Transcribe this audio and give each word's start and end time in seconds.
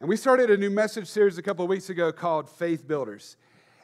And 0.00 0.08
we 0.08 0.16
started 0.16 0.50
a 0.50 0.56
new 0.56 0.70
message 0.70 1.08
series 1.08 1.36
a 1.36 1.42
couple 1.42 1.62
of 1.62 1.68
weeks 1.68 1.90
ago 1.90 2.10
called 2.10 2.48
Faith 2.48 2.88
Builders. 2.88 3.36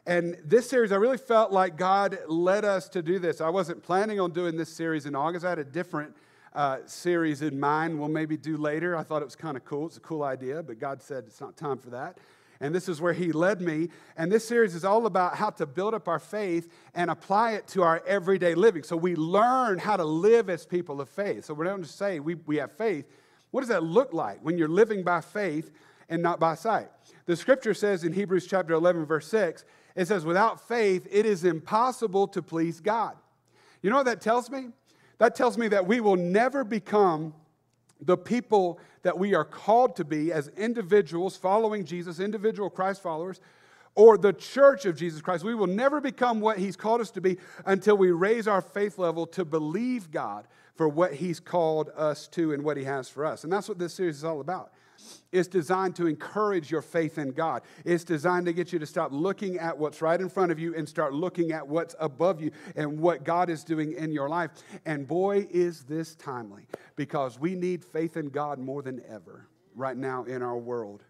And 0.06 0.38
this 0.42 0.66
series, 0.66 0.90
I 0.90 0.96
really 0.96 1.18
felt 1.18 1.52
like 1.52 1.76
God 1.76 2.18
led 2.26 2.64
us 2.64 2.88
to 2.90 3.02
do 3.02 3.18
this. 3.18 3.42
I 3.42 3.50
wasn't 3.50 3.82
planning 3.82 4.18
on 4.18 4.30
doing 4.30 4.56
this 4.56 4.70
series 4.70 5.04
in 5.04 5.14
August. 5.14 5.44
I 5.44 5.50
had 5.50 5.58
a 5.58 5.64
different 5.64 6.16
uh, 6.54 6.78
series 6.86 7.42
in 7.42 7.60
mind 7.60 7.98
we'll 7.98 8.08
maybe 8.08 8.38
do 8.38 8.56
later. 8.56 8.96
I 8.96 9.02
thought 9.02 9.20
it 9.20 9.26
was 9.26 9.36
kind 9.36 9.58
of 9.58 9.66
cool. 9.66 9.84
It's 9.84 9.98
a 9.98 10.00
cool 10.00 10.22
idea, 10.22 10.62
but 10.62 10.78
God 10.78 11.02
said 11.02 11.24
it's 11.26 11.38
not 11.38 11.54
time 11.54 11.76
for 11.76 11.90
that. 11.90 12.16
And 12.60 12.74
this 12.74 12.88
is 12.88 12.98
where 12.98 13.12
He 13.12 13.30
led 13.30 13.60
me. 13.60 13.90
And 14.16 14.32
this 14.32 14.48
series 14.48 14.74
is 14.74 14.86
all 14.86 15.04
about 15.04 15.34
how 15.34 15.50
to 15.50 15.66
build 15.66 15.92
up 15.92 16.08
our 16.08 16.18
faith 16.18 16.72
and 16.94 17.10
apply 17.10 17.52
it 17.52 17.66
to 17.68 17.82
our 17.82 18.02
everyday 18.06 18.54
living. 18.54 18.84
So 18.84 18.96
we 18.96 19.16
learn 19.16 19.78
how 19.78 19.98
to 19.98 20.04
live 20.06 20.48
as 20.48 20.64
people 20.64 21.02
of 21.02 21.10
faith. 21.10 21.44
So 21.44 21.52
we're 21.52 21.64
not 21.64 21.82
just 21.82 21.98
say 21.98 22.20
we, 22.20 22.36
we 22.36 22.56
have 22.56 22.72
faith. 22.72 23.04
What 23.50 23.60
does 23.60 23.68
that 23.68 23.82
look 23.82 24.14
like 24.14 24.38
when 24.40 24.56
you're 24.56 24.66
living 24.66 25.04
by 25.04 25.20
faith 25.20 25.72
and 26.08 26.22
not 26.22 26.40
by 26.40 26.54
sight? 26.54 26.88
The 27.26 27.36
scripture 27.36 27.74
says 27.74 28.04
in 28.04 28.12
Hebrews 28.12 28.46
chapter 28.46 28.74
11, 28.74 29.06
verse 29.06 29.28
6, 29.28 29.64
it 29.96 30.06
says, 30.06 30.24
Without 30.24 30.66
faith, 30.68 31.06
it 31.10 31.26
is 31.26 31.44
impossible 31.44 32.28
to 32.28 32.42
please 32.42 32.80
God. 32.80 33.16
You 33.82 33.90
know 33.90 33.96
what 33.96 34.06
that 34.06 34.20
tells 34.20 34.50
me? 34.50 34.68
That 35.18 35.34
tells 35.34 35.56
me 35.56 35.68
that 35.68 35.86
we 35.86 36.00
will 36.00 36.16
never 36.16 36.64
become 36.64 37.34
the 38.00 38.16
people 38.16 38.78
that 39.02 39.18
we 39.18 39.34
are 39.34 39.44
called 39.44 39.96
to 39.96 40.04
be 40.04 40.32
as 40.32 40.48
individuals 40.56 41.36
following 41.36 41.84
Jesus, 41.84 42.20
individual 42.20 42.68
Christ 42.68 43.02
followers, 43.02 43.40
or 43.94 44.18
the 44.18 44.34
church 44.34 44.84
of 44.84 44.96
Jesus 44.96 45.22
Christ. 45.22 45.42
We 45.42 45.54
will 45.54 45.66
never 45.66 46.00
become 46.00 46.40
what 46.40 46.58
He's 46.58 46.76
called 46.76 47.00
us 47.00 47.10
to 47.12 47.20
be 47.20 47.38
until 47.64 47.96
we 47.96 48.10
raise 48.10 48.46
our 48.46 48.60
faith 48.60 48.98
level 48.98 49.26
to 49.28 49.44
believe 49.44 50.10
God 50.10 50.46
for 50.74 50.88
what 50.88 51.14
He's 51.14 51.40
called 51.40 51.90
us 51.96 52.28
to 52.28 52.52
and 52.52 52.62
what 52.62 52.76
He 52.76 52.84
has 52.84 53.08
for 53.08 53.24
us. 53.24 53.44
And 53.44 53.52
that's 53.52 53.68
what 53.68 53.78
this 53.78 53.94
series 53.94 54.16
is 54.16 54.24
all 54.24 54.40
about. 54.40 54.72
It's 55.32 55.48
designed 55.48 55.96
to 55.96 56.06
encourage 56.06 56.70
your 56.70 56.82
faith 56.82 57.18
in 57.18 57.32
God. 57.32 57.62
It's 57.84 58.04
designed 58.04 58.46
to 58.46 58.52
get 58.52 58.72
you 58.72 58.78
to 58.78 58.86
stop 58.86 59.12
looking 59.12 59.58
at 59.58 59.76
what's 59.76 60.02
right 60.02 60.20
in 60.20 60.28
front 60.28 60.52
of 60.52 60.58
you 60.58 60.74
and 60.74 60.88
start 60.88 61.12
looking 61.12 61.52
at 61.52 61.66
what's 61.66 61.94
above 61.98 62.40
you 62.40 62.50
and 62.74 63.00
what 63.00 63.24
God 63.24 63.50
is 63.50 63.64
doing 63.64 63.92
in 63.92 64.12
your 64.12 64.28
life. 64.28 64.50
And 64.84 65.06
boy, 65.06 65.46
is 65.50 65.84
this 65.84 66.14
timely 66.14 66.66
because 66.96 67.38
we 67.38 67.54
need 67.54 67.84
faith 67.84 68.16
in 68.16 68.28
God 68.28 68.58
more 68.58 68.82
than 68.82 69.02
ever 69.08 69.48
right 69.74 69.96
now 69.96 70.24
in 70.24 70.42
our 70.42 70.56
world. 70.56 71.04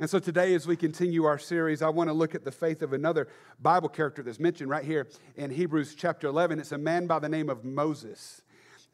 And 0.00 0.10
so 0.10 0.18
today, 0.18 0.54
as 0.54 0.66
we 0.66 0.76
continue 0.76 1.24
our 1.24 1.38
series, 1.38 1.80
I 1.80 1.88
want 1.88 2.08
to 2.08 2.14
look 2.14 2.34
at 2.34 2.44
the 2.44 2.50
faith 2.50 2.82
of 2.82 2.92
another 2.92 3.28
Bible 3.62 3.88
character 3.88 4.22
that's 4.22 4.40
mentioned 4.40 4.68
right 4.68 4.84
here 4.84 5.06
in 5.36 5.50
Hebrews 5.50 5.94
chapter 5.94 6.26
11. 6.26 6.58
It's 6.58 6.72
a 6.72 6.78
man 6.78 7.06
by 7.06 7.20
the 7.20 7.28
name 7.28 7.48
of 7.48 7.64
Moses. 7.64 8.42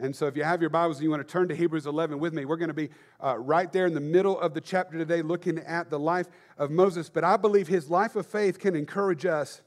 And 0.02 0.16
so, 0.16 0.26
if 0.26 0.34
you 0.34 0.44
have 0.44 0.62
your 0.62 0.70
Bibles 0.70 0.96
and 0.96 1.04
you 1.04 1.10
want 1.10 1.26
to 1.26 1.30
turn 1.30 1.48
to 1.48 1.54
Hebrews 1.54 1.84
11 1.84 2.18
with 2.18 2.32
me, 2.32 2.46
we're 2.46 2.56
going 2.56 2.68
to 2.68 2.74
be 2.74 2.88
uh, 3.22 3.36
right 3.36 3.70
there 3.70 3.84
in 3.84 3.92
the 3.92 4.00
middle 4.00 4.40
of 4.40 4.54
the 4.54 4.60
chapter 4.60 4.96
today 4.96 5.20
looking 5.20 5.58
at 5.58 5.90
the 5.90 5.98
life 5.98 6.26
of 6.56 6.70
Moses. 6.70 7.10
But 7.10 7.22
I 7.22 7.36
believe 7.36 7.68
his 7.68 7.90
life 7.90 8.16
of 8.16 8.24
faith 8.24 8.58
can 8.58 8.74
encourage 8.74 9.26
us 9.26 9.60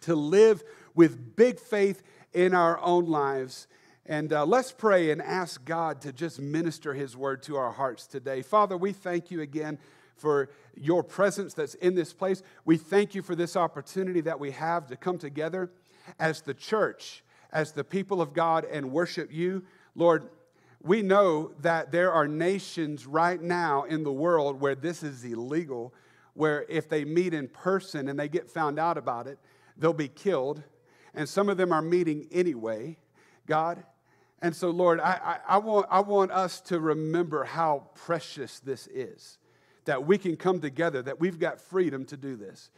to 0.00 0.16
live 0.16 0.64
with 0.96 1.36
big 1.36 1.60
faith 1.60 2.02
in 2.32 2.54
our 2.54 2.80
own 2.80 3.06
lives. 3.06 3.68
And 4.04 4.32
uh, 4.32 4.44
let's 4.44 4.72
pray 4.72 5.12
and 5.12 5.22
ask 5.22 5.64
God 5.64 6.00
to 6.00 6.12
just 6.12 6.40
minister 6.40 6.92
his 6.92 7.16
word 7.16 7.40
to 7.44 7.54
our 7.54 7.70
hearts 7.70 8.08
today. 8.08 8.42
Father, 8.42 8.76
we 8.76 8.92
thank 8.92 9.30
you 9.30 9.42
again 9.42 9.78
for 10.16 10.50
your 10.74 11.04
presence 11.04 11.54
that's 11.54 11.74
in 11.74 11.94
this 11.94 12.12
place. 12.12 12.42
We 12.64 12.78
thank 12.78 13.14
you 13.14 13.22
for 13.22 13.36
this 13.36 13.56
opportunity 13.56 14.22
that 14.22 14.40
we 14.40 14.50
have 14.50 14.88
to 14.88 14.96
come 14.96 15.18
together 15.18 15.70
as 16.18 16.40
the 16.40 16.52
church 16.54 17.22
as 17.52 17.72
the 17.72 17.84
people 17.84 18.20
of 18.20 18.32
God 18.32 18.64
and 18.64 18.92
worship 18.92 19.32
you. 19.32 19.64
Lord, 19.94 20.28
we 20.82 21.02
know 21.02 21.52
that 21.60 21.92
there 21.92 22.12
are 22.12 22.26
nations 22.26 23.06
right 23.06 23.40
now 23.40 23.84
in 23.84 24.02
the 24.02 24.12
world 24.12 24.60
where 24.60 24.74
this 24.74 25.02
is 25.02 25.24
illegal, 25.24 25.94
where 26.34 26.64
if 26.68 26.88
they 26.88 27.04
meet 27.04 27.34
in 27.34 27.48
person 27.48 28.08
and 28.08 28.18
they 28.18 28.28
get 28.28 28.50
found 28.50 28.78
out 28.78 28.98
about 28.98 29.26
it, 29.26 29.38
they'll 29.76 29.92
be 29.92 30.08
killed. 30.08 30.62
And 31.14 31.28
some 31.28 31.48
of 31.48 31.56
them 31.56 31.72
are 31.72 31.82
meeting 31.82 32.26
anyway, 32.32 32.96
God. 33.46 33.84
And 34.40 34.56
so, 34.56 34.70
Lord, 34.70 34.98
I, 34.98 35.38
I, 35.46 35.54
I, 35.54 35.58
want, 35.58 35.86
I 35.90 36.00
want 36.00 36.32
us 36.32 36.60
to 36.62 36.80
remember 36.80 37.44
how 37.44 37.86
precious 37.94 38.58
this 38.58 38.88
is 38.88 39.38
that 39.84 40.06
we 40.06 40.18
can 40.18 40.36
come 40.36 40.60
together, 40.60 41.02
that 41.02 41.18
we've 41.20 41.38
got 41.38 41.60
freedom 41.60 42.04
to 42.06 42.16
do 42.16 42.36
this. 42.36 42.70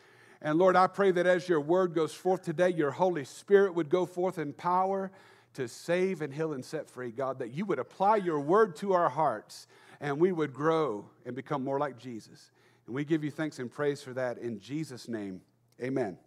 And 0.44 0.58
Lord, 0.58 0.76
I 0.76 0.86
pray 0.88 1.10
that 1.10 1.26
as 1.26 1.48
your 1.48 1.62
word 1.62 1.94
goes 1.94 2.12
forth 2.12 2.42
today, 2.42 2.68
your 2.68 2.90
Holy 2.90 3.24
Spirit 3.24 3.74
would 3.74 3.88
go 3.88 4.04
forth 4.04 4.38
in 4.38 4.52
power 4.52 5.10
to 5.54 5.66
save 5.66 6.20
and 6.20 6.34
heal 6.34 6.52
and 6.52 6.62
set 6.62 6.90
free, 6.90 7.10
God, 7.10 7.38
that 7.38 7.54
you 7.54 7.64
would 7.64 7.78
apply 7.78 8.16
your 8.16 8.38
word 8.38 8.76
to 8.76 8.92
our 8.92 9.08
hearts 9.08 9.66
and 10.02 10.20
we 10.20 10.32
would 10.32 10.52
grow 10.52 11.06
and 11.24 11.34
become 11.34 11.64
more 11.64 11.78
like 11.78 11.98
Jesus. 11.98 12.50
And 12.86 12.94
we 12.94 13.06
give 13.06 13.24
you 13.24 13.30
thanks 13.30 13.58
and 13.58 13.72
praise 13.72 14.02
for 14.02 14.12
that 14.12 14.36
in 14.36 14.60
Jesus' 14.60 15.08
name. 15.08 15.40
Amen. 15.82 16.18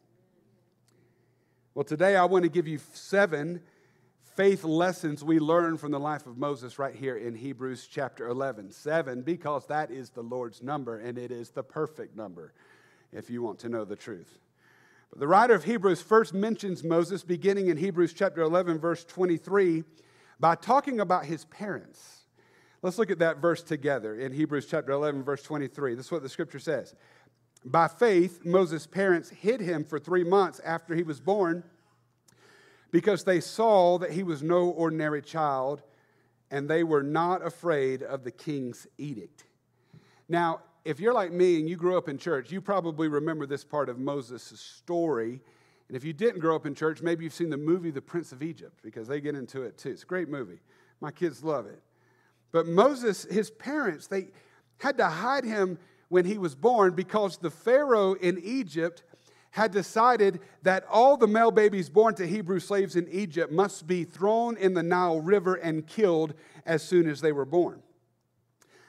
Well, 1.76 1.86
today 1.86 2.16
I 2.16 2.26
want 2.26 2.42
to 2.42 2.50
give 2.50 2.68
you 2.68 2.80
seven 2.94 3.62
faith 4.36 4.64
lessons 4.64 5.24
we 5.24 5.38
learn 5.38 5.78
from 5.78 5.92
the 5.92 6.00
life 6.00 6.26
of 6.26 6.40
Moses 6.40 6.80
right 6.80 6.96
here 6.96 7.18
in 7.18 7.36
Hebrews 7.36 7.88
chapter 7.88 8.28
11. 8.30 8.72
Seven, 8.72 9.22
because 9.22 9.68
that 9.68 9.92
is 9.92 10.10
the 10.10 10.24
Lord's 10.24 10.64
number 10.64 10.98
and 10.98 11.20
it 11.20 11.32
is 11.32 11.52
the 11.52 11.62
perfect 11.62 12.16
number 12.16 12.54
if 13.18 13.30
you 13.30 13.42
want 13.42 13.60
to 13.60 13.70
know 13.70 13.84
the 13.84 13.96
truth. 13.96 14.40
But 15.10 15.20
the 15.20 15.28
writer 15.28 15.56
of 15.56 15.64
Hebrews 15.64 16.02
first 16.02 16.34
mentions 16.34 16.84
Moses 16.84 17.24
beginning 17.24 17.68
in 17.68 17.78
Hebrews 17.78 18.14
chapter 18.14 18.42
11, 18.42 18.80
verse 18.80 19.04
23, 19.06 19.84
by 20.40 20.56
talking 20.56 21.00
about 21.00 21.26
his 21.26 21.46
parents. 21.46 22.26
Let's 22.82 23.00
look 23.00 23.10
at 23.10 23.20
that 23.20 23.38
verse 23.38 23.64
together 23.64 24.16
in 24.16 24.32
Hebrews 24.32 24.68
chapter 24.68 24.92
11, 24.92 25.24
verse 25.24 25.42
23. 25.42 25.96
This 25.96 26.06
is 26.06 26.12
what 26.12 26.22
the 26.22 26.30
scripture 26.30 26.60
says. 26.60 26.94
By 27.66 27.88
faith, 27.88 28.46
Moses' 28.46 28.86
parents 28.86 29.30
hid 29.30 29.62
him 29.62 29.84
for 29.84 29.98
three 29.98 30.24
months 30.24 30.62
after 30.64 30.94
he 30.94 31.04
was 31.04 31.20
born 31.20 31.64
because 32.92 33.24
they 33.24 33.40
saw 33.40 33.98
that 33.98 34.12
he 34.12 34.24
was 34.24 34.44
no 34.44 34.70
ordinary 34.70 35.22
child 35.22 35.82
and 36.52 36.70
they 36.70 36.84
were 36.84 37.04
not 37.04 37.46
afraid 37.46 38.04
of 38.04 38.24
the 38.24 38.32
king's 38.32 38.88
edict. 38.98 39.46
Now, 40.30 40.62
if 40.88 41.02
you're 41.02 41.14
like 41.14 41.34
me 41.34 41.60
and 41.60 41.68
you 41.68 41.76
grew 41.76 41.98
up 41.98 42.08
in 42.08 42.18
church, 42.18 42.50
you 42.50 42.62
probably 42.62 43.10
remember 43.10 43.46
this 43.46 43.66
part 43.66 43.90
of 43.90 44.00
Moses' 44.00 44.58
story. 44.58 45.42
And 45.90 45.98
if 45.98 46.06
you 46.06 46.14
didn't 46.14 46.40
grow 46.40 46.56
up 46.56 46.66
in 46.66 46.74
church, 46.74 47.02
maybe 47.02 47.26
you've 47.26 47.34
seen 47.34 47.50
the 47.50 47.58
movie 47.58 47.92
The 47.92 48.02
Prince 48.02 48.32
of 48.32 48.42
Egypt 48.42 48.80
because 48.82 49.06
they 49.06 49.20
get 49.20 49.36
into 49.36 49.64
it 49.64 49.78
too. 49.78 49.90
It's 49.90 50.04
a 50.04 50.06
great 50.06 50.30
movie. 50.30 50.60
My 51.02 51.12
kids 51.12 51.44
love 51.44 51.66
it. 51.66 51.84
But 52.54 52.68
Moses, 52.68 53.26
his 53.30 53.52
parents, 53.52 54.08
they 54.08 54.28
had 54.78 54.98
to 55.00 55.08
hide 55.08 55.44
him 55.44 55.78
when 56.08 56.24
he 56.24 56.38
was 56.38 56.56
born 56.56 56.94
because 56.94 57.36
the 57.38 57.52
Pharaoh 57.52 58.14
in 58.14 58.40
Egypt 58.42 59.04
had 59.52 59.72
decided 59.72 60.40
that 60.64 60.86
all 60.90 61.18
the 61.18 61.28
male 61.28 61.52
babies 61.52 61.90
born 61.90 62.16
to 62.16 62.26
Hebrew 62.26 62.62
slaves 62.62 62.96
in 62.96 63.10
Egypt 63.10 63.52
must 63.52 63.88
be 63.88 64.06
thrown 64.06 64.56
in 64.56 64.74
the 64.74 64.84
Nile 64.84 65.20
River 65.20 65.56
and 65.56 65.86
killed 65.86 66.34
as 66.66 66.82
soon 66.82 67.10
as 67.10 67.20
they 67.20 67.34
were 67.34 67.46
born. 67.46 67.82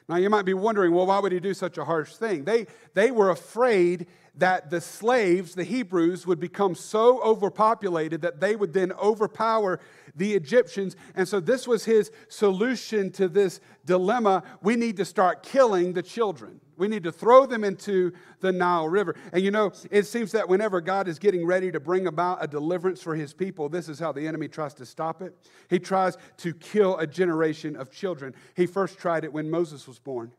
Now, 0.09 0.17
you 0.17 0.31
might 0.31 0.47
be 0.47 0.55
wondering, 0.55 0.95
well, 0.95 1.07
why 1.07 1.19
would 1.19 1.33
he 1.33 1.41
do 1.41 1.53
such 1.53 1.77
a 1.77 1.85
harsh 1.85 2.15
thing? 2.15 2.45
They, 2.45 2.67
they 2.95 3.11
were 3.11 3.29
afraid 3.29 4.07
that 4.37 4.71
the 4.71 4.81
slaves, 4.81 5.55
the 5.55 5.65
Hebrews, 5.65 6.27
would 6.27 6.41
become 6.41 6.75
so 6.75 7.23
overpopulated 7.23 8.23
that 8.23 8.41
they 8.41 8.57
would 8.57 8.73
then 8.73 8.93
overpower 8.93 9.81
the 10.17 10.35
Egyptians. 10.35 10.97
And 11.15 11.29
so, 11.29 11.41
this 11.41 11.69
was 11.69 11.85
his 11.85 12.11
solution 12.29 13.11
to 13.13 13.29
this 13.29 13.61
dilemma. 13.85 14.45
We 14.63 14.77
need 14.77 14.97
to 14.97 15.05
start 15.05 15.43
killing 15.43 15.93
the 15.93 16.03
children. 16.03 16.61
We 16.79 16.89
need 16.89 17.03
to 17.03 17.13
throw 17.13 17.45
them 17.45 17.65
into 17.65 18.13
the 18.41 18.53
Nile 18.53 18.89
River. 18.89 19.17
And 19.33 19.43
you 19.43 19.51
know, 19.51 19.73
it 19.91 20.05
seems 20.07 20.33
that 20.33 20.49
whenever 20.49 20.81
God 20.81 21.09
is 21.09 21.19
getting 21.19 21.45
ready 21.45 21.71
to 21.73 21.81
bring 21.81 22.07
about 22.07 22.43
a 22.43 22.47
deliverance 22.47 23.03
for 23.03 23.15
his 23.15 23.35
people, 23.35 23.69
this 23.69 23.89
is 23.89 23.99
how 23.99 24.13
the 24.13 24.27
enemy 24.27 24.49
tries 24.49 24.75
to 24.75 24.87
stop 24.87 25.21
it. 25.21 25.35
He 25.69 25.79
tries 25.79 26.17
to 26.39 26.55
kill 26.55 26.97
a 26.99 27.07
generation 27.07 27.77
of 27.77 27.91
children. 27.91 28.35
He 28.57 28.67
first 28.67 28.97
tried 28.97 29.25
it 29.25 29.33
when 29.33 29.51
Moses 29.51 29.87
was 29.87 29.99
born. 29.99 30.33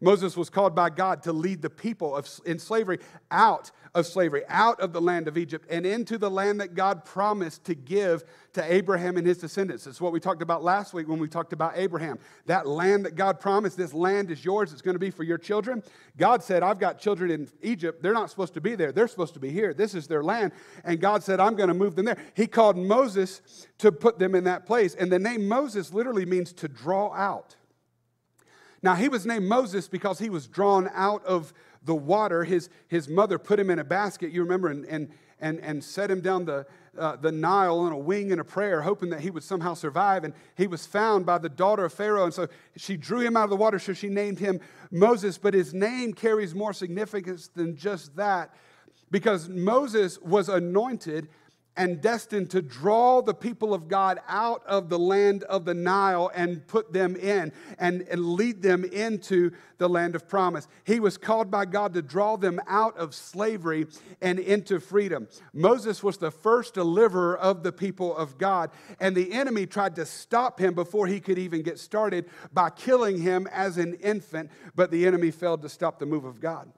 Moses 0.00 0.36
was 0.36 0.50
called 0.50 0.74
by 0.74 0.90
God 0.90 1.22
to 1.24 1.32
lead 1.32 1.62
the 1.62 1.70
people 1.70 2.14
of, 2.14 2.28
in 2.44 2.58
slavery 2.58 2.98
out 3.30 3.70
of 3.94 4.06
slavery, 4.06 4.42
out 4.48 4.78
of 4.80 4.92
the 4.92 5.00
land 5.00 5.26
of 5.26 5.38
Egypt, 5.38 5.66
and 5.70 5.86
into 5.86 6.18
the 6.18 6.30
land 6.30 6.60
that 6.60 6.74
God 6.74 7.04
promised 7.04 7.64
to 7.64 7.74
give 7.74 8.24
to 8.52 8.72
Abraham 8.72 9.16
and 9.16 9.26
his 9.26 9.38
descendants. 9.38 9.84
That's 9.84 10.00
what 10.00 10.12
we 10.12 10.20
talked 10.20 10.42
about 10.42 10.62
last 10.62 10.92
week 10.92 11.08
when 11.08 11.18
we 11.18 11.28
talked 11.28 11.54
about 11.54 11.72
Abraham. 11.76 12.18
That 12.44 12.66
land 12.66 13.06
that 13.06 13.14
God 13.14 13.40
promised, 13.40 13.76
this 13.76 13.94
land 13.94 14.30
is 14.30 14.44
yours, 14.44 14.72
it's 14.72 14.82
going 14.82 14.94
to 14.94 15.00
be 15.00 15.10
for 15.10 15.22
your 15.22 15.38
children. 15.38 15.82
God 16.18 16.42
said, 16.42 16.62
I've 16.62 16.78
got 16.78 16.98
children 16.98 17.30
in 17.30 17.48
Egypt. 17.62 18.02
They're 18.02 18.12
not 18.12 18.28
supposed 18.28 18.54
to 18.54 18.60
be 18.60 18.74
there, 18.74 18.92
they're 18.92 19.08
supposed 19.08 19.34
to 19.34 19.40
be 19.40 19.50
here. 19.50 19.72
This 19.72 19.94
is 19.94 20.06
their 20.06 20.22
land. 20.22 20.52
And 20.84 21.00
God 21.00 21.22
said, 21.22 21.40
I'm 21.40 21.56
going 21.56 21.68
to 21.68 21.74
move 21.74 21.96
them 21.96 22.04
there. 22.04 22.18
He 22.34 22.46
called 22.46 22.76
Moses 22.76 23.66
to 23.78 23.90
put 23.90 24.18
them 24.18 24.34
in 24.34 24.44
that 24.44 24.66
place. 24.66 24.94
And 24.94 25.10
the 25.10 25.18
name 25.18 25.48
Moses 25.48 25.92
literally 25.92 26.26
means 26.26 26.52
to 26.54 26.68
draw 26.68 27.12
out. 27.14 27.56
Now, 28.86 28.94
he 28.94 29.08
was 29.08 29.26
named 29.26 29.46
Moses 29.46 29.88
because 29.88 30.20
he 30.20 30.30
was 30.30 30.46
drawn 30.46 30.88
out 30.94 31.24
of 31.24 31.52
the 31.84 31.94
water. 31.96 32.44
His, 32.44 32.68
his 32.86 33.08
mother 33.08 33.36
put 33.36 33.58
him 33.58 33.68
in 33.68 33.80
a 33.80 33.84
basket, 33.84 34.30
you 34.30 34.44
remember, 34.44 34.68
and, 34.68 34.84
and, 34.84 35.10
and, 35.40 35.58
and 35.58 35.82
set 35.82 36.08
him 36.08 36.20
down 36.20 36.44
the, 36.44 36.64
uh, 36.96 37.16
the 37.16 37.32
Nile 37.32 37.80
on 37.80 37.90
a 37.90 37.98
wing 37.98 38.30
in 38.30 38.38
a 38.38 38.44
prayer, 38.44 38.82
hoping 38.82 39.10
that 39.10 39.22
he 39.22 39.30
would 39.30 39.42
somehow 39.42 39.74
survive. 39.74 40.22
And 40.22 40.34
he 40.56 40.68
was 40.68 40.86
found 40.86 41.26
by 41.26 41.38
the 41.38 41.48
daughter 41.48 41.84
of 41.84 41.94
Pharaoh. 41.94 42.26
And 42.26 42.32
so 42.32 42.46
she 42.76 42.96
drew 42.96 43.18
him 43.18 43.36
out 43.36 43.42
of 43.42 43.50
the 43.50 43.56
water, 43.56 43.80
so 43.80 43.92
she 43.92 44.08
named 44.08 44.38
him 44.38 44.60
Moses. 44.92 45.36
But 45.36 45.52
his 45.52 45.74
name 45.74 46.12
carries 46.12 46.54
more 46.54 46.72
significance 46.72 47.48
than 47.48 47.76
just 47.76 48.14
that 48.14 48.54
because 49.10 49.48
Moses 49.48 50.20
was 50.20 50.48
anointed 50.48 51.26
and 51.76 52.00
destined 52.00 52.50
to 52.50 52.62
draw 52.62 53.20
the 53.20 53.34
people 53.34 53.74
of 53.74 53.88
God 53.88 54.18
out 54.28 54.64
of 54.66 54.88
the 54.88 54.98
land 54.98 55.42
of 55.44 55.64
the 55.64 55.74
Nile 55.74 56.30
and 56.34 56.66
put 56.66 56.92
them 56.92 57.16
in 57.16 57.52
and, 57.78 58.02
and, 58.02 58.26
lead 58.26 58.62
them 58.62 58.84
into 58.84 59.50
the 59.78 59.88
land 59.88 60.14
of 60.14 60.28
promise. 60.28 60.68
He 60.84 61.00
was 61.00 61.18
called 61.18 61.50
by 61.50 61.66
God 61.66 61.94
to 61.94 62.02
draw 62.02 62.36
them 62.36 62.60
out 62.66 62.96
of 62.96 63.14
slavery 63.14 63.86
and 64.20 64.38
into 64.38 64.80
freedom. 64.80 65.28
Moses 65.52 66.02
was 66.02 66.16
the 66.16 66.30
first 66.30 66.74
deliverer 66.74 67.36
of 67.36 67.62
the 67.62 67.72
people 67.72 68.16
of 68.16 68.38
God, 68.38 68.70
and 69.00 69.14
the 69.14 69.32
enemy 69.32 69.66
tried 69.66 69.96
to 69.96 70.06
stop 70.06 70.58
him 70.58 70.74
before 70.74 71.06
he 71.06 71.20
could 71.20 71.38
even 71.38 71.62
get 71.62 71.78
started 71.78 72.26
by 72.52 72.70
killing 72.70 73.20
him 73.20 73.46
as 73.52 73.76
an 73.76 73.94
infant, 73.94 74.50
but 74.74 74.90
the 74.90 75.06
enemy 75.06 75.30
failed 75.30 75.62
to 75.62 75.68
stop 75.68 75.98
the 75.98 76.06
move 76.06 76.24
of 76.24 76.40
God. 76.40 76.70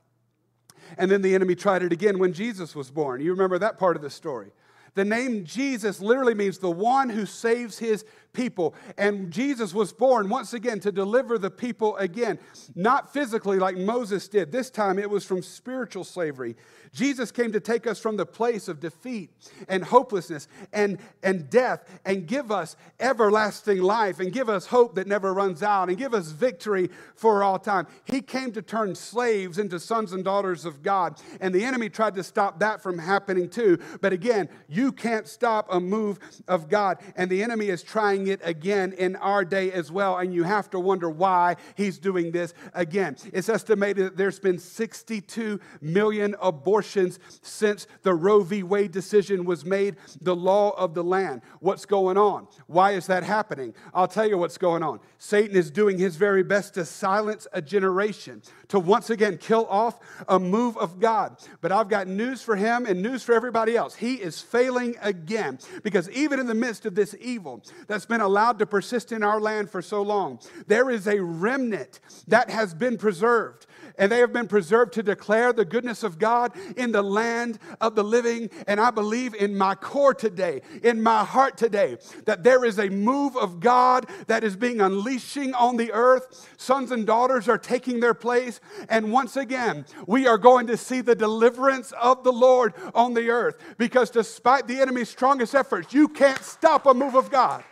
And 0.96 1.10
then 1.10 1.22
the 1.22 1.34
enemy 1.34 1.54
tried 1.54 1.82
it 1.82 1.92
again 1.92 2.18
when 2.18 2.32
Jesus 2.32 2.74
was 2.74 2.90
born. 2.90 3.20
You 3.20 3.32
remember 3.32 3.58
that 3.58 3.78
part 3.78 3.96
of 3.96 4.02
the 4.02 4.10
story. 4.10 4.52
The 4.98 5.04
name 5.04 5.44
Jesus 5.44 6.00
literally 6.00 6.34
means 6.34 6.58
the 6.58 6.72
one 6.72 7.08
who 7.08 7.24
saves 7.24 7.78
his 7.78 8.04
people. 8.38 8.72
And 8.96 9.32
Jesus 9.32 9.74
was 9.74 9.92
born 9.92 10.28
once 10.28 10.54
again 10.54 10.78
to 10.80 10.92
deliver 10.92 11.38
the 11.38 11.50
people 11.50 11.96
again, 11.96 12.38
not 12.76 13.12
physically 13.12 13.58
like 13.58 13.76
Moses 13.76 14.28
did. 14.28 14.52
This 14.52 14.70
time 14.70 14.96
it 14.96 15.10
was 15.10 15.24
from 15.24 15.42
spiritual 15.42 16.04
slavery. 16.04 16.54
Jesus 16.92 17.32
came 17.32 17.52
to 17.52 17.60
take 17.60 17.86
us 17.86 17.98
from 17.98 18.16
the 18.16 18.24
place 18.24 18.68
of 18.68 18.78
defeat 18.80 19.30
and 19.68 19.84
hopelessness 19.84 20.46
and, 20.72 20.98
and 21.22 21.50
death 21.50 21.84
and 22.04 22.26
give 22.26 22.52
us 22.52 22.76
everlasting 23.00 23.82
life 23.82 24.20
and 24.20 24.32
give 24.32 24.48
us 24.48 24.66
hope 24.66 24.94
that 24.94 25.08
never 25.08 25.34
runs 25.34 25.62
out 25.62 25.88
and 25.88 25.98
give 25.98 26.14
us 26.14 26.30
victory 26.30 26.90
for 27.16 27.42
all 27.42 27.58
time. 27.58 27.88
He 28.04 28.20
came 28.22 28.52
to 28.52 28.62
turn 28.62 28.94
slaves 28.94 29.58
into 29.58 29.80
sons 29.80 30.12
and 30.12 30.24
daughters 30.24 30.64
of 30.64 30.82
God. 30.82 31.20
And 31.40 31.52
the 31.52 31.64
enemy 31.64 31.88
tried 31.88 32.14
to 32.14 32.22
stop 32.22 32.60
that 32.60 32.82
from 32.82 32.98
happening 32.98 33.50
too. 33.50 33.78
But 34.00 34.12
again, 34.12 34.48
you 34.68 34.92
can't 34.92 35.26
stop 35.26 35.66
a 35.70 35.80
move 35.80 36.20
of 36.46 36.68
God. 36.68 36.98
And 37.16 37.28
the 37.28 37.42
enemy 37.42 37.68
is 37.68 37.82
trying 37.82 38.27
it 38.30 38.40
again 38.42 38.92
in 38.92 39.16
our 39.16 39.44
day 39.44 39.72
as 39.72 39.90
well. 39.90 40.18
And 40.18 40.32
you 40.34 40.42
have 40.44 40.70
to 40.70 40.80
wonder 40.80 41.10
why 41.10 41.56
he's 41.74 41.98
doing 41.98 42.32
this 42.32 42.54
again. 42.74 43.16
It's 43.32 43.48
estimated 43.48 44.06
that 44.06 44.16
there's 44.16 44.38
been 44.38 44.58
62 44.58 45.60
million 45.80 46.34
abortions 46.40 47.18
since 47.42 47.86
the 48.02 48.14
Roe 48.14 48.42
v. 48.42 48.62
Wade 48.62 48.92
decision 48.92 49.44
was 49.44 49.64
made 49.64 49.96
the 50.20 50.36
law 50.36 50.70
of 50.70 50.94
the 50.94 51.04
land. 51.04 51.42
What's 51.60 51.86
going 51.86 52.16
on? 52.16 52.48
Why 52.66 52.92
is 52.92 53.06
that 53.06 53.22
happening? 53.22 53.74
I'll 53.94 54.08
tell 54.08 54.28
you 54.28 54.38
what's 54.38 54.58
going 54.58 54.82
on. 54.82 55.00
Satan 55.18 55.56
is 55.56 55.70
doing 55.70 55.98
his 55.98 56.16
very 56.16 56.42
best 56.42 56.74
to 56.74 56.84
silence 56.84 57.46
a 57.52 57.62
generation, 57.62 58.42
to 58.68 58.78
once 58.78 59.10
again 59.10 59.38
kill 59.38 59.66
off 59.66 59.98
a 60.28 60.38
move 60.38 60.76
of 60.76 61.00
God. 61.00 61.36
But 61.60 61.72
I've 61.72 61.88
got 61.88 62.06
news 62.06 62.42
for 62.42 62.56
him 62.56 62.86
and 62.86 63.02
news 63.02 63.22
for 63.22 63.34
everybody 63.34 63.76
else. 63.76 63.94
He 63.94 64.14
is 64.14 64.40
failing 64.40 64.96
again 65.00 65.58
because 65.82 66.10
even 66.10 66.40
in 66.40 66.46
the 66.46 66.54
midst 66.54 66.86
of 66.86 66.94
this 66.94 67.14
evil 67.20 67.62
that's 67.86 68.06
been 68.08 68.20
allowed 68.20 68.58
to 68.58 68.66
persist 68.66 69.12
in 69.12 69.22
our 69.22 69.40
land 69.40 69.70
for 69.70 69.82
so 69.82 70.02
long, 70.02 70.40
there 70.66 70.90
is 70.90 71.06
a 71.06 71.20
remnant 71.22 72.00
that 72.26 72.50
has 72.50 72.74
been 72.74 72.98
preserved 72.98 73.66
and 73.98 74.10
they 74.10 74.20
have 74.20 74.32
been 74.32 74.48
preserved 74.48 74.92
to 74.94 75.02
declare 75.02 75.52
the 75.52 75.64
goodness 75.64 76.02
of 76.02 76.18
God 76.18 76.52
in 76.76 76.92
the 76.92 77.02
land 77.02 77.58
of 77.80 77.94
the 77.96 78.04
living. 78.04 78.48
And 78.66 78.80
I 78.80 78.90
believe 78.90 79.34
in 79.34 79.56
my 79.56 79.74
core 79.74 80.14
today, 80.14 80.62
in 80.82 81.02
my 81.02 81.24
heart 81.24 81.56
today, 81.56 81.98
that 82.24 82.44
there 82.44 82.64
is 82.64 82.78
a 82.78 82.88
move 82.88 83.36
of 83.36 83.60
God 83.60 84.06
that 84.28 84.44
is 84.44 84.56
being 84.56 84.80
unleashing 84.80 85.52
on 85.54 85.76
the 85.76 85.92
earth. 85.92 86.48
Sons 86.56 86.92
and 86.92 87.06
daughters 87.06 87.48
are 87.48 87.58
taking 87.58 88.00
their 88.00 88.14
place. 88.14 88.60
And 88.88 89.12
once 89.12 89.36
again, 89.36 89.84
we 90.06 90.26
are 90.26 90.38
going 90.38 90.68
to 90.68 90.76
see 90.76 91.00
the 91.00 91.16
deliverance 91.16 91.92
of 92.00 92.22
the 92.22 92.32
Lord 92.32 92.74
on 92.94 93.14
the 93.14 93.30
earth. 93.30 93.58
Because 93.76 94.10
despite 94.10 94.68
the 94.68 94.80
enemy's 94.80 95.08
strongest 95.08 95.54
efforts, 95.54 95.92
you 95.92 96.08
can't 96.08 96.42
stop 96.42 96.86
a 96.86 96.94
move 96.94 97.16
of 97.16 97.30
God. 97.30 97.64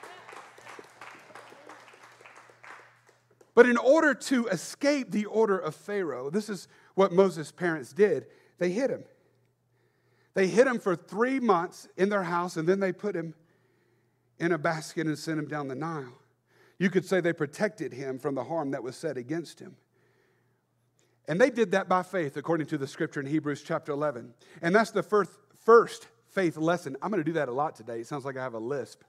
But 3.56 3.66
in 3.66 3.78
order 3.78 4.12
to 4.12 4.46
escape 4.48 5.10
the 5.10 5.24
order 5.24 5.58
of 5.58 5.74
Pharaoh, 5.74 6.28
this 6.28 6.50
is 6.50 6.68
what 6.94 7.10
Moses' 7.10 7.50
parents 7.50 7.92
did 7.92 8.26
they 8.58 8.70
hid 8.70 8.90
him. 8.90 9.04
They 10.34 10.46
hid 10.46 10.66
him 10.66 10.78
for 10.78 10.94
three 10.94 11.40
months 11.40 11.88
in 11.96 12.10
their 12.10 12.22
house, 12.22 12.56
and 12.56 12.68
then 12.68 12.80
they 12.80 12.92
put 12.92 13.16
him 13.16 13.34
in 14.38 14.52
a 14.52 14.58
basket 14.58 15.06
and 15.06 15.18
sent 15.18 15.38
him 15.38 15.48
down 15.48 15.68
the 15.68 15.74
Nile. 15.74 16.12
You 16.78 16.90
could 16.90 17.06
say 17.06 17.20
they 17.20 17.32
protected 17.32 17.92
him 17.94 18.18
from 18.18 18.34
the 18.34 18.44
harm 18.44 18.70
that 18.72 18.82
was 18.82 18.96
said 18.96 19.16
against 19.16 19.60
him. 19.60 19.76
And 21.26 21.40
they 21.40 21.48
did 21.48 21.70
that 21.72 21.88
by 21.88 22.02
faith, 22.02 22.36
according 22.36 22.66
to 22.68 22.78
the 22.78 22.86
scripture 22.86 23.20
in 23.20 23.26
Hebrews 23.26 23.62
chapter 23.62 23.92
11. 23.92 24.34
And 24.60 24.74
that's 24.74 24.90
the 24.90 25.02
first, 25.02 25.32
first 25.64 26.08
faith 26.28 26.58
lesson. 26.58 26.96
I'm 27.00 27.10
going 27.10 27.22
to 27.22 27.24
do 27.24 27.32
that 27.34 27.48
a 27.48 27.52
lot 27.52 27.74
today. 27.74 28.00
It 28.00 28.06
sounds 28.06 28.26
like 28.26 28.36
I 28.36 28.42
have 28.42 28.54
a 28.54 28.58
lisp. 28.58 29.02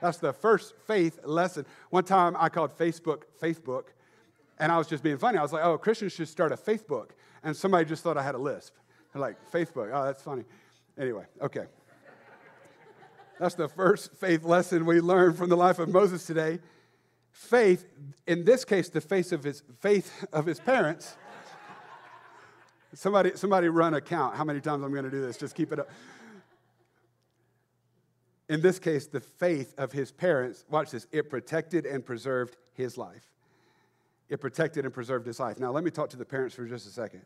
That's 0.00 0.18
the 0.18 0.32
first 0.32 0.74
faith 0.86 1.18
lesson. 1.24 1.66
One 1.90 2.04
time 2.04 2.36
I 2.38 2.48
called 2.48 2.76
Facebook 2.76 3.22
Facebook, 3.42 3.84
and 4.58 4.70
I 4.70 4.78
was 4.78 4.86
just 4.86 5.02
being 5.02 5.18
funny. 5.18 5.38
I 5.38 5.42
was 5.42 5.52
like, 5.52 5.64
oh, 5.64 5.78
Christians 5.78 6.12
should 6.12 6.28
start 6.28 6.52
a 6.52 6.56
Facebook. 6.56 7.10
And 7.42 7.56
somebody 7.56 7.84
just 7.84 8.02
thought 8.02 8.16
I 8.16 8.22
had 8.22 8.34
a 8.34 8.38
lisp. 8.38 8.74
They're 9.12 9.22
like, 9.22 9.36
Facebook, 9.52 9.90
oh, 9.92 10.04
that's 10.04 10.22
funny. 10.22 10.44
Anyway, 10.98 11.24
okay. 11.40 11.66
That's 13.38 13.54
the 13.54 13.68
first 13.68 14.12
faith 14.14 14.44
lesson 14.44 14.84
we 14.84 15.00
learned 15.00 15.36
from 15.36 15.48
the 15.48 15.56
life 15.56 15.78
of 15.78 15.88
Moses 15.88 16.26
today. 16.26 16.58
Faith, 17.30 17.86
in 18.26 18.44
this 18.44 18.64
case, 18.64 18.88
the 18.88 19.00
faith 19.00 19.30
of 19.32 19.44
his, 19.44 19.62
faith 19.78 20.26
of 20.32 20.44
his 20.44 20.58
parents. 20.58 21.16
somebody, 22.94 23.32
somebody 23.36 23.68
run 23.68 23.94
a 23.94 24.00
count. 24.00 24.34
How 24.34 24.42
many 24.42 24.60
times 24.60 24.82
I'm 24.82 24.90
going 24.90 25.04
to 25.04 25.10
do 25.10 25.20
this? 25.20 25.36
Just 25.36 25.54
keep 25.54 25.72
it 25.72 25.78
up 25.78 25.88
in 28.48 28.62
this 28.62 28.78
case, 28.78 29.06
the 29.06 29.20
faith 29.20 29.74
of 29.78 29.92
his 29.92 30.10
parents, 30.10 30.64
watch 30.70 30.90
this, 30.90 31.06
it 31.12 31.28
protected 31.28 31.84
and 31.84 32.04
preserved 32.04 32.56
his 32.74 32.96
life. 32.96 33.26
It 34.28 34.40
protected 34.40 34.84
and 34.84 34.92
preserved 34.92 35.26
his 35.26 35.40
life. 35.40 35.58
Now, 35.58 35.70
let 35.70 35.84
me 35.84 35.90
talk 35.90 36.10
to 36.10 36.16
the 36.16 36.24
parents 36.24 36.54
for 36.54 36.64
just 36.66 36.86
a 36.86 36.90
second 36.90 37.22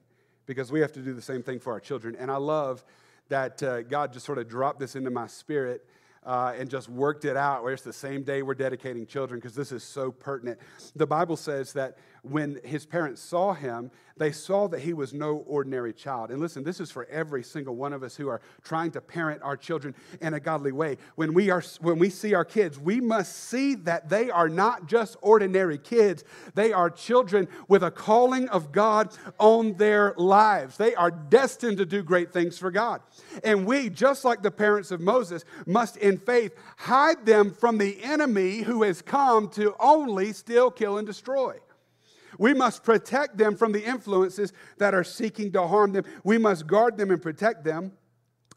because 0.47 0.73
we 0.73 0.81
have 0.81 0.93
to 0.93 1.01
do 1.01 1.15
the 1.15 1.23
same 1.23 1.43
thing 1.43 1.59
for 1.61 1.73
our 1.73 1.81
children. 1.81 2.17
And 2.19 2.31
I 2.31 2.37
love 2.37 2.85
that 3.29 3.63
uh, 3.63 3.83
God 3.83 4.13
just 4.13 4.27
sort 4.27 4.39
of 4.39 4.49
dropped 4.49 4.81
this 4.81 4.97
into 4.97 5.11
my 5.11 5.27
spirit 5.27 5.85
uh, 6.25 6.55
and 6.57 6.71
just 6.71 6.89
worked 6.89 7.25
it 7.25 7.37
out 7.37 7.63
where 7.63 7.73
it's 7.73 7.83
the 7.83 7.93
same 7.93 8.23
day 8.23 8.43
we're 8.43 8.55
dedicating 8.55 9.07
children 9.07 9.41
because 9.41 9.55
this 9.55 9.73
is 9.73 9.83
so 9.83 10.11
pertinent. 10.11 10.59
The 10.95 11.07
Bible 11.07 11.37
says 11.37 11.73
that 11.73 11.99
when 12.23 12.61
his 12.63 12.87
parents 12.87 13.21
saw 13.21 13.53
him, 13.53 13.91
they 14.17 14.31
saw 14.31 14.69
that 14.69 14.81
he 14.81 14.93
was 14.93 15.13
no 15.13 15.39
ordinary 15.47 15.93
child. 15.93 16.31
And 16.31 16.41
listen, 16.41 16.63
this 16.63 16.79
is 16.79 16.91
for 16.91 17.07
every 17.07 17.43
single 17.43 17.75
one 17.75 17.93
of 17.93 18.03
us 18.03 18.15
who 18.15 18.29
are 18.29 18.41
trying 18.63 18.93
to 18.93 19.01
parent 19.01 19.43
our 19.43 19.57
children 19.57 19.95
in 20.21 20.35
a 20.35 20.39
godly 20.39 20.71
way. 20.71 20.99
When 21.17 21.35
we, 21.35 21.51
are, 21.51 21.63
when 21.81 21.99
we 21.99 22.11
see 22.11 22.35
our 22.35 22.45
kids, 22.45 22.79
we 22.79 23.01
must 23.01 23.49
see 23.49 23.75
that 23.75 24.09
they 24.09 24.31
are 24.31 24.49
not 24.49 24.87
just 24.87 25.17
ordinary 25.23 25.79
kids, 25.79 26.23
they 26.55 26.73
are 26.73 26.91
children 26.91 27.49
with 27.67 27.83
a 27.83 27.91
calling 27.91 28.49
of 28.51 28.71
God 28.71 29.17
on 29.39 29.75
their 29.75 30.15
lives. 30.17 30.77
They 30.77 30.95
are 30.95 31.11
destined 31.11 31.79
to 31.79 31.87
do 31.87 32.03
great 32.03 32.33
things 32.33 32.59
for 32.59 32.71
God. 32.71 33.01
And 33.43 33.67
we, 33.67 33.89
just 33.89 34.25
like 34.25 34.43
the 34.43 34.51
parents 34.51 34.91
of 34.93 35.01
Moses, 35.01 35.45
must 35.67 35.97
in 36.13 36.19
faith 36.19 36.55
hide 36.77 37.27
them 37.27 37.53
from 37.53 37.79
the 37.79 38.03
enemy 38.03 38.59
who 38.59 38.83
has 38.83 39.03
come 39.03 39.49
to 39.49 39.75
only 39.81 40.33
steal, 40.33 40.71
kill, 40.71 40.99
and 40.99 41.07
destroy. 41.07 41.57
We 42.39 42.55
must 42.55 42.85
protect 42.85 43.37
them 43.37 43.57
from 43.57 43.73
the 43.73 43.85
influences 43.85 44.53
that 44.79 44.95
are 44.95 45.05
seeking 45.05 45.53
to 45.53 45.67
harm 45.67 45.93
them. 45.93 46.05
We 46.25 46.39
must 46.39 46.67
guard 46.67 46.97
them 46.97 47.11
and 47.11 47.21
protect 47.21 47.65
them. 47.65 47.93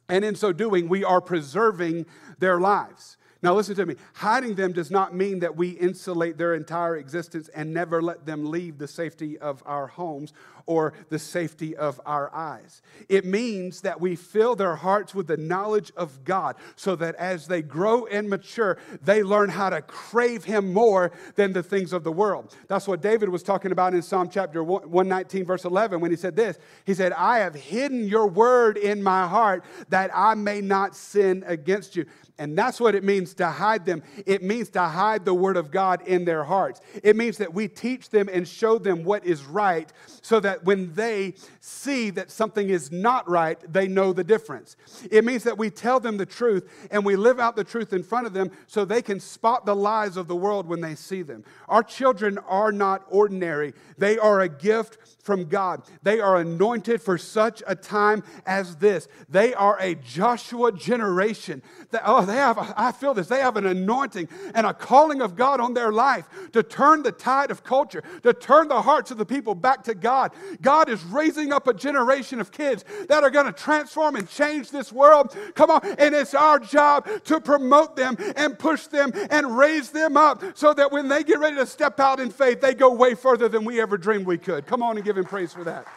And 0.07 0.23
in 0.23 0.35
so 0.35 0.53
doing, 0.53 0.87
we 0.87 1.03
are 1.03 1.21
preserving 1.21 2.05
their 2.39 2.59
lives. 2.59 3.17
Now, 3.41 3.53
listen 3.53 3.75
to 3.75 3.85
me. 3.85 3.95
Hiding 4.15 4.55
them 4.55 4.71
does 4.71 4.89
not 4.89 5.13
mean 5.13 5.39
that 5.39 5.55
we 5.55 5.69
insulate 5.69 6.37
their 6.37 6.55
entire 6.55 6.95
existence 6.97 7.49
and 7.49 7.73
never 7.73 8.01
let 8.01 8.25
them 8.25 8.49
leave 8.49 8.77
the 8.77 8.87
safety 8.87 9.37
of 9.37 9.61
our 9.65 9.87
homes 9.87 10.33
or 10.65 10.93
the 11.09 11.19
safety 11.19 11.75
of 11.75 11.99
our 12.05 12.33
eyes. 12.33 12.81
It 13.09 13.25
means 13.25 13.81
that 13.81 14.01
we 14.01 14.15
fill 14.15 14.55
their 14.55 14.75
hearts 14.75 15.13
with 15.13 15.27
the 15.27 15.37
knowledge 15.37 15.91
of 15.95 16.23
God 16.23 16.55
so 16.75 16.95
that 16.97 17.15
as 17.15 17.47
they 17.47 17.61
grow 17.61 18.05
and 18.05 18.29
mature, 18.29 18.77
they 19.03 19.23
learn 19.23 19.49
how 19.49 19.69
to 19.69 19.81
crave 19.81 20.43
Him 20.43 20.73
more 20.73 21.11
than 21.35 21.53
the 21.53 21.63
things 21.63 21.93
of 21.93 22.03
the 22.03 22.11
world. 22.11 22.55
That's 22.67 22.87
what 22.87 23.01
David 23.01 23.29
was 23.29 23.43
talking 23.43 23.71
about 23.71 23.93
in 23.93 24.01
Psalm 24.01 24.29
chapter 24.29 24.63
119, 24.63 25.45
verse 25.45 25.65
11, 25.65 25.99
when 25.99 26.11
he 26.11 26.17
said 26.17 26.35
this 26.35 26.57
He 26.85 26.93
said, 26.93 27.13
I 27.13 27.39
have 27.39 27.55
hidden 27.55 28.07
your 28.07 28.27
word 28.27 28.77
in 28.77 29.03
my 29.03 29.27
heart 29.27 29.63
that 29.89 30.11
I 30.13 30.35
may 30.35 30.61
not 30.61 30.95
sin 30.95 31.43
against 31.47 31.95
you. 31.95 32.05
And 32.37 32.57
that's 32.57 32.81
what 32.81 32.95
it 32.95 33.03
means 33.03 33.33
to 33.35 33.47
hide 33.47 33.85
them. 33.85 34.03
It 34.25 34.43
means 34.43 34.69
to 34.71 34.81
hide 34.81 35.23
the 35.23 35.33
word 35.33 35.55
of 35.55 35.71
God 35.71 36.01
in 36.05 36.25
their 36.25 36.43
hearts. 36.43 36.81
It 37.01 37.15
means 37.15 37.37
that 37.37 37.53
we 37.53 37.67
teach 37.67 38.09
them 38.09 38.29
and 38.31 38.45
show 38.45 38.77
them 38.77 39.03
what 39.03 39.25
is 39.25 39.45
right 39.45 39.91
so 40.21 40.39
that 40.41 40.54
when 40.63 40.93
they 40.93 41.33
see 41.59 42.09
that 42.11 42.31
something 42.31 42.69
is 42.69 42.91
not 42.91 43.29
right, 43.29 43.59
they 43.71 43.87
know 43.87 44.13
the 44.13 44.23
difference. 44.23 44.75
It 45.11 45.25
means 45.25 45.43
that 45.43 45.57
we 45.57 45.69
tell 45.69 45.99
them 45.99 46.17
the 46.17 46.25
truth 46.25 46.69
and 46.91 47.05
we 47.05 47.15
live 47.15 47.39
out 47.39 47.55
the 47.55 47.63
truth 47.63 47.93
in 47.93 48.03
front 48.03 48.27
of 48.27 48.33
them 48.33 48.51
so 48.67 48.85
they 48.85 49.01
can 49.01 49.19
spot 49.19 49.65
the 49.65 49.75
lies 49.75 50.17
of 50.17 50.27
the 50.27 50.35
world 50.35 50.67
when 50.67 50.81
they 50.81 50.95
see 50.95 51.21
them. 51.21 51.43
Our 51.67 51.83
children 51.83 52.37
are 52.37 52.71
not 52.71 53.05
ordinary, 53.09 53.73
they 53.97 54.17
are 54.17 54.41
a 54.41 54.49
gift 54.49 54.97
from 55.25 55.45
God. 55.45 55.81
They 56.03 56.19
are 56.19 56.37
anointed 56.37 57.01
for 57.01 57.17
such 57.17 57.63
a 57.65 57.75
time 57.75 58.23
as 58.45 58.75
this. 58.75 59.07
They 59.27 59.55
are 59.55 59.75
a 59.81 59.95
Joshua 59.95 60.71
generation. 60.71 61.63
That, 61.89 62.03
oh, 62.05 62.23
they 62.23 62.35
have, 62.35 62.73
I 62.77 62.91
feel 62.91 63.15
this, 63.15 63.27
they 63.27 63.39
have 63.39 63.57
an 63.57 63.65
anointing 63.65 64.29
and 64.53 64.67
a 64.67 64.73
calling 64.73 65.21
of 65.21 65.35
God 65.35 65.59
on 65.59 65.73
their 65.73 65.91
life 65.91 66.29
to 66.53 66.61
turn 66.61 67.01
the 67.01 67.11
tide 67.11 67.49
of 67.49 67.63
culture, 67.63 68.03
to 68.21 68.33
turn 68.33 68.67
the 68.67 68.83
hearts 68.83 69.09
of 69.09 69.17
the 69.17 69.25
people 69.25 69.55
back 69.55 69.83
to 69.85 69.95
God. 69.95 70.31
God 70.61 70.89
is 70.89 71.03
raising 71.03 71.51
up 71.51 71.67
a 71.67 71.73
generation 71.73 72.39
of 72.39 72.51
kids 72.51 72.83
that 73.07 73.23
are 73.23 73.29
going 73.29 73.45
to 73.45 73.51
transform 73.51 74.15
and 74.15 74.29
change 74.29 74.71
this 74.71 74.91
world. 74.91 75.35
Come 75.55 75.71
on, 75.71 75.81
and 75.97 76.15
it's 76.15 76.33
our 76.33 76.59
job 76.59 77.07
to 77.25 77.39
promote 77.39 77.95
them 77.95 78.17
and 78.35 78.57
push 78.57 78.87
them 78.87 79.11
and 79.29 79.57
raise 79.57 79.91
them 79.91 80.17
up 80.17 80.43
so 80.55 80.73
that 80.73 80.91
when 80.91 81.07
they 81.07 81.23
get 81.23 81.39
ready 81.39 81.55
to 81.57 81.65
step 81.65 81.99
out 81.99 82.19
in 82.19 82.29
faith, 82.29 82.61
they 82.61 82.73
go 82.73 82.93
way 82.93 83.15
further 83.15 83.47
than 83.47 83.65
we 83.65 83.81
ever 83.81 83.97
dreamed 83.97 84.25
we 84.25 84.37
could. 84.37 84.65
Come 84.65 84.81
on 84.81 84.95
and 84.97 85.05
give 85.05 85.17
him 85.17 85.25
praise 85.25 85.53
for 85.53 85.63
that. 85.63 85.87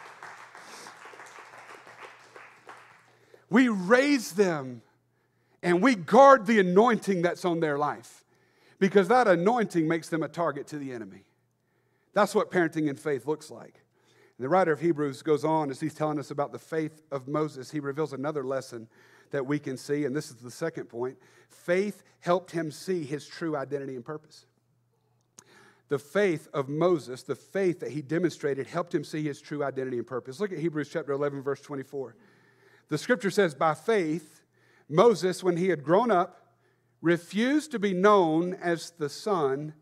We 3.49 3.67
raise 3.67 4.33
them 4.33 4.81
and 5.63 5.81
we 5.81 5.95
guard 5.95 6.45
the 6.45 6.59
anointing 6.59 7.21
that's 7.21 7.45
on 7.45 7.59
their 7.59 7.77
life 7.77 8.23
because 8.79 9.07
that 9.09 9.27
anointing 9.27 9.87
makes 9.87 10.09
them 10.09 10.23
a 10.23 10.27
target 10.27 10.67
to 10.67 10.77
the 10.77 10.93
enemy. 10.93 11.25
That's 12.13 12.33
what 12.33 12.51
parenting 12.51 12.87
in 12.87 12.95
faith 12.95 13.27
looks 13.27 13.51
like. 13.51 13.81
The 14.39 14.47
writer 14.47 14.71
of 14.71 14.79
Hebrews 14.79 15.21
goes 15.21 15.43
on 15.43 15.69
as 15.69 15.81
he's 15.81 15.93
telling 15.93 16.17
us 16.17 16.31
about 16.31 16.53
the 16.53 16.59
faith 16.59 17.01
of 17.11 17.27
Moses. 17.27 17.71
He 17.71 17.81
reveals 17.81 18.13
another 18.13 18.45
lesson 18.45 18.87
that 19.31 19.45
we 19.45 19.59
can 19.59 19.75
see, 19.75 20.05
and 20.05 20.15
this 20.15 20.29
is 20.29 20.37
the 20.37 20.49
second 20.49 20.85
point. 20.85 21.17
Faith 21.49 22.03
helped 22.21 22.51
him 22.51 22.71
see 22.71 23.03
his 23.03 23.27
true 23.27 23.57
identity 23.57 23.95
and 23.95 24.05
purpose. 24.05 24.45
The 25.89 25.99
faith 25.99 26.47
of 26.53 26.69
Moses, 26.69 27.23
the 27.23 27.35
faith 27.35 27.81
that 27.81 27.91
he 27.91 28.01
demonstrated, 28.01 28.67
helped 28.67 28.95
him 28.95 29.03
see 29.03 29.23
his 29.23 29.41
true 29.41 29.63
identity 29.63 29.97
and 29.97 30.07
purpose. 30.07 30.39
Look 30.39 30.53
at 30.53 30.59
Hebrews 30.59 30.89
chapter 30.89 31.11
11, 31.11 31.41
verse 31.41 31.61
24. 31.61 32.15
The 32.87 32.97
scripture 32.97 33.31
says, 33.31 33.53
By 33.53 33.73
faith, 33.73 34.41
Moses, 34.87 35.43
when 35.43 35.57
he 35.57 35.67
had 35.67 35.83
grown 35.83 36.11
up, 36.11 36.55
refused 37.01 37.71
to 37.71 37.79
be 37.79 37.93
known 37.93 38.53
as 38.53 38.91
the 38.91 39.09
son 39.09 39.73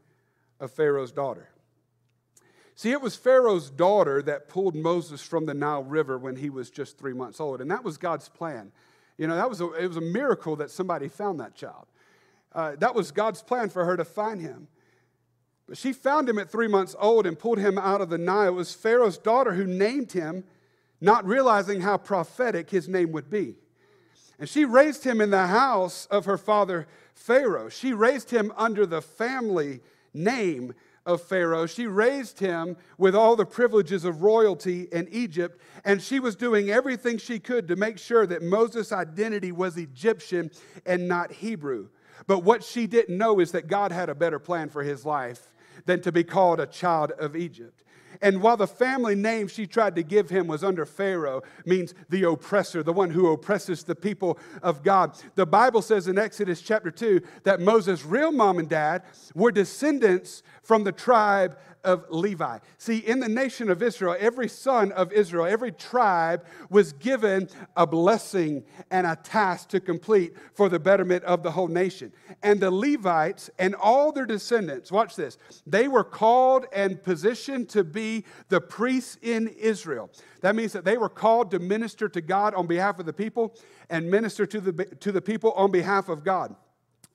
of 0.59 0.71
Pharaoh's 0.71 1.11
daughter. 1.11 1.49
See, 2.77 2.91
it 2.91 3.01
was 3.01 3.15
Pharaoh's 3.15 3.71
daughter 3.71 4.21
that 4.21 4.49
pulled 4.49 4.75
Moses 4.75 5.23
from 5.23 5.47
the 5.47 5.55
Nile 5.55 5.83
River 5.83 6.19
when 6.19 6.35
he 6.35 6.51
was 6.51 6.69
just 6.69 6.95
three 6.95 7.11
months 7.11 7.39
old, 7.39 7.59
and 7.59 7.71
that 7.71 7.83
was 7.83 7.97
God's 7.97 8.29
plan. 8.29 8.71
You 9.17 9.25
know, 9.25 9.35
that 9.35 9.49
was 9.49 9.61
a, 9.61 9.73
it 9.73 9.87
was 9.87 9.97
a 9.97 10.01
miracle 10.01 10.55
that 10.57 10.69
somebody 10.69 11.07
found 11.07 11.39
that 11.39 11.55
child. 11.55 11.87
Uh, 12.53 12.75
that 12.75 12.93
was 12.93 13.09
God's 13.09 13.41
plan 13.41 13.69
for 13.69 13.83
her 13.83 13.97
to 13.97 14.05
find 14.05 14.39
him. 14.39 14.67
But 15.67 15.79
she 15.79 15.91
found 15.91 16.29
him 16.29 16.37
at 16.37 16.51
three 16.51 16.67
months 16.67 16.95
old 16.99 17.25
and 17.25 17.37
pulled 17.37 17.57
him 17.57 17.79
out 17.79 17.99
of 17.99 18.11
the 18.11 18.19
Nile. 18.19 18.49
It 18.49 18.51
was 18.51 18.75
Pharaoh's 18.75 19.17
daughter 19.17 19.53
who 19.53 19.65
named 19.65 20.11
him, 20.11 20.43
not 21.01 21.25
realizing 21.25 21.81
how 21.81 21.97
prophetic 21.97 22.69
his 22.69 22.87
name 22.87 23.11
would 23.11 23.31
be. 23.31 23.55
And 24.37 24.47
she 24.47 24.65
raised 24.65 25.03
him 25.03 25.19
in 25.19 25.31
the 25.31 25.47
house 25.47 26.05
of 26.11 26.25
her 26.25 26.37
father 26.37 26.85
Pharaoh. 27.15 27.69
She 27.69 27.91
raised 27.91 28.29
him 28.29 28.53
under 28.55 28.85
the 28.85 29.01
family 29.01 29.79
name 30.13 30.75
of 31.07 31.21
Pharaoh. 31.21 31.65
She 31.65 31.87
raised 31.87 32.39
him 32.39 32.77
with 32.97 33.15
all 33.15 33.35
the 33.35 33.45
privileges 33.45 34.03
of 34.03 34.21
royalty 34.21 34.83
in 34.91 35.07
Egypt, 35.09 35.59
and 35.85 36.01
she 36.01 36.19
was 36.19 36.35
doing 36.35 36.69
everything 36.69 37.17
she 37.17 37.39
could 37.39 37.67
to 37.69 37.75
make 37.75 37.97
sure 37.97 38.27
that 38.27 38.43
Moses' 38.43 38.91
identity 38.91 39.51
was 39.51 39.77
Egyptian 39.77 40.51
and 40.85 41.07
not 41.07 41.31
Hebrew. 41.31 41.87
But 42.27 42.39
what 42.39 42.63
she 42.63 42.85
didn't 42.85 43.17
know 43.17 43.39
is 43.39 43.53
that 43.53 43.67
God 43.67 43.91
had 43.91 44.09
a 44.09 44.15
better 44.15 44.37
plan 44.37 44.69
for 44.69 44.83
his 44.83 45.05
life 45.05 45.53
than 45.85 46.01
to 46.01 46.11
be 46.11 46.23
called 46.23 46.59
a 46.59 46.65
child 46.65 47.11
of 47.11 47.35
Egypt. 47.35 47.83
And 48.21 48.41
while 48.41 48.57
the 48.57 48.67
family 48.67 49.15
name 49.15 49.47
she 49.47 49.67
tried 49.67 49.95
to 49.95 50.03
give 50.03 50.29
him 50.29 50.47
was 50.47 50.63
under 50.63 50.85
Pharaoh, 50.85 51.41
means 51.65 51.93
the 52.09 52.23
oppressor, 52.23 52.83
the 52.83 52.93
one 52.93 53.09
who 53.09 53.31
oppresses 53.31 53.83
the 53.83 53.95
people 53.95 54.39
of 54.61 54.83
God. 54.83 55.17
The 55.35 55.45
Bible 55.45 55.81
says 55.81 56.07
in 56.07 56.17
Exodus 56.17 56.61
chapter 56.61 56.91
2 56.91 57.21
that 57.43 57.59
Moses' 57.61 58.05
real 58.05 58.31
mom 58.31 58.59
and 58.59 58.69
dad 58.69 59.03
were 59.35 59.51
descendants 59.51 60.43
from 60.63 60.83
the 60.83 60.91
tribe 60.91 61.57
of 61.83 62.05
Levi. 62.09 62.59
See, 62.77 62.97
in 62.97 63.19
the 63.19 63.29
nation 63.29 63.69
of 63.69 63.81
Israel, 63.81 64.15
every 64.19 64.47
son 64.47 64.91
of 64.91 65.11
Israel, 65.11 65.45
every 65.45 65.71
tribe 65.71 66.45
was 66.69 66.93
given 66.93 67.49
a 67.75 67.87
blessing 67.87 68.63
and 68.91 69.07
a 69.07 69.15
task 69.15 69.69
to 69.69 69.79
complete 69.79 70.33
for 70.53 70.69
the 70.69 70.79
betterment 70.79 71.23
of 71.23 71.43
the 71.43 71.51
whole 71.51 71.67
nation. 71.67 72.11
And 72.43 72.59
the 72.59 72.71
Levites 72.71 73.49
and 73.57 73.75
all 73.75 74.11
their 74.11 74.25
descendants, 74.25 74.91
watch 74.91 75.15
this, 75.15 75.37
they 75.65 75.87
were 75.87 76.03
called 76.03 76.65
and 76.73 77.01
positioned 77.01 77.69
to 77.69 77.83
be 77.83 78.25
the 78.49 78.61
priests 78.61 79.17
in 79.21 79.47
Israel. 79.47 80.09
That 80.41 80.55
means 80.55 80.73
that 80.73 80.85
they 80.85 80.97
were 80.97 81.09
called 81.09 81.51
to 81.51 81.59
minister 81.59 82.09
to 82.09 82.21
God 82.21 82.53
on 82.53 82.67
behalf 82.67 82.99
of 82.99 83.05
the 83.05 83.13
people 83.13 83.55
and 83.89 84.09
minister 84.09 84.45
to 84.45 84.61
the, 84.61 84.85
to 84.85 85.11
the 85.11 85.21
people 85.21 85.51
on 85.53 85.71
behalf 85.71 86.09
of 86.09 86.23
God. 86.23 86.55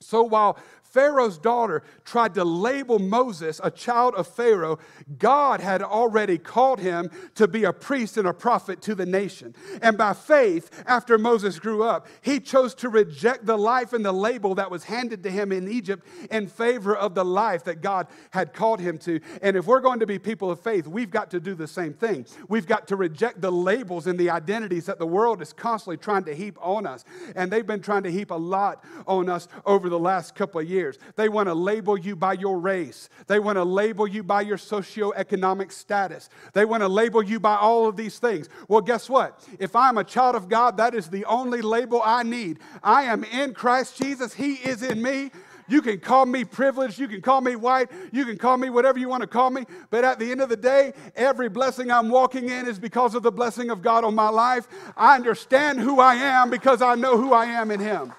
So 0.03 0.23
while 0.23 0.57
Pharaoh's 0.93 1.39
daughter 1.39 1.81
tried 2.05 2.35
to 2.35 2.43
label 2.43 2.99
Moses 2.99 3.59
a 3.63 3.71
child 3.71 4.13
of 4.13 4.27
Pharaoh, 4.27 4.77
God 5.17 5.59
had 5.59 5.81
already 5.81 6.37
called 6.37 6.79
him 6.79 7.09
to 7.33 7.47
be 7.47 7.63
a 7.63 7.73
priest 7.73 8.15
and 8.15 8.27
a 8.27 8.33
prophet 8.33 8.79
to 8.83 8.93
the 8.93 9.05
nation. 9.05 9.55
And 9.81 9.97
by 9.97 10.13
faith, 10.13 10.83
after 10.85 11.17
Moses 11.17 11.57
grew 11.57 11.81
up, 11.81 12.05
he 12.21 12.39
chose 12.39 12.75
to 12.75 12.89
reject 12.89 13.47
the 13.47 13.57
life 13.57 13.93
and 13.93 14.05
the 14.05 14.11
label 14.11 14.53
that 14.55 14.69
was 14.69 14.83
handed 14.83 15.23
to 15.23 15.31
him 15.31 15.51
in 15.51 15.67
Egypt 15.67 16.05
in 16.29 16.45
favor 16.45 16.95
of 16.95 17.15
the 17.15 17.25
life 17.25 17.63
that 17.63 17.81
God 17.81 18.05
had 18.29 18.53
called 18.53 18.79
him 18.79 18.99
to. 18.99 19.19
And 19.41 19.57
if 19.57 19.65
we're 19.65 19.79
going 19.79 19.99
to 19.99 20.05
be 20.05 20.19
people 20.19 20.51
of 20.51 20.59
faith, 20.59 20.85
we've 20.85 21.09
got 21.09 21.31
to 21.31 21.39
do 21.39 21.55
the 21.55 21.67
same 21.67 21.93
thing. 21.93 22.27
We've 22.47 22.67
got 22.67 22.87
to 22.89 22.95
reject 22.95 23.41
the 23.41 23.51
labels 23.51 24.05
and 24.05 24.19
the 24.19 24.29
identities 24.29 24.85
that 24.85 24.99
the 24.99 25.07
world 25.07 25.41
is 25.41 25.53
constantly 25.53 25.97
trying 25.97 26.25
to 26.25 26.35
heap 26.35 26.55
on 26.61 26.85
us. 26.85 27.03
And 27.35 27.51
they've 27.51 27.65
been 27.65 27.81
trying 27.81 28.03
to 28.03 28.11
heap 28.11 28.29
a 28.29 28.35
lot 28.35 28.83
on 29.07 29.27
us 29.27 29.47
over 29.65 29.89
the 29.89 29.97
last 29.97 30.35
couple 30.35 30.61
of 30.61 30.69
years 30.69 30.82
They 31.15 31.29
want 31.29 31.47
to 31.47 31.53
label 31.53 31.97
you 31.97 32.15
by 32.15 32.33
your 32.33 32.59
race, 32.59 33.09
they 33.27 33.39
want 33.39 33.57
to 33.57 33.63
label 33.63 34.07
you 34.07 34.23
by 34.23 34.41
your 34.41 34.57
socioeconomic 34.57 35.71
status, 35.71 36.29
they 36.53 36.65
want 36.65 36.81
to 36.81 36.87
label 36.87 37.23
you 37.23 37.39
by 37.39 37.55
all 37.55 37.87
of 37.87 37.95
these 37.95 38.19
things. 38.19 38.49
Well, 38.67 38.81
guess 38.81 39.09
what? 39.09 39.47
If 39.59 39.75
I'm 39.75 39.97
a 39.97 40.03
child 40.03 40.35
of 40.35 40.49
God, 40.49 40.77
that 40.77 40.93
is 40.95 41.09
the 41.09 41.25
only 41.25 41.61
label 41.61 42.01
I 42.03 42.23
need. 42.23 42.59
I 42.83 43.03
am 43.03 43.23
in 43.23 43.53
Christ 43.53 44.01
Jesus, 44.01 44.33
He 44.33 44.53
is 44.53 44.83
in 44.83 45.01
me. 45.01 45.31
You 45.67 45.81
can 45.81 45.99
call 45.99 46.25
me 46.25 46.43
privileged, 46.43 46.99
you 46.99 47.07
can 47.07 47.21
call 47.21 47.41
me 47.41 47.55
white, 47.55 47.89
you 48.11 48.25
can 48.25 48.37
call 48.37 48.57
me 48.57 48.69
whatever 48.69 48.99
you 48.99 49.07
want 49.07 49.21
to 49.21 49.27
call 49.27 49.49
me, 49.49 49.65
but 49.89 50.03
at 50.03 50.19
the 50.19 50.29
end 50.29 50.41
of 50.41 50.49
the 50.49 50.57
day, 50.57 50.93
every 51.15 51.49
blessing 51.49 51.89
I'm 51.89 52.09
walking 52.09 52.49
in 52.49 52.67
is 52.67 52.79
because 52.79 53.15
of 53.15 53.23
the 53.23 53.31
blessing 53.31 53.69
of 53.69 53.81
God 53.81 54.03
on 54.03 54.13
my 54.13 54.29
life. 54.29 54.67
I 54.97 55.15
understand 55.15 55.79
who 55.79 55.99
I 55.99 56.15
am 56.15 56.49
because 56.49 56.81
I 56.81 56.95
know 56.95 57.17
who 57.17 57.33
I 57.33 57.45
am 57.45 57.71
in 57.71 57.79
Him. 57.79 58.13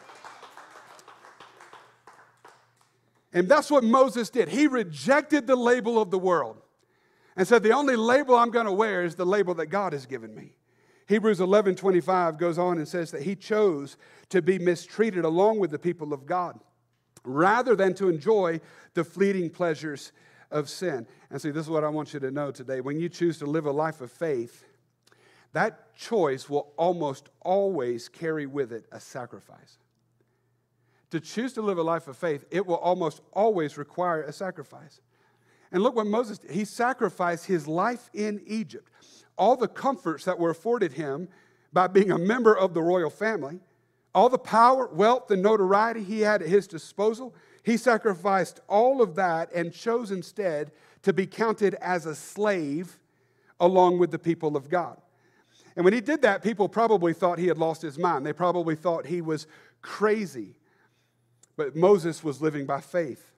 And 3.35 3.49
that's 3.49 3.71
what 3.71 3.83
Moses 3.83 4.31
did. 4.31 4.49
He 4.49 4.69
rejected 4.69 5.47
the 5.49 5.57
label 5.57 6.01
of 6.01 6.13
the 6.13 6.19
world 6.19 6.63
and 7.37 7.47
said, 7.47 7.65
The 7.65 7.73
only 7.73 7.97
label 7.97 8.37
I'm 8.37 8.53
going 8.53 8.67
to 8.67 8.73
wear 8.73 9.03
is 9.05 9.17
the 9.17 9.27
label 9.27 9.55
that 9.55 9.67
God 9.67 9.93
has 9.93 10.07
given 10.07 10.35
me. 10.35 10.55
Hebrews 11.07 11.41
11 11.41 11.75
25 11.75 12.39
goes 12.39 12.59
on 12.59 12.79
and 12.79 12.89
says 12.89 13.11
that 13.11 13.23
he 13.23 13.35
chose 13.35 13.99
to 14.31 14.41
be 14.41 14.59
mistreated 14.59 15.25
along 15.25 15.59
with 15.59 15.73
the 15.73 15.79
people 15.79 16.15
of 16.15 16.25
God 16.27 16.59
rather 17.25 17.75
than 17.75 17.93
to 17.95 18.09
enjoy 18.09 18.61
the 18.95 19.05
fleeting 19.05 19.51
pleasures 19.51 20.13
of 20.51 20.69
sin. 20.69 21.07
And 21.31 21.43
see, 21.43 21.51
this 21.51 21.65
is 21.65 21.71
what 21.71 21.85
I 21.85 21.89
want 21.89 22.15
you 22.15 22.21
to 22.21 22.31
know 22.31 22.53
today. 22.53 22.81
When 22.81 23.01
you 23.01 23.09
choose 23.09 23.39
to 23.39 23.47
live 23.47 23.67
a 23.67 23.73
life 23.73 24.01
of 24.01 24.13
faith, 24.13 24.65
that 25.53 25.95
choice 25.97 26.49
will 26.49 26.73
almost 26.77 27.29
always 27.41 28.09
carry 28.09 28.47
with 28.47 28.73
it 28.73 28.87
a 28.93 29.01
sacrifice 29.01 29.79
to 31.15 31.21
choose 31.21 31.53
to 31.53 31.63
live 31.63 31.79
a 31.79 31.83
life 31.83 32.09
of 32.09 32.17
faith, 32.17 32.45
it 32.51 32.67
will 32.67 32.77
almost 32.77 33.21
always 33.33 33.79
require 33.79 34.23
a 34.23 34.33
sacrifice. 34.33 35.01
And 35.71 35.81
look 35.81 35.95
what 35.95 36.09
Moses 36.09 36.39
did. 36.39 36.51
He 36.51 36.65
sacrificed 36.65 37.47
his 37.47 37.69
life 37.69 38.11
in 38.13 38.43
Egypt, 38.47 38.91
all 39.39 39.57
the 39.57 39.69
comforts 39.69 40.25
that 40.25 40.41
were 40.41 40.51
afforded 40.51 40.93
him 40.93 41.29
by 41.73 41.87
being 41.87 42.11
a 42.11 42.19
member 42.19 42.57
of 42.57 42.75
the 42.75 42.83
royal 42.83 43.11
family, 43.11 43.61
all 44.13 44.29
the 44.29 44.39
power, 44.39 44.89
wealth, 44.89 45.31
and 45.31 45.41
notoriety 45.41 46.03
he 46.03 46.21
had 46.21 46.43
at 46.43 46.49
his 46.49 46.67
disposal. 46.67 47.33
He 47.63 47.77
sacrificed 47.77 48.61
all 48.69 49.01
of 49.01 49.15
that 49.15 49.53
and 49.55 49.73
chose 49.73 50.11
instead 50.11 50.73
to 51.03 51.13
be 51.13 51.27
counted 51.27 51.75
as 51.75 52.07
a 52.07 52.15
slave 52.17 52.99
along 53.61 54.01
with 54.01 54.11
the 54.11 54.19
people 54.19 54.57
of 54.57 54.69
God. 54.69 55.01
And 55.77 55.85
when 55.85 55.95
he 55.95 56.01
did 56.01 56.23
that, 56.23 56.43
people 56.43 56.69
probably 56.69 57.13
thought 57.13 57.39
he 57.39 57.47
had 57.47 57.59
lost 57.59 57.83
his 57.83 57.99
mind. 57.99 58.27
They 58.27 58.33
probably 58.33 58.75
thought 58.75 59.07
he 59.07 59.21
was 59.21 59.47
crazy. 59.81 60.57
But 61.57 61.77
Moses 61.77 62.25
was 62.25 62.43
living 62.43 62.67
by 62.67 62.81
faith. 62.81 63.33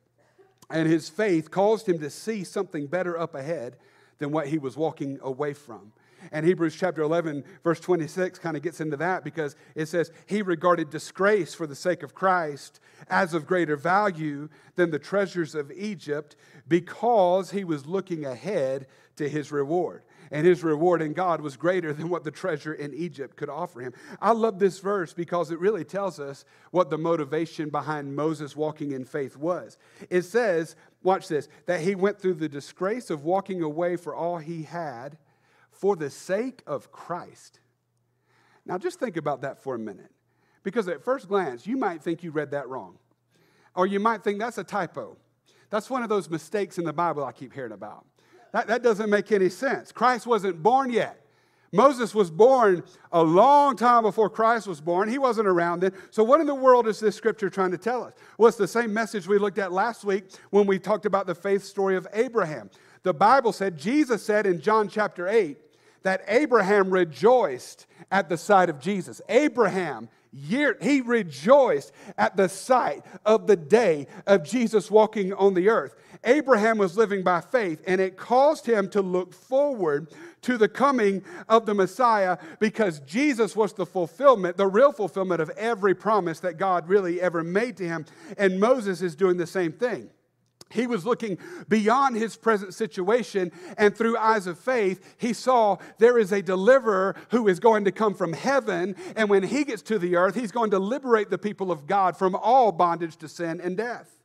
And 0.71 0.89
his 0.89 1.09
faith 1.09 1.51
caused 1.51 1.89
him 1.89 1.99
to 2.01 2.11
see 2.11 2.43
something 2.43 2.87
better 2.87 3.19
up 3.19 3.35
ahead 3.35 3.77
than 4.19 4.33
what 4.33 4.49
he 4.49 4.59
was 4.59 4.77
walking 4.77 5.19
away 5.23 5.53
from. 5.53 5.93
And 6.33 6.45
Hebrews 6.45 6.75
chapter 6.75 7.03
11, 7.03 7.45
verse 7.63 7.79
26 7.79 8.39
kind 8.39 8.57
of 8.57 8.63
gets 8.63 8.81
into 8.81 8.97
that 8.97 9.23
because 9.23 9.55
it 9.75 9.87
says, 9.87 10.11
He 10.27 10.43
regarded 10.43 10.91
disgrace 10.91 11.55
for 11.55 11.67
the 11.67 11.75
sake 11.75 12.03
of 12.03 12.15
Christ 12.15 12.81
as 13.09 13.35
of 13.35 13.47
greater 13.47 13.77
value 13.77 14.49
than 14.75 14.91
the 14.91 14.99
treasures 14.99 15.55
of 15.55 15.71
Egypt 15.71 16.35
because 16.67 17.51
he 17.51 17.63
was 17.63 17.87
looking 17.87 18.25
ahead 18.25 18.87
to 19.17 19.29
his 19.29 19.53
reward 19.53 20.03
and 20.31 20.47
his 20.47 20.63
reward 20.65 21.03
in 21.03 21.13
God 21.13 21.41
was 21.41 21.57
greater 21.57 21.93
than 21.93 22.09
what 22.09 22.25
the 22.25 22.31
treasure 22.31 22.75
in 22.75 22.95
Egypt 22.95 23.37
could 23.37 23.49
offer 23.49 23.81
him. 23.81 23.93
I 24.21 24.33
love 24.33 24.59
this 24.59 24.81
verse 24.81 25.13
because 25.13 25.51
it 25.51 25.59
really 25.59 25.85
tells 25.85 26.19
us 26.21 26.45
what 26.71 26.91
the 26.91 26.99
motivation 26.99 27.71
behind 27.71 28.17
Moses 28.17 28.57
walking 28.57 28.93
in 28.93 29.05
faith 29.05 29.37
was. 29.37 29.79
It 30.11 30.23
says, 30.23 30.77
watch 31.03 31.29
this, 31.29 31.49
that 31.67 31.81
he 31.81 31.95
went 31.95 32.21
through 32.21 32.35
the 32.35 32.49
disgrace 32.49 33.11
of 33.11 33.25
walking 33.25 33.63
away 33.63 33.97
for 33.97 34.15
all 34.15 34.39
he 34.39 34.63
had 34.63 35.19
for 35.71 35.97
the 35.97 36.11
sake 36.11 36.63
of 36.67 36.91
Christ. 36.91 37.61
Now, 38.65 38.79
just 38.79 38.99
think 38.99 39.17
about 39.17 39.43
that 39.43 39.63
for 39.63 39.75
a 39.75 39.79
minute. 39.79 40.11
Because 40.63 40.89
at 40.89 41.05
first 41.05 41.29
glance, 41.29 41.67
you 41.67 41.77
might 41.77 42.03
think 42.03 42.25
you 42.25 42.33
read 42.33 42.51
that 42.51 42.69
wrong. 42.69 42.99
Or 43.77 43.87
you 43.87 44.01
might 44.01 44.25
think 44.25 44.41
that's 44.41 44.59
a 44.59 44.65
typo. 44.65 45.17
That's 45.71 45.89
one 45.89 46.03
of 46.03 46.09
those 46.09 46.29
mistakes 46.29 46.79
in 46.79 46.85
the 46.85 46.93
Bible 46.93 47.25
I 47.25 47.33
keep 47.33 47.53
hearing 47.53 47.73
about. 47.73 48.05
That, 48.57 48.69
that 48.69 48.83
doesn't 48.83 49.11
make 49.11 49.33
any 49.33 49.51
sense. 49.51 49.93
Christ 49.93 50.27
wasn't 50.27 50.63
born 50.63 50.89
yet. 50.89 51.21
Moses 51.73 52.15
was 52.15 52.31
born 52.31 52.85
a 53.13 53.23
long 53.23 53.77
time 53.77 54.03
before 54.03 54.31
Christ 54.31 54.67
was 54.67 54.81
born. 54.81 55.11
He 55.11 55.19
wasn't 55.19 55.47
around 55.47 55.81
then. 55.81 55.93
So, 56.11 56.25
what 56.25 56.41
in 56.41 56.47
the 56.47 56.55
world 56.55 56.89
is 56.89 56.99
this 56.99 57.15
scripture 57.15 57.51
trying 57.51 57.73
to 57.73 57.77
tell 57.77 58.03
us? 58.03 58.15
Well, 58.39 58.49
it's 58.49 58.57
the 58.57 58.67
same 58.67 58.95
message 58.95 59.29
we 59.29 59.37
looked 59.37 59.59
at 59.59 59.73
last 59.73 60.07
week 60.07 60.25
when 60.49 60.67
we 60.67 60.79
talked 60.79 61.05
about 61.05 61.27
the 61.27 61.35
faith 61.35 61.65
story 61.65 61.97
of 61.97 62.09
Abraham. 62.15 62.71
The 63.03 63.13
Bible 63.13 63.53
said, 63.53 63.77
Jesus 63.77 64.25
said 64.25 64.47
in 64.47 64.63
John 64.63 64.89
chapter 64.89 65.29
8, 65.29 65.59
that 66.05 66.23
Abraham 66.27 66.89
rejoiced 66.89 67.85
at 68.11 68.31
the 68.31 68.39
sight 68.39 68.71
of 68.71 68.81
Jesus. 68.81 69.21
Abraham 69.29 70.09
year, 70.33 70.77
he 70.81 71.01
rejoiced 71.01 71.93
at 72.17 72.37
the 72.37 72.49
sight 72.49 73.05
of 73.25 73.47
the 73.47 73.57
day 73.57 74.07
of 74.27 74.45
Jesus 74.45 74.91
walking 74.91 75.33
on 75.33 75.55
the 75.55 75.69
earth. 75.69 75.95
Abraham 76.25 76.79
was 76.79 76.97
living 76.97 77.23
by 77.23 77.41
faith, 77.41 77.83
and 77.87 78.01
it 78.01 78.17
caused 78.17 78.67
him 78.67 78.89
to 78.91 79.03
look 79.03 79.33
forward 79.33 80.09
to 80.43 80.57
the 80.57 80.69
coming 80.69 81.23
of 81.49 81.67
the 81.67 81.75
Messiah 81.75 82.39
because 82.61 83.01
Jesus 83.01 83.57
was 83.57 83.73
the 83.73 83.87
fulfillment, 83.87 84.57
the 84.57 84.67
real 84.67 84.93
fulfillment 84.93 85.41
of 85.41 85.51
every 85.51 85.95
promise 85.95 86.41
that 86.41 86.59
God 86.59 86.89
really 86.89 87.21
ever 87.21 87.43
made 87.43 87.77
to 87.79 87.85
him. 87.85 88.07
And 88.39 88.61
Moses 88.61 89.03
is 89.03 89.17
doing 89.17 89.37
the 89.37 89.47
same 89.47 89.73
thing. 89.73 90.11
He 90.71 90.87
was 90.89 91.07
looking 91.07 91.39
beyond 91.69 92.17
his 92.17 92.37
present 92.37 92.75
situation, 92.75 93.53
and 93.79 93.97
through 93.97 94.19
eyes 94.19 94.49
of 94.49 94.59
faith, 94.59 95.15
he 95.17 95.33
saw 95.33 95.77
there 95.99 96.19
is 96.19 96.33
a 96.33 96.43
deliverer 96.43 97.15
who 97.31 97.47
is 97.47 97.61
going 97.61 97.85
to 97.85 97.93
come 97.93 98.15
from 98.15 98.33
heaven. 98.33 98.97
And 99.15 99.31
when 99.31 99.45
he 99.45 99.65
gets 99.65 99.83
to 99.83 99.99
the 99.99 100.17
earth, 100.17 100.35
he's 100.35 100.51
going 100.51 100.73
to 100.73 100.81
liberate 100.81 101.31
the 101.31 101.39
people 101.39 101.71
of 101.71 101.87
God 101.87 102.17
from 102.17 102.35
all 102.35 102.73
bondage 102.73 103.17
to 103.19 103.29
sin 103.29 103.61
and 103.61 103.77
death. 103.77 104.16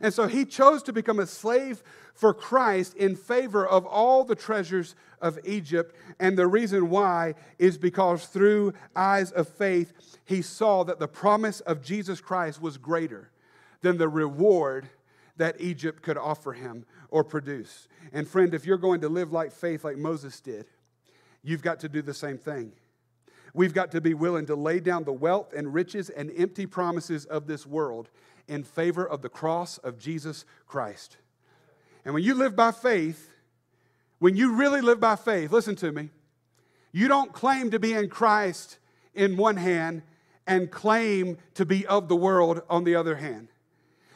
And 0.00 0.12
so 0.12 0.26
he 0.26 0.44
chose 0.44 0.82
to 0.84 0.92
become 0.92 1.18
a 1.18 1.26
slave 1.26 1.82
for 2.14 2.34
Christ 2.34 2.94
in 2.94 3.16
favor 3.16 3.66
of 3.66 3.86
all 3.86 4.24
the 4.24 4.34
treasures 4.34 4.94
of 5.20 5.38
Egypt. 5.44 5.94
And 6.18 6.36
the 6.36 6.46
reason 6.46 6.90
why 6.90 7.34
is 7.58 7.78
because 7.78 8.26
through 8.26 8.74
eyes 8.94 9.30
of 9.32 9.48
faith, 9.48 9.92
he 10.24 10.42
saw 10.42 10.84
that 10.84 10.98
the 10.98 11.08
promise 11.08 11.60
of 11.60 11.82
Jesus 11.82 12.20
Christ 12.20 12.60
was 12.60 12.76
greater 12.76 13.30
than 13.80 13.98
the 13.98 14.08
reward 14.08 14.88
that 15.36 15.60
Egypt 15.60 16.02
could 16.02 16.18
offer 16.18 16.52
him 16.52 16.84
or 17.10 17.24
produce. 17.24 17.88
And 18.12 18.26
friend, 18.26 18.52
if 18.52 18.66
you're 18.66 18.76
going 18.76 19.00
to 19.02 19.08
live 19.08 19.32
like 19.32 19.52
faith 19.52 19.84
like 19.84 19.96
Moses 19.96 20.40
did, 20.40 20.66
you've 21.42 21.62
got 21.62 21.80
to 21.80 21.88
do 21.88 22.02
the 22.02 22.14
same 22.14 22.38
thing. 22.38 22.72
We've 23.54 23.74
got 23.74 23.92
to 23.92 24.00
be 24.00 24.14
willing 24.14 24.46
to 24.46 24.54
lay 24.54 24.80
down 24.80 25.04
the 25.04 25.12
wealth 25.12 25.52
and 25.52 25.72
riches 25.72 26.10
and 26.10 26.30
empty 26.36 26.66
promises 26.66 27.24
of 27.24 27.46
this 27.46 27.66
world 27.66 28.10
in 28.48 28.64
favor 28.64 29.06
of 29.06 29.22
the 29.22 29.28
cross 29.28 29.78
of 29.78 29.98
Jesus 29.98 30.44
Christ. 30.66 31.16
And 32.04 32.14
when 32.14 32.22
you 32.22 32.34
live 32.34 32.56
by 32.56 32.72
faith, 32.72 33.30
when 34.18 34.36
you 34.36 34.54
really 34.56 34.80
live 34.80 34.98
by 34.98 35.16
faith, 35.16 35.52
listen 35.52 35.76
to 35.76 35.92
me, 35.92 36.10
you 36.92 37.06
don't 37.06 37.32
claim 37.32 37.70
to 37.70 37.78
be 37.78 37.92
in 37.92 38.08
Christ 38.08 38.78
in 39.14 39.36
one 39.36 39.56
hand 39.56 40.02
and 40.46 40.70
claim 40.70 41.36
to 41.54 41.66
be 41.66 41.86
of 41.86 42.08
the 42.08 42.16
world 42.16 42.62
on 42.70 42.84
the 42.84 42.94
other 42.94 43.16
hand. 43.16 43.48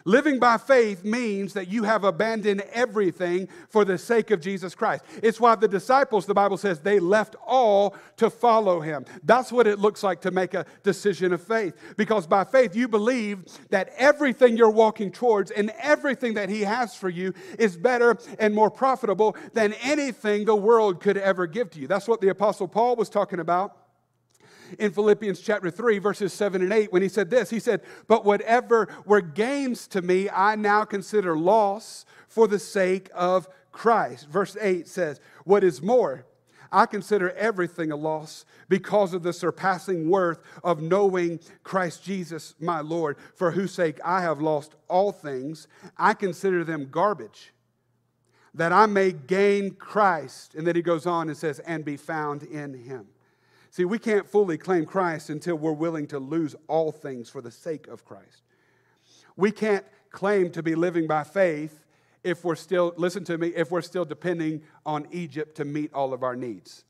Living 0.05 0.39
by 0.39 0.59
faith 0.59 1.05
means 1.05 1.53
that 1.53 1.69
you 1.69 1.85
have 1.85 2.05
abandoned 2.05 2.63
everything 2.73 3.49
for 3.69 3.85
the 3.85 3.99
sake 3.99 4.31
of 4.31 4.41
Jesus 4.41 4.75
Christ. 4.75 5.05
It's 5.23 5.41
why 5.41 5.55
the 5.55 5.69
disciples, 5.69 6.27
the 6.27 6.35
Bible 6.35 6.57
says, 6.57 6.81
they 6.81 6.99
left 7.01 7.37
all 7.47 7.97
to 8.17 8.31
follow 8.31 8.81
him. 8.81 9.05
That's 9.25 9.53
what 9.53 9.67
it 9.67 9.79
looks 9.79 10.03
like 10.03 10.21
to 10.23 10.31
make 10.31 10.55
a 10.55 10.67
decision 10.83 11.33
of 11.33 11.43
faith. 11.43 11.75
Because 11.97 12.27
by 12.27 12.45
faith, 12.45 12.75
you 12.75 12.89
believe 12.89 13.45
that 13.71 13.91
everything 13.97 14.57
you're 14.57 14.71
walking 14.71 15.13
towards 15.13 15.51
and 15.51 15.71
everything 15.79 16.35
that 16.35 16.49
he 16.49 16.63
has 16.63 16.95
for 16.95 17.09
you 17.09 17.35
is 17.59 17.77
better 17.77 18.17
and 18.39 18.55
more 18.55 18.71
profitable 18.71 19.37
than 19.53 19.75
anything 19.83 20.45
the 20.45 20.57
world 20.57 21.01
could 21.01 21.17
ever 21.17 21.47
give 21.47 21.71
to 21.71 21.81
you. 21.81 21.87
That's 21.87 22.09
what 22.09 22.21
the 22.21 22.29
Apostle 22.29 22.69
Paul 22.69 22.97
was 22.97 23.09
talking 23.09 23.41
about 23.41 23.82
in 24.79 24.93
Philippians 24.93 25.41
chapter 25.41 25.71
3, 25.71 25.99
verses 25.99 26.33
7 26.33 26.63
and 26.63 26.73
8, 26.73 26.93
when 26.93 27.03
he 27.03 27.09
said 27.09 27.31
this. 27.31 27.51
He 27.51 27.61
said, 27.61 27.83
But 28.09 28.25
whatever 28.25 28.89
were 29.05 29.21
gains 29.21 29.87
to 29.89 30.03
me, 30.03 30.29
I 30.31 30.57
now 30.57 30.85
consider 30.85 31.37
loss 31.37 32.05
for 32.29 32.49
the 32.49 32.59
sake 32.59 33.11
of 33.15 33.49
Christ. 33.73 34.29
Verse 34.29 34.57
8 34.61 34.87
says, 34.87 35.21
What 35.45 35.65
is 35.65 35.83
more, 35.83 36.27
I 36.73 36.87
consider 36.87 37.31
everything 37.33 37.93
a 37.93 37.97
loss 37.97 38.47
because 38.69 39.13
of 39.13 39.23
the 39.23 39.35
surpassing 39.35 40.09
worth 40.09 40.41
of 40.65 40.81
knowing 40.81 41.39
Christ 41.63 42.03
Jesus, 42.03 42.55
my 42.59 42.81
Lord, 42.81 43.19
for 43.35 43.51
whose 43.51 43.73
sake 43.73 44.01
I 44.03 44.23
have 44.23 44.41
lost 44.41 44.75
all 44.89 45.13
things. 45.13 45.69
I 45.99 46.15
consider 46.15 46.65
them 46.65 46.89
garbage, 46.91 47.53
that 48.55 48.73
I 48.73 48.87
may 48.87 49.13
gain 49.13 49.73
Christ. 49.73 50.55
And 50.55 50.67
then 50.67 50.75
he 50.75 50.83
goes 50.83 51.07
on 51.07 51.29
and 51.29 51.37
says, 51.37 51.59
and 51.61 51.85
be 51.85 51.99
found 51.99 52.43
in 52.43 52.73
him. 52.73 53.09
See, 53.73 53.87
we 53.87 53.99
can't 53.99 54.29
fully 54.29 54.59
claim 54.59 54.85
Christ 54.85 55.31
until 55.31 55.57
we're 55.57 55.73
willing 55.73 56.07
to 56.09 56.19
lose 56.19 56.55
all 56.69 56.93
things 56.93 57.31
for 57.31 57.41
the 57.41 57.51
sake 57.51 57.89
of 57.89 58.05
Christ. 58.05 58.43
We 59.35 59.51
can't 59.51 59.87
claim 60.11 60.51
to 60.51 60.63
be 60.63 60.75
living 60.75 61.07
by 61.07 61.25
faith 61.25 61.87
if 62.23 62.45
we're 62.45 62.55
still, 62.55 62.93
listen 62.99 63.25
to 63.25 63.39
me, 63.39 63.49
if 63.49 63.71
we're 63.71 63.81
still 63.81 64.05
depending 64.05 64.61
on 64.85 65.07
Egypt 65.11 65.57
to 65.57 65.65
meet 65.65 65.91
all 65.95 66.13
of 66.13 66.23
our 66.23 66.37
needs. 66.37 66.85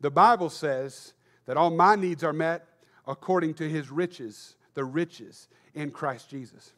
The 0.00 0.10
Bible 0.10 0.50
says 0.50 1.14
that 1.46 1.56
all 1.56 1.70
my 1.70 1.96
needs 1.96 2.22
are 2.22 2.32
met 2.32 2.64
according 3.08 3.54
to 3.54 3.68
his 3.68 3.90
riches, 3.90 4.54
the 4.74 4.84
riches 4.84 5.48
in 5.74 5.90
Christ 5.90 6.30
Jesus. 6.30 6.74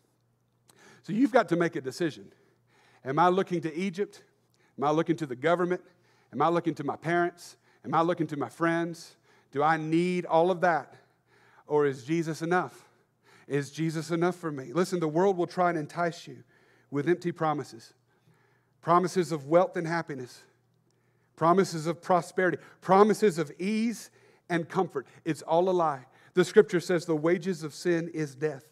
So 1.03 1.13
you've 1.13 1.31
got 1.31 1.51
to 1.51 1.57
make 1.57 1.77
a 1.77 1.83
decision. 1.83 2.33
Am 3.05 3.19
I 3.19 3.29
looking 3.29 3.61
to 3.61 3.75
Egypt? 3.75 4.23
Am 4.79 4.85
I 4.85 4.93
looking 4.93 5.17
to 5.17 5.27
the 5.27 5.37
government? 5.37 5.83
Am 6.33 6.41
I 6.41 6.49
looking 6.49 6.75
to 6.77 6.85
my 6.85 6.97
parents? 6.97 7.57
Am 7.85 7.93
I 7.93 8.01
looking 8.01 8.27
to 8.29 8.39
my 8.39 8.49
friends? 8.49 9.15
Do 9.53 9.63
I 9.63 9.77
need 9.77 10.27
all 10.27 10.51
of 10.51 10.61
that? 10.61 10.95
Or 11.67 11.87
is 11.87 12.05
Jesus 12.05 12.43
enough? 12.43 12.87
Is 13.49 13.71
Jesus 13.71 14.11
enough 14.11 14.37
for 14.37 14.51
me? 14.51 14.73
Listen, 14.73 15.01
the 15.01 15.09
world 15.09 15.37
will 15.37 15.47
try 15.47 15.71
and 15.71 15.79
entice 15.79 16.27
you 16.27 16.43
with 16.91 17.09
empty 17.09 17.33
promises 17.33 17.93
promises 18.83 19.33
of 19.33 19.49
wealth 19.49 19.77
and 19.77 19.85
happiness, 19.85 20.43
promises 21.35 21.89
of 21.89 22.01
prosperity, 22.01 22.57
promises 22.81 23.37
of 23.37 23.51
ease 23.59 24.11
and 24.49 24.69
comfort. 24.69 25.09
It's 25.25 25.43
all 25.43 25.69
a 25.69 25.73
lie. 25.73 26.07
The 26.35 26.45
scripture 26.45 26.79
says 26.79 27.05
the 27.05 27.17
wages 27.17 27.65
of 27.65 27.75
sin 27.75 28.09
is 28.15 28.37
death. 28.37 28.65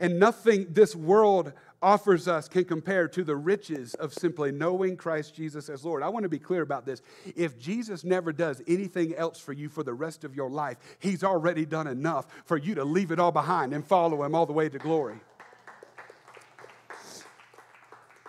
And 0.00 0.18
nothing 0.18 0.68
this 0.70 0.96
world 0.96 1.52
offers 1.82 2.28
us 2.28 2.48
can 2.48 2.64
compare 2.64 3.08
to 3.08 3.24
the 3.24 3.36
riches 3.36 3.94
of 3.94 4.12
simply 4.12 4.52
knowing 4.52 4.96
Christ 4.96 5.34
Jesus 5.34 5.68
as 5.68 5.84
Lord. 5.84 6.02
I 6.02 6.08
want 6.08 6.24
to 6.24 6.28
be 6.28 6.38
clear 6.38 6.62
about 6.62 6.86
this. 6.86 7.02
If 7.34 7.58
Jesus 7.58 8.04
never 8.04 8.32
does 8.32 8.62
anything 8.66 9.14
else 9.14 9.38
for 9.38 9.52
you 9.52 9.68
for 9.68 9.82
the 9.82 9.94
rest 9.94 10.24
of 10.24 10.34
your 10.34 10.50
life, 10.50 10.78
He's 10.98 11.22
already 11.22 11.66
done 11.66 11.86
enough 11.86 12.26
for 12.44 12.56
you 12.56 12.74
to 12.76 12.84
leave 12.84 13.10
it 13.10 13.18
all 13.18 13.32
behind 13.32 13.72
and 13.72 13.86
follow 13.86 14.24
Him 14.24 14.34
all 14.34 14.46
the 14.46 14.52
way 14.52 14.68
to 14.68 14.78
glory. 14.78 15.16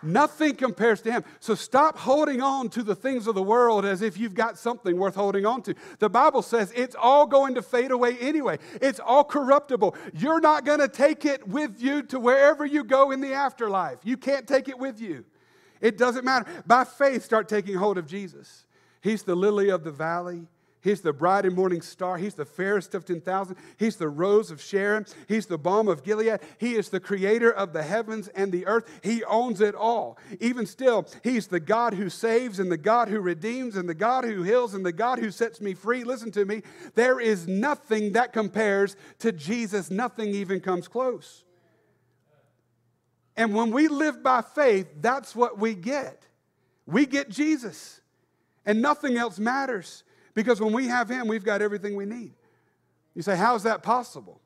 Nothing 0.03 0.55
compares 0.55 1.01
to 1.01 1.11
him. 1.11 1.23
So 1.39 1.55
stop 1.55 1.97
holding 1.97 2.41
on 2.41 2.69
to 2.69 2.83
the 2.83 2.95
things 2.95 3.27
of 3.27 3.35
the 3.35 3.43
world 3.43 3.85
as 3.85 4.01
if 4.01 4.17
you've 4.17 4.33
got 4.33 4.57
something 4.57 4.97
worth 4.97 5.15
holding 5.15 5.45
on 5.45 5.61
to. 5.63 5.75
The 5.99 6.09
Bible 6.09 6.41
says 6.41 6.71
it's 6.75 6.95
all 6.95 7.25
going 7.25 7.55
to 7.55 7.61
fade 7.61 7.91
away 7.91 8.17
anyway, 8.19 8.59
it's 8.81 8.99
all 8.99 9.23
corruptible. 9.23 9.95
You're 10.13 10.41
not 10.41 10.65
going 10.65 10.79
to 10.79 10.87
take 10.87 11.25
it 11.25 11.47
with 11.47 11.81
you 11.81 12.03
to 12.03 12.19
wherever 12.19 12.65
you 12.65 12.83
go 12.83 13.11
in 13.11 13.21
the 13.21 13.33
afterlife. 13.33 13.99
You 14.03 14.17
can't 14.17 14.47
take 14.47 14.67
it 14.69 14.77
with 14.77 14.99
you. 15.01 15.25
It 15.81 15.97
doesn't 15.97 16.25
matter. 16.25 16.45
By 16.65 16.83
faith, 16.83 17.23
start 17.23 17.47
taking 17.47 17.75
hold 17.75 17.97
of 17.97 18.07
Jesus. 18.07 18.65
He's 19.01 19.23
the 19.23 19.35
lily 19.35 19.69
of 19.69 19.83
the 19.83 19.91
valley, 19.91 20.47
He's 20.81 21.01
the 21.01 21.11
bright 21.11 21.45
and 21.45 21.55
morning 21.55 21.81
star. 21.81 22.17
He's 22.17 22.35
the 22.35 22.45
fairest 22.45 22.93
of 22.93 23.03
10,000. 23.03 23.55
He's 23.77 23.95
the 23.95 24.07
rose 24.09 24.51
of 24.51 24.61
Sharon. 24.61 25.05
He's 25.27 25.47
the 25.47 25.57
balm 25.57 25.87
of 25.87 26.03
Gilead. 26.03 26.39
He 26.59 26.75
is 26.75 26.89
the 26.89 26.99
creator 26.99 27.51
of 27.51 27.73
the 27.73 27.83
heavens 27.83 28.27
and 28.29 28.51
the 28.51 28.65
earth. 28.67 28.87
He 29.01 29.23
owns 29.23 29.59
it 29.59 29.75
all. 29.75 30.17
Even 30.39 30.65
still, 30.65 31.07
He's 31.23 31.47
the 31.47 31.59
God 31.59 31.95
who 31.95 32.09
saves 32.09 32.59
and 32.59 32.71
the 32.71 32.77
God 32.77 33.09
who 33.09 33.19
redeems 33.19 33.75
and 33.75 33.89
the 33.89 33.95
God 33.95 34.23
who 34.23 34.43
heals 34.43 34.73
and 34.73 34.85
the 34.85 34.91
God 34.91 35.19
who 35.19 35.31
sets 35.31 35.59
me 35.59 35.73
free. 35.73 36.03
Listen 36.03 36.31
to 36.31 36.45
me. 36.45 36.61
There 36.95 37.19
is 37.19 37.47
nothing 37.47 38.13
that 38.13 38.31
compares 38.31 38.95
to 39.19 39.31
Jesus, 39.31 39.89
nothing 39.89 40.29
even 40.29 40.59
comes 40.59 40.87
close. 40.87 41.43
And 43.35 43.53
when 43.53 43.71
we 43.71 43.87
live 43.87 44.23
by 44.23 44.41
faith, 44.41 44.87
that's 44.99 45.35
what 45.35 45.59
we 45.59 45.75
get. 45.75 46.23
We 46.87 47.05
get 47.05 47.29
Jesus, 47.29 48.01
and 48.65 48.81
nothing 48.81 49.17
else 49.17 49.37
matters. 49.37 50.03
Because 50.37 50.61
when 50.61 50.71
we 50.71 50.85
have 50.85 51.09
Him, 51.09 51.27
we've 51.27 51.43
got 51.43 51.63
everything 51.63 51.95
we 51.95 52.05
need. 52.05 52.31
You 53.15 53.23
say, 53.23 53.35
How 53.35 53.55
is 53.55 53.63
that 53.63 53.81
possible? 53.81 54.39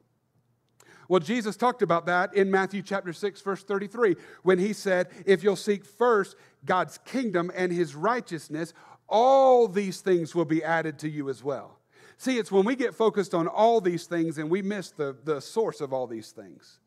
Well, 1.10 1.20
Jesus 1.20 1.58
talked 1.58 1.82
about 1.82 2.06
that 2.06 2.34
in 2.34 2.50
Matthew 2.50 2.82
chapter 2.82 3.12
6, 3.12 3.42
verse 3.42 3.62
33, 3.62 4.16
when 4.44 4.58
He 4.58 4.72
said, 4.72 5.10
If 5.26 5.44
you'll 5.44 5.58
seek 5.58 5.84
first 5.84 6.38
God's 6.64 6.98
kingdom 7.00 7.52
and 7.54 7.74
His 7.74 7.94
righteousness, 7.94 8.74
all 9.10 9.68
these 9.68 10.00
things 10.00 10.34
will 10.34 10.46
be 10.46 10.64
added 10.64 10.98
to 11.00 11.10
you 11.10 11.30
as 11.30 11.44
well. 11.44 11.78
See, 12.18 12.38
it's 12.38 12.54
when 12.54 12.64
we 12.64 12.78
get 12.78 12.96
focused 12.96 13.34
on 13.34 13.50
all 13.50 13.82
these 13.82 14.06
things 14.06 14.38
and 14.38 14.50
we 14.50 14.62
miss 14.62 14.92
the, 14.92 15.18
the 15.26 15.42
source 15.42 15.82
of 15.82 15.92
all 15.92 16.08
these 16.08 16.32
things. 16.32 16.80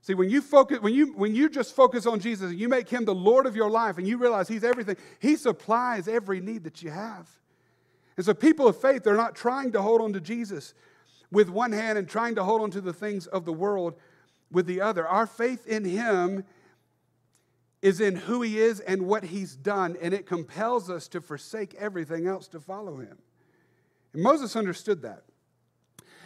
See, 0.00 0.14
when 0.14 0.30
you 0.30 0.40
focus, 0.40 0.80
when 0.80 0.94
you 0.94 1.12
when 1.12 1.34
you 1.34 1.50
just 1.50 1.76
focus 1.76 2.06
on 2.06 2.20
Jesus 2.20 2.48
and 2.48 2.58
you 2.58 2.70
make 2.70 2.88
him 2.88 3.04
the 3.04 3.14
Lord 3.14 3.44
of 3.44 3.54
your 3.54 3.68
life 3.68 3.98
and 3.98 4.08
you 4.08 4.16
realize 4.16 4.48
he's 4.48 4.64
everything, 4.64 4.96
he 5.18 5.36
supplies 5.36 6.08
every 6.08 6.40
need 6.40 6.64
that 6.64 6.82
you 6.82 6.90
have. 6.90 7.28
And 8.16 8.24
so, 8.24 8.34
people 8.34 8.66
of 8.66 8.80
faith, 8.80 9.04
they're 9.04 9.16
not 9.16 9.34
trying 9.34 9.72
to 9.72 9.82
hold 9.82 10.00
on 10.00 10.12
to 10.14 10.20
Jesus 10.20 10.74
with 11.30 11.48
one 11.48 11.72
hand 11.72 11.98
and 11.98 12.08
trying 12.08 12.34
to 12.36 12.44
hold 12.44 12.62
on 12.62 12.70
to 12.72 12.80
the 12.80 12.92
things 12.92 13.26
of 13.26 13.44
the 13.44 13.52
world 13.52 13.94
with 14.50 14.66
the 14.66 14.80
other. 14.80 15.06
Our 15.06 15.26
faith 15.26 15.66
in 15.66 15.84
Him 15.84 16.44
is 17.82 18.00
in 18.00 18.16
who 18.16 18.42
He 18.42 18.58
is 18.58 18.80
and 18.80 19.02
what 19.02 19.24
He's 19.24 19.54
done, 19.54 19.96
and 20.00 20.14
it 20.14 20.26
compels 20.26 20.88
us 20.88 21.08
to 21.08 21.20
forsake 21.20 21.74
everything 21.74 22.26
else 22.26 22.48
to 22.48 22.60
follow 22.60 22.96
Him. 22.96 23.18
And 24.12 24.22
Moses 24.22 24.56
understood 24.56 25.02
that. 25.02 25.24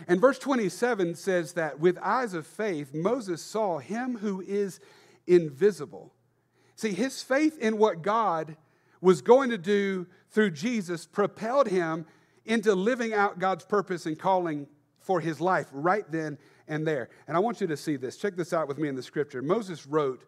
And 0.08 0.20
verse 0.20 0.38
27 0.38 1.14
says 1.16 1.54
that 1.54 1.80
with 1.80 1.98
eyes 1.98 2.32
of 2.34 2.46
faith, 2.46 2.94
Moses 2.94 3.42
saw 3.42 3.78
Him 3.78 4.18
who 4.18 4.40
is 4.40 4.80
invisible. 5.26 6.12
See, 6.80 6.92
his 6.92 7.22
faith 7.22 7.58
in 7.58 7.76
what 7.76 8.00
God 8.00 8.56
was 9.02 9.20
going 9.20 9.50
to 9.50 9.58
do 9.58 10.06
through 10.30 10.52
Jesus 10.52 11.06
propelled 11.06 11.68
him 11.68 12.06
into 12.44 12.74
living 12.74 13.12
out 13.12 13.38
God's 13.38 13.64
purpose 13.64 14.06
and 14.06 14.18
calling 14.18 14.66
for 15.00 15.20
his 15.20 15.40
life 15.40 15.66
right 15.72 16.04
then 16.10 16.38
and 16.68 16.86
there. 16.86 17.08
And 17.26 17.36
I 17.36 17.40
want 17.40 17.60
you 17.60 17.66
to 17.66 17.76
see 17.76 17.96
this. 17.96 18.16
Check 18.16 18.36
this 18.36 18.52
out 18.52 18.68
with 18.68 18.78
me 18.78 18.88
in 18.88 18.94
the 18.94 19.02
scripture. 19.02 19.42
Moses 19.42 19.86
wrote 19.86 20.24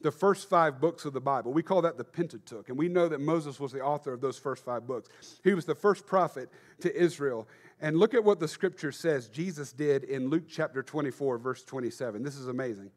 the 0.00 0.10
first 0.10 0.48
five 0.48 0.80
books 0.80 1.04
of 1.04 1.12
the 1.12 1.20
Bible. 1.20 1.52
We 1.52 1.62
call 1.62 1.82
that 1.82 1.96
the 1.96 2.04
Pentateuch, 2.04 2.68
and 2.68 2.76
we 2.76 2.88
know 2.88 3.08
that 3.08 3.20
Moses 3.20 3.60
was 3.60 3.72
the 3.72 3.80
author 3.80 4.12
of 4.12 4.20
those 4.20 4.38
first 4.38 4.64
five 4.64 4.86
books. 4.86 5.08
He 5.44 5.54
was 5.54 5.64
the 5.64 5.74
first 5.74 6.06
prophet 6.06 6.50
to 6.80 6.94
Israel. 6.94 7.46
And 7.80 7.96
look 7.96 8.14
at 8.14 8.24
what 8.24 8.40
the 8.40 8.48
scripture 8.48 8.92
says 8.92 9.28
Jesus 9.28 9.72
did 9.72 10.04
in 10.04 10.28
Luke 10.28 10.44
chapter 10.48 10.82
24, 10.82 11.38
verse 11.38 11.62
27. 11.62 12.22
This 12.22 12.36
is 12.36 12.48
amazing. 12.48 12.90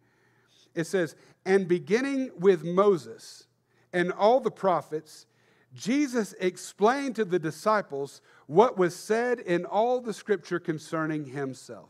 It 0.73 0.87
says, 0.87 1.15
And 1.45 1.67
beginning 1.67 2.31
with 2.37 2.63
Moses 2.63 3.45
and 3.93 4.11
all 4.11 4.39
the 4.39 4.51
prophets, 4.51 5.25
Jesus 5.75 6.33
explained 6.39 7.15
to 7.17 7.25
the 7.25 7.38
disciples 7.38 8.21
what 8.47 8.77
was 8.77 8.95
said 8.95 9.39
in 9.39 9.65
all 9.65 9.99
the 9.99 10.13
scripture 10.13 10.59
concerning 10.59 11.25
himself. 11.25 11.89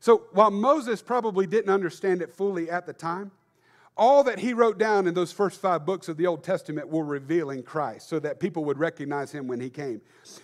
So 0.00 0.24
while 0.32 0.50
Moses 0.50 1.00
probably 1.00 1.46
didn't 1.46 1.70
understand 1.70 2.22
it 2.22 2.32
fully 2.32 2.70
at 2.70 2.86
the 2.86 2.92
time, 2.92 3.30
all 3.96 4.22
that 4.24 4.38
he 4.38 4.52
wrote 4.52 4.78
down 4.78 5.08
in 5.08 5.14
those 5.14 5.32
first 5.32 5.60
five 5.60 5.84
books 5.84 6.08
of 6.08 6.16
the 6.16 6.26
Old 6.26 6.44
Testament 6.44 6.88
were 6.88 7.04
revealing 7.04 7.64
Christ 7.64 8.08
so 8.08 8.20
that 8.20 8.38
people 8.38 8.64
would 8.64 8.78
recognize 8.78 9.32
him 9.32 9.48
when 9.48 9.60
he 9.60 9.68
came. 9.68 10.00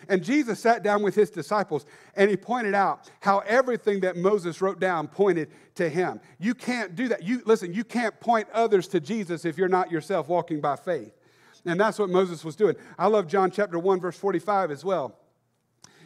And 0.09 0.25
Jesus 0.25 0.59
sat 0.59 0.83
down 0.83 1.05
with 1.05 1.15
his 1.15 1.31
disciples 1.31 1.87
and 2.17 2.29
he 2.29 2.37
pointed 2.37 2.75
out 2.75 3.09
how 3.21 3.39
everything 3.47 4.01
that 4.01 4.17
Moses 4.17 4.61
wrote 4.61 4.81
down 4.81 5.07
pointed 5.07 5.51
to 5.77 5.89
him. 5.89 6.21
You 6.41 6.55
can't 6.55 6.97
do 6.97 7.07
that. 7.09 7.23
You 7.23 7.43
listen, 7.47 7.73
you 7.73 7.85
can't 7.85 8.19
point 8.19 8.49
others 8.53 8.89
to 8.89 8.99
Jesus 8.99 9.45
if 9.45 9.57
you're 9.57 9.69
not 9.69 9.91
yourself 9.91 10.29
walking 10.29 10.61
by 10.61 10.75
faith. 10.75 11.13
And 11.67 11.81
that's 11.81 11.99
what 11.99 12.11
Moses 12.11 12.45
was 12.45 12.57
doing. 12.57 12.77
I 12.99 13.07
love 13.07 13.27
John 13.27 13.51
chapter 13.51 13.79
1, 13.79 14.01
verse 14.01 14.17
45 14.17 14.71
as 14.71 14.85
well. 14.85 15.19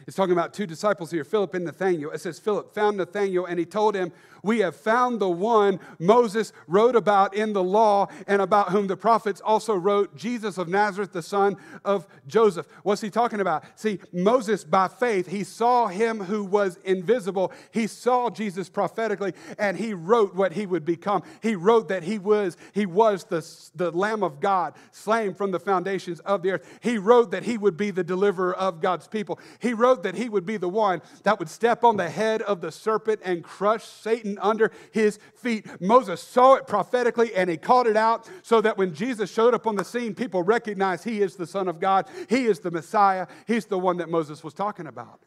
It's 0.09 0.15
talking 0.15 0.33
about 0.33 0.55
two 0.55 0.65
disciples 0.65 1.11
here, 1.11 1.23
Philip 1.23 1.53
and 1.53 1.65
Nathaniel. 1.65 2.09
It 2.09 2.19
says, 2.19 2.39
Philip 2.39 2.73
found 2.73 2.97
Nathaniel 2.97 3.45
and 3.45 3.59
he 3.59 3.65
told 3.65 3.93
him, 3.93 4.11
we 4.43 4.59
have 4.59 4.75
found 4.75 5.19
the 5.19 5.29
one 5.29 5.79
Moses 5.99 6.53
wrote 6.67 6.95
about 6.95 7.33
in 7.33 7.53
the 7.53 7.63
law 7.63 8.07
and 8.27 8.41
about 8.41 8.69
whom 8.69 8.87
the 8.87 8.97
prophets 8.97 9.41
also 9.41 9.75
wrote, 9.75 10.15
Jesus 10.15 10.57
of 10.57 10.67
Nazareth, 10.67 11.11
the 11.11 11.21
son 11.21 11.57
of 11.83 12.07
Joseph. 12.27 12.67
What's 12.83 13.01
he 13.01 13.09
talking 13.09 13.41
about? 13.41 13.65
See, 13.75 13.99
Moses, 14.13 14.63
by 14.63 14.87
faith, 14.87 15.27
he 15.27 15.43
saw 15.43 15.87
him 15.87 16.23
who 16.23 16.43
was 16.43 16.77
invisible. 16.83 17.51
He 17.71 17.87
saw 17.87 18.29
Jesus 18.29 18.69
prophetically, 18.69 19.33
and 19.57 19.77
he 19.77 19.93
wrote 19.93 20.35
what 20.35 20.53
he 20.53 20.65
would 20.65 20.85
become. 20.85 21.23
He 21.41 21.55
wrote 21.55 21.89
that 21.89 22.03
he 22.03 22.17
was, 22.17 22.57
he 22.73 22.85
was 22.85 23.25
the, 23.25 23.45
the 23.75 23.91
Lamb 23.91 24.23
of 24.23 24.39
God, 24.39 24.75
slain 24.91 25.33
from 25.33 25.51
the 25.51 25.59
foundations 25.59 26.19
of 26.21 26.41
the 26.41 26.51
earth. 26.51 26.79
He 26.81 26.97
wrote 26.97 27.31
that 27.31 27.43
he 27.43 27.57
would 27.57 27.77
be 27.77 27.91
the 27.91 28.03
deliverer 28.03 28.55
of 28.55 28.81
God's 28.81 29.07
people. 29.07 29.39
He 29.59 29.73
wrote 29.73 29.98
that 30.03 30.15
he 30.15 30.29
would 30.29 30.45
be 30.45 30.57
the 30.57 30.69
one 30.69 31.01
that 31.23 31.39
would 31.39 31.49
step 31.49 31.83
on 31.83 31.97
the 31.97 32.09
head 32.09 32.41
of 32.41 32.61
the 32.61 32.71
serpent 32.71 33.21
and 33.23 33.43
crush 33.43 33.85
Satan 33.85 34.37
under 34.41 34.71
his 34.91 35.19
feet. 35.35 35.65
Moses 35.81 36.21
saw 36.21 36.55
it 36.55 36.67
prophetically 36.67 37.33
and 37.33 37.49
he 37.49 37.57
called 37.57 37.87
it 37.87 37.97
out 37.97 38.29
so 38.41 38.61
that 38.61 38.77
when 38.77 38.93
Jesus 38.93 39.31
showed 39.31 39.53
up 39.53 39.67
on 39.67 39.75
the 39.75 39.85
scene, 39.85 40.15
people 40.15 40.43
recognized 40.43 41.03
he 41.03 41.21
is 41.21 41.35
the 41.35 41.47
Son 41.47 41.67
of 41.67 41.79
God, 41.79 42.07
he 42.29 42.45
is 42.45 42.59
the 42.59 42.71
Messiah, 42.71 43.27
he's 43.47 43.65
the 43.65 43.79
one 43.79 43.97
that 43.97 44.09
Moses 44.09 44.43
was 44.43 44.53
talking 44.53 44.87
about. 44.87 45.25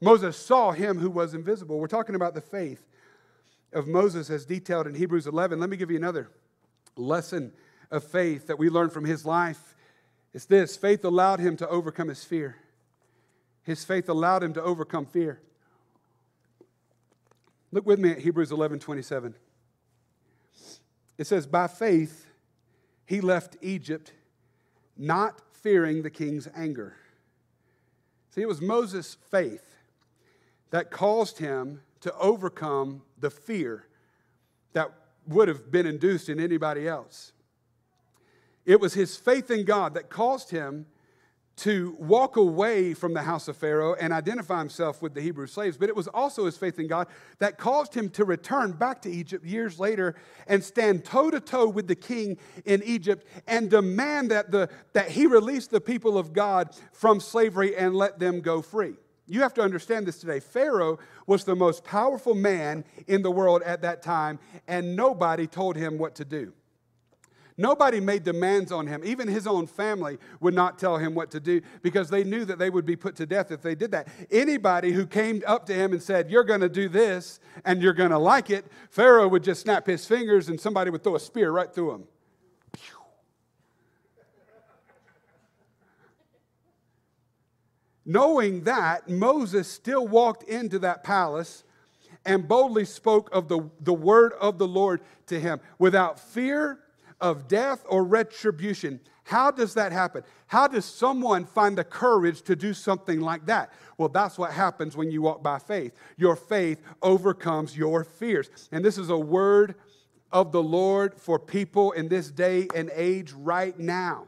Moses 0.00 0.36
saw 0.36 0.72
him 0.72 0.98
who 0.98 1.10
was 1.10 1.32
invisible. 1.32 1.78
We're 1.78 1.86
talking 1.86 2.16
about 2.16 2.34
the 2.34 2.40
faith 2.40 2.84
of 3.72 3.86
Moses 3.86 4.30
as 4.30 4.44
detailed 4.44 4.86
in 4.86 4.94
Hebrews 4.94 5.26
11. 5.26 5.60
Let 5.60 5.70
me 5.70 5.76
give 5.76 5.90
you 5.90 5.96
another 5.96 6.30
lesson 6.96 7.52
of 7.90 8.04
faith 8.04 8.48
that 8.48 8.58
we 8.58 8.68
learn 8.68 8.90
from 8.90 9.04
his 9.04 9.24
life. 9.24 9.74
It's 10.34 10.46
this 10.46 10.76
faith 10.76 11.04
allowed 11.04 11.40
him 11.40 11.56
to 11.58 11.68
overcome 11.68 12.08
his 12.08 12.24
fear. 12.24 12.56
His 13.64 13.84
faith 13.84 14.08
allowed 14.08 14.42
him 14.42 14.52
to 14.54 14.62
overcome 14.62 15.06
fear. 15.06 15.40
Look 17.70 17.86
with 17.86 17.98
me 17.98 18.10
at 18.10 18.18
Hebrews 18.18 18.52
11 18.52 18.80
27. 18.80 19.34
It 21.18 21.26
says, 21.26 21.46
By 21.46 21.68
faith, 21.68 22.26
he 23.06 23.20
left 23.20 23.56
Egypt, 23.60 24.12
not 24.96 25.40
fearing 25.52 26.02
the 26.02 26.10
king's 26.10 26.48
anger. 26.54 26.96
See, 28.30 28.40
it 28.40 28.48
was 28.48 28.60
Moses' 28.60 29.16
faith 29.30 29.76
that 30.70 30.90
caused 30.90 31.38
him 31.38 31.82
to 32.00 32.14
overcome 32.16 33.02
the 33.18 33.30
fear 33.30 33.86
that 34.72 34.90
would 35.26 35.48
have 35.48 35.70
been 35.70 35.86
induced 35.86 36.28
in 36.28 36.40
anybody 36.40 36.88
else. 36.88 37.32
It 38.64 38.80
was 38.80 38.94
his 38.94 39.16
faith 39.16 39.50
in 39.50 39.64
God 39.64 39.94
that 39.94 40.08
caused 40.08 40.50
him 40.50 40.86
to 41.54 41.94
walk 41.98 42.36
away 42.36 42.94
from 42.94 43.12
the 43.12 43.22
house 43.22 43.46
of 43.46 43.56
Pharaoh 43.56 43.94
and 43.94 44.12
identify 44.12 44.58
himself 44.58 45.02
with 45.02 45.14
the 45.14 45.20
Hebrew 45.20 45.46
slaves, 45.46 45.76
but 45.76 45.88
it 45.88 45.96
was 45.96 46.08
also 46.08 46.46
his 46.46 46.56
faith 46.56 46.78
in 46.78 46.86
God 46.86 47.08
that 47.38 47.58
caused 47.58 47.94
him 47.94 48.08
to 48.10 48.24
return 48.24 48.72
back 48.72 49.02
to 49.02 49.10
Egypt 49.10 49.44
years 49.44 49.78
later 49.78 50.14
and 50.46 50.64
stand 50.64 51.04
toe 51.04 51.30
to 51.30 51.40
toe 51.40 51.68
with 51.68 51.88
the 51.88 51.94
king 51.94 52.38
in 52.64 52.82
Egypt 52.84 53.26
and 53.46 53.70
demand 53.70 54.30
that, 54.30 54.50
the, 54.50 54.70
that 54.94 55.10
he 55.10 55.26
release 55.26 55.66
the 55.66 55.80
people 55.80 56.16
of 56.16 56.32
God 56.32 56.70
from 56.92 57.20
slavery 57.20 57.76
and 57.76 57.94
let 57.94 58.18
them 58.18 58.40
go 58.40 58.62
free. 58.62 58.94
You 59.26 59.42
have 59.42 59.54
to 59.54 59.62
understand 59.62 60.06
this 60.06 60.18
today. 60.18 60.40
Pharaoh 60.40 60.98
was 61.26 61.44
the 61.44 61.54
most 61.54 61.84
powerful 61.84 62.34
man 62.34 62.84
in 63.06 63.22
the 63.22 63.30
world 63.30 63.62
at 63.62 63.82
that 63.82 64.02
time, 64.02 64.38
and 64.66 64.96
nobody 64.96 65.46
told 65.46 65.76
him 65.76 65.96
what 65.96 66.16
to 66.16 66.24
do. 66.24 66.52
Nobody 67.56 68.00
made 68.00 68.24
demands 68.24 68.72
on 68.72 68.86
him. 68.86 69.02
Even 69.04 69.28
his 69.28 69.46
own 69.46 69.66
family 69.66 70.18
would 70.40 70.54
not 70.54 70.78
tell 70.78 70.96
him 70.96 71.14
what 71.14 71.30
to 71.32 71.40
do 71.40 71.60
because 71.82 72.08
they 72.08 72.24
knew 72.24 72.44
that 72.44 72.58
they 72.58 72.70
would 72.70 72.86
be 72.86 72.96
put 72.96 73.16
to 73.16 73.26
death 73.26 73.50
if 73.50 73.62
they 73.62 73.74
did 73.74 73.90
that. 73.90 74.08
Anybody 74.30 74.92
who 74.92 75.06
came 75.06 75.42
up 75.46 75.66
to 75.66 75.74
him 75.74 75.92
and 75.92 76.02
said, 76.02 76.30
You're 76.30 76.44
going 76.44 76.60
to 76.60 76.68
do 76.68 76.88
this 76.88 77.40
and 77.64 77.82
you're 77.82 77.92
going 77.92 78.10
to 78.10 78.18
like 78.18 78.50
it, 78.50 78.64
Pharaoh 78.90 79.28
would 79.28 79.44
just 79.44 79.60
snap 79.60 79.86
his 79.86 80.06
fingers 80.06 80.48
and 80.48 80.60
somebody 80.60 80.90
would 80.90 81.04
throw 81.04 81.16
a 81.16 81.20
spear 81.20 81.50
right 81.50 81.72
through 81.72 81.92
him. 81.92 82.04
Knowing 88.04 88.64
that, 88.64 89.08
Moses 89.08 89.70
still 89.70 90.06
walked 90.08 90.42
into 90.48 90.78
that 90.80 91.04
palace 91.04 91.62
and 92.24 92.48
boldly 92.48 92.84
spoke 92.84 93.28
of 93.32 93.48
the, 93.48 93.70
the 93.80 93.92
word 93.92 94.32
of 94.40 94.58
the 94.58 94.66
Lord 94.66 95.00
to 95.26 95.38
him 95.38 95.60
without 95.78 96.18
fear 96.18 96.80
of 97.22 97.48
death 97.48 97.82
or 97.88 98.04
retribution. 98.04 99.00
How 99.24 99.50
does 99.50 99.74
that 99.74 99.92
happen? 99.92 100.24
How 100.48 100.66
does 100.66 100.84
someone 100.84 101.46
find 101.46 101.78
the 101.78 101.84
courage 101.84 102.42
to 102.42 102.56
do 102.56 102.74
something 102.74 103.20
like 103.20 103.46
that? 103.46 103.72
Well, 103.96 104.08
that's 104.08 104.36
what 104.36 104.52
happens 104.52 104.96
when 104.96 105.10
you 105.10 105.22
walk 105.22 105.42
by 105.42 105.60
faith. 105.60 105.94
Your 106.16 106.36
faith 106.36 106.82
overcomes 107.00 107.76
your 107.76 108.04
fears. 108.04 108.50
And 108.72 108.84
this 108.84 108.98
is 108.98 109.08
a 109.08 109.16
word 109.16 109.76
of 110.32 110.50
the 110.50 110.62
Lord 110.62 111.14
for 111.14 111.38
people 111.38 111.92
in 111.92 112.08
this 112.08 112.30
day 112.30 112.66
and 112.74 112.90
age 112.94 113.32
right 113.32 113.78
now. 113.78 114.26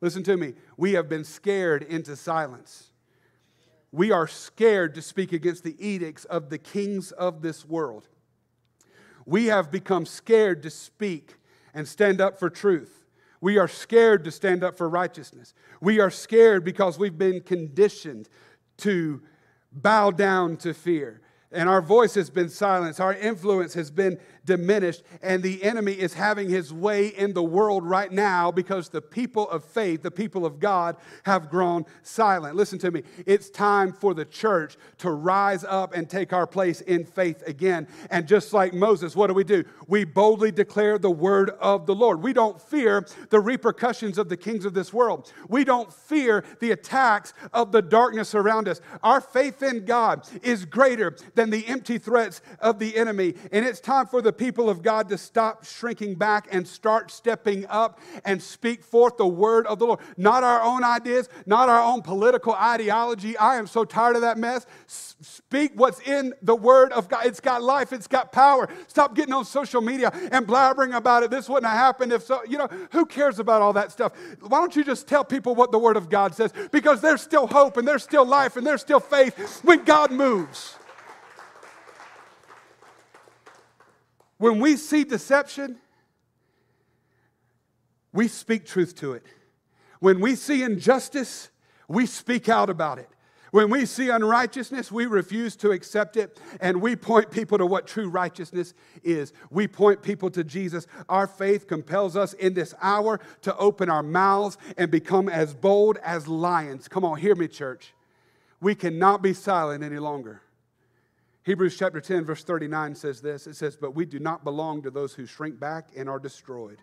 Listen 0.00 0.22
to 0.22 0.36
me. 0.36 0.54
We 0.78 0.94
have 0.94 1.08
been 1.08 1.24
scared 1.24 1.82
into 1.82 2.16
silence. 2.16 2.90
We 3.92 4.10
are 4.12 4.26
scared 4.26 4.94
to 4.94 5.02
speak 5.02 5.32
against 5.32 5.64
the 5.64 5.76
edicts 5.86 6.24
of 6.24 6.48
the 6.48 6.58
kings 6.58 7.12
of 7.12 7.42
this 7.42 7.66
world. 7.66 8.08
We 9.26 9.46
have 9.46 9.70
become 9.70 10.06
scared 10.06 10.62
to 10.62 10.70
speak 10.70 11.34
and 11.74 11.86
stand 11.86 12.20
up 12.20 12.38
for 12.38 12.50
truth. 12.50 13.04
We 13.40 13.58
are 13.58 13.68
scared 13.68 14.24
to 14.24 14.30
stand 14.30 14.62
up 14.62 14.76
for 14.76 14.88
righteousness. 14.88 15.54
We 15.80 16.00
are 16.00 16.10
scared 16.10 16.64
because 16.64 16.98
we've 16.98 17.16
been 17.16 17.40
conditioned 17.40 18.28
to 18.78 19.22
bow 19.72 20.10
down 20.10 20.56
to 20.58 20.74
fear 20.74 21.20
and 21.52 21.68
our 21.68 21.82
voice 21.82 22.14
has 22.14 22.30
been 22.30 22.48
silenced, 22.48 23.00
our 23.00 23.14
influence 23.14 23.74
has 23.74 23.90
been 23.90 24.18
diminished, 24.44 25.02
and 25.22 25.42
the 25.42 25.62
enemy 25.62 25.92
is 25.92 26.14
having 26.14 26.48
his 26.48 26.72
way 26.72 27.08
in 27.08 27.32
the 27.32 27.42
world 27.42 27.84
right 27.84 28.10
now 28.10 28.50
because 28.50 28.88
the 28.88 29.02
people 29.02 29.48
of 29.50 29.64
faith, 29.64 30.02
the 30.02 30.10
people 30.10 30.46
of 30.46 30.58
God, 30.58 30.96
have 31.24 31.50
grown 31.50 31.84
silent. 32.02 32.56
Listen 32.56 32.78
to 32.80 32.90
me. 32.90 33.02
It's 33.26 33.50
time 33.50 33.92
for 33.92 34.14
the 34.14 34.24
church 34.24 34.76
to 34.98 35.10
rise 35.10 35.64
up 35.64 35.94
and 35.94 36.08
take 36.08 36.32
our 36.32 36.46
place 36.46 36.80
in 36.82 37.04
faith 37.04 37.42
again. 37.46 37.86
And 38.10 38.26
just 38.26 38.52
like 38.52 38.72
Moses, 38.72 39.16
what 39.16 39.26
do 39.26 39.34
we 39.34 39.44
do? 39.44 39.64
We 39.86 40.04
boldly 40.04 40.52
declare 40.52 40.98
the 40.98 41.10
word 41.10 41.50
of 41.60 41.86
the 41.86 41.94
Lord. 41.94 42.22
We 42.22 42.32
don't 42.32 42.60
fear 42.60 43.06
the 43.30 43.40
repercussions 43.40 44.18
of 44.18 44.28
the 44.28 44.36
kings 44.36 44.64
of 44.64 44.74
this 44.74 44.92
world, 44.92 45.32
we 45.48 45.64
don't 45.64 45.92
fear 45.92 46.44
the 46.60 46.70
attacks 46.70 47.34
of 47.52 47.72
the 47.72 47.82
darkness 47.82 48.34
around 48.34 48.68
us. 48.68 48.80
Our 49.02 49.20
faith 49.20 49.62
in 49.62 49.84
God 49.84 50.28
is 50.42 50.64
greater 50.64 51.16
than 51.40 51.48
the 51.48 51.66
empty 51.68 51.96
threats 51.96 52.42
of 52.58 52.78
the 52.78 52.94
enemy. 52.98 53.32
And 53.50 53.64
it's 53.64 53.80
time 53.80 54.04
for 54.04 54.20
the 54.20 54.32
people 54.32 54.68
of 54.68 54.82
God 54.82 55.08
to 55.08 55.16
stop 55.16 55.64
shrinking 55.64 56.16
back 56.16 56.46
and 56.50 56.68
start 56.68 57.10
stepping 57.10 57.64
up 57.68 57.98
and 58.26 58.42
speak 58.42 58.84
forth 58.84 59.16
the 59.16 59.26
word 59.26 59.66
of 59.66 59.78
the 59.78 59.86
Lord. 59.86 60.00
Not 60.18 60.44
our 60.44 60.60
own 60.60 60.84
ideas, 60.84 61.30
not 61.46 61.70
our 61.70 61.82
own 61.82 62.02
political 62.02 62.52
ideology. 62.52 63.38
I 63.38 63.56
am 63.56 63.66
so 63.66 63.86
tired 63.86 64.16
of 64.16 64.22
that 64.22 64.36
mess. 64.36 64.66
Speak 64.86 65.72
what's 65.76 66.00
in 66.00 66.34
the 66.42 66.54
word 66.54 66.92
of 66.92 67.08
God. 67.08 67.24
It's 67.24 67.40
got 67.40 67.62
life, 67.62 67.94
it's 67.94 68.06
got 68.06 68.32
power. 68.32 68.68
Stop 68.86 69.14
getting 69.14 69.32
on 69.32 69.46
social 69.46 69.80
media 69.80 70.10
and 70.30 70.46
blabbering 70.46 70.94
about 70.94 71.22
it. 71.22 71.30
This 71.30 71.48
wouldn't 71.48 71.72
have 71.72 71.78
happened 71.78 72.12
if 72.12 72.22
so. 72.22 72.44
You 72.44 72.58
know, 72.58 72.68
who 72.92 73.06
cares 73.06 73.38
about 73.38 73.62
all 73.62 73.72
that 73.72 73.92
stuff? 73.92 74.12
Why 74.40 74.58
don't 74.58 74.76
you 74.76 74.84
just 74.84 75.08
tell 75.08 75.24
people 75.24 75.54
what 75.54 75.72
the 75.72 75.78
word 75.78 75.96
of 75.96 76.10
God 76.10 76.34
says? 76.34 76.52
Because 76.70 77.00
there's 77.00 77.22
still 77.22 77.46
hope 77.46 77.78
and 77.78 77.88
there's 77.88 78.02
still 78.02 78.26
life 78.26 78.58
and 78.58 78.66
there's 78.66 78.82
still 78.82 79.00
faith 79.00 79.62
when 79.64 79.84
God 79.84 80.12
moves. 80.12 80.76
When 84.40 84.58
we 84.58 84.76
see 84.76 85.04
deception, 85.04 85.76
we 88.10 88.26
speak 88.26 88.64
truth 88.64 88.96
to 88.96 89.12
it. 89.12 89.26
When 89.98 90.18
we 90.18 90.34
see 90.34 90.62
injustice, 90.62 91.50
we 91.88 92.06
speak 92.06 92.48
out 92.48 92.70
about 92.70 92.98
it. 92.98 93.10
When 93.50 93.68
we 93.68 93.84
see 93.84 94.08
unrighteousness, 94.08 94.90
we 94.90 95.04
refuse 95.04 95.56
to 95.56 95.72
accept 95.72 96.16
it 96.16 96.40
and 96.62 96.80
we 96.80 96.96
point 96.96 97.30
people 97.30 97.58
to 97.58 97.66
what 97.66 97.86
true 97.86 98.08
righteousness 98.08 98.72
is. 99.02 99.34
We 99.50 99.68
point 99.68 100.00
people 100.00 100.30
to 100.30 100.42
Jesus. 100.42 100.86
Our 101.10 101.26
faith 101.26 101.66
compels 101.66 102.16
us 102.16 102.32
in 102.32 102.54
this 102.54 102.72
hour 102.80 103.20
to 103.42 103.54
open 103.58 103.90
our 103.90 104.02
mouths 104.02 104.56
and 104.78 104.90
become 104.90 105.28
as 105.28 105.52
bold 105.52 105.98
as 105.98 106.26
lions. 106.26 106.88
Come 106.88 107.04
on, 107.04 107.18
hear 107.18 107.34
me, 107.34 107.46
church. 107.46 107.92
We 108.58 108.74
cannot 108.74 109.20
be 109.20 109.34
silent 109.34 109.84
any 109.84 109.98
longer. 109.98 110.40
Hebrews 111.44 111.76
chapter 111.78 112.00
10, 112.00 112.24
verse 112.24 112.44
39 112.44 112.94
says 112.94 113.20
this 113.20 113.46
it 113.46 113.56
says, 113.56 113.76
But 113.76 113.94
we 113.94 114.04
do 114.04 114.18
not 114.18 114.44
belong 114.44 114.82
to 114.82 114.90
those 114.90 115.14
who 115.14 115.26
shrink 115.26 115.58
back 115.58 115.88
and 115.96 116.08
are 116.08 116.18
destroyed, 116.18 116.82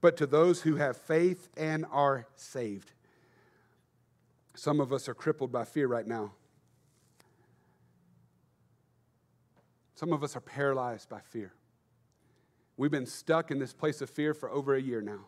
but 0.00 0.16
to 0.18 0.26
those 0.26 0.62
who 0.62 0.76
have 0.76 0.96
faith 0.96 1.48
and 1.56 1.84
are 1.90 2.26
saved. 2.36 2.92
Some 4.54 4.80
of 4.80 4.92
us 4.92 5.08
are 5.08 5.14
crippled 5.14 5.52
by 5.52 5.64
fear 5.64 5.86
right 5.86 6.06
now. 6.06 6.32
Some 9.94 10.12
of 10.12 10.22
us 10.22 10.36
are 10.36 10.40
paralyzed 10.40 11.08
by 11.08 11.20
fear. 11.20 11.52
We've 12.76 12.90
been 12.90 13.06
stuck 13.06 13.50
in 13.50 13.58
this 13.58 13.72
place 13.72 14.00
of 14.00 14.08
fear 14.08 14.32
for 14.32 14.48
over 14.48 14.76
a 14.76 14.80
year 14.80 15.00
now. 15.00 15.26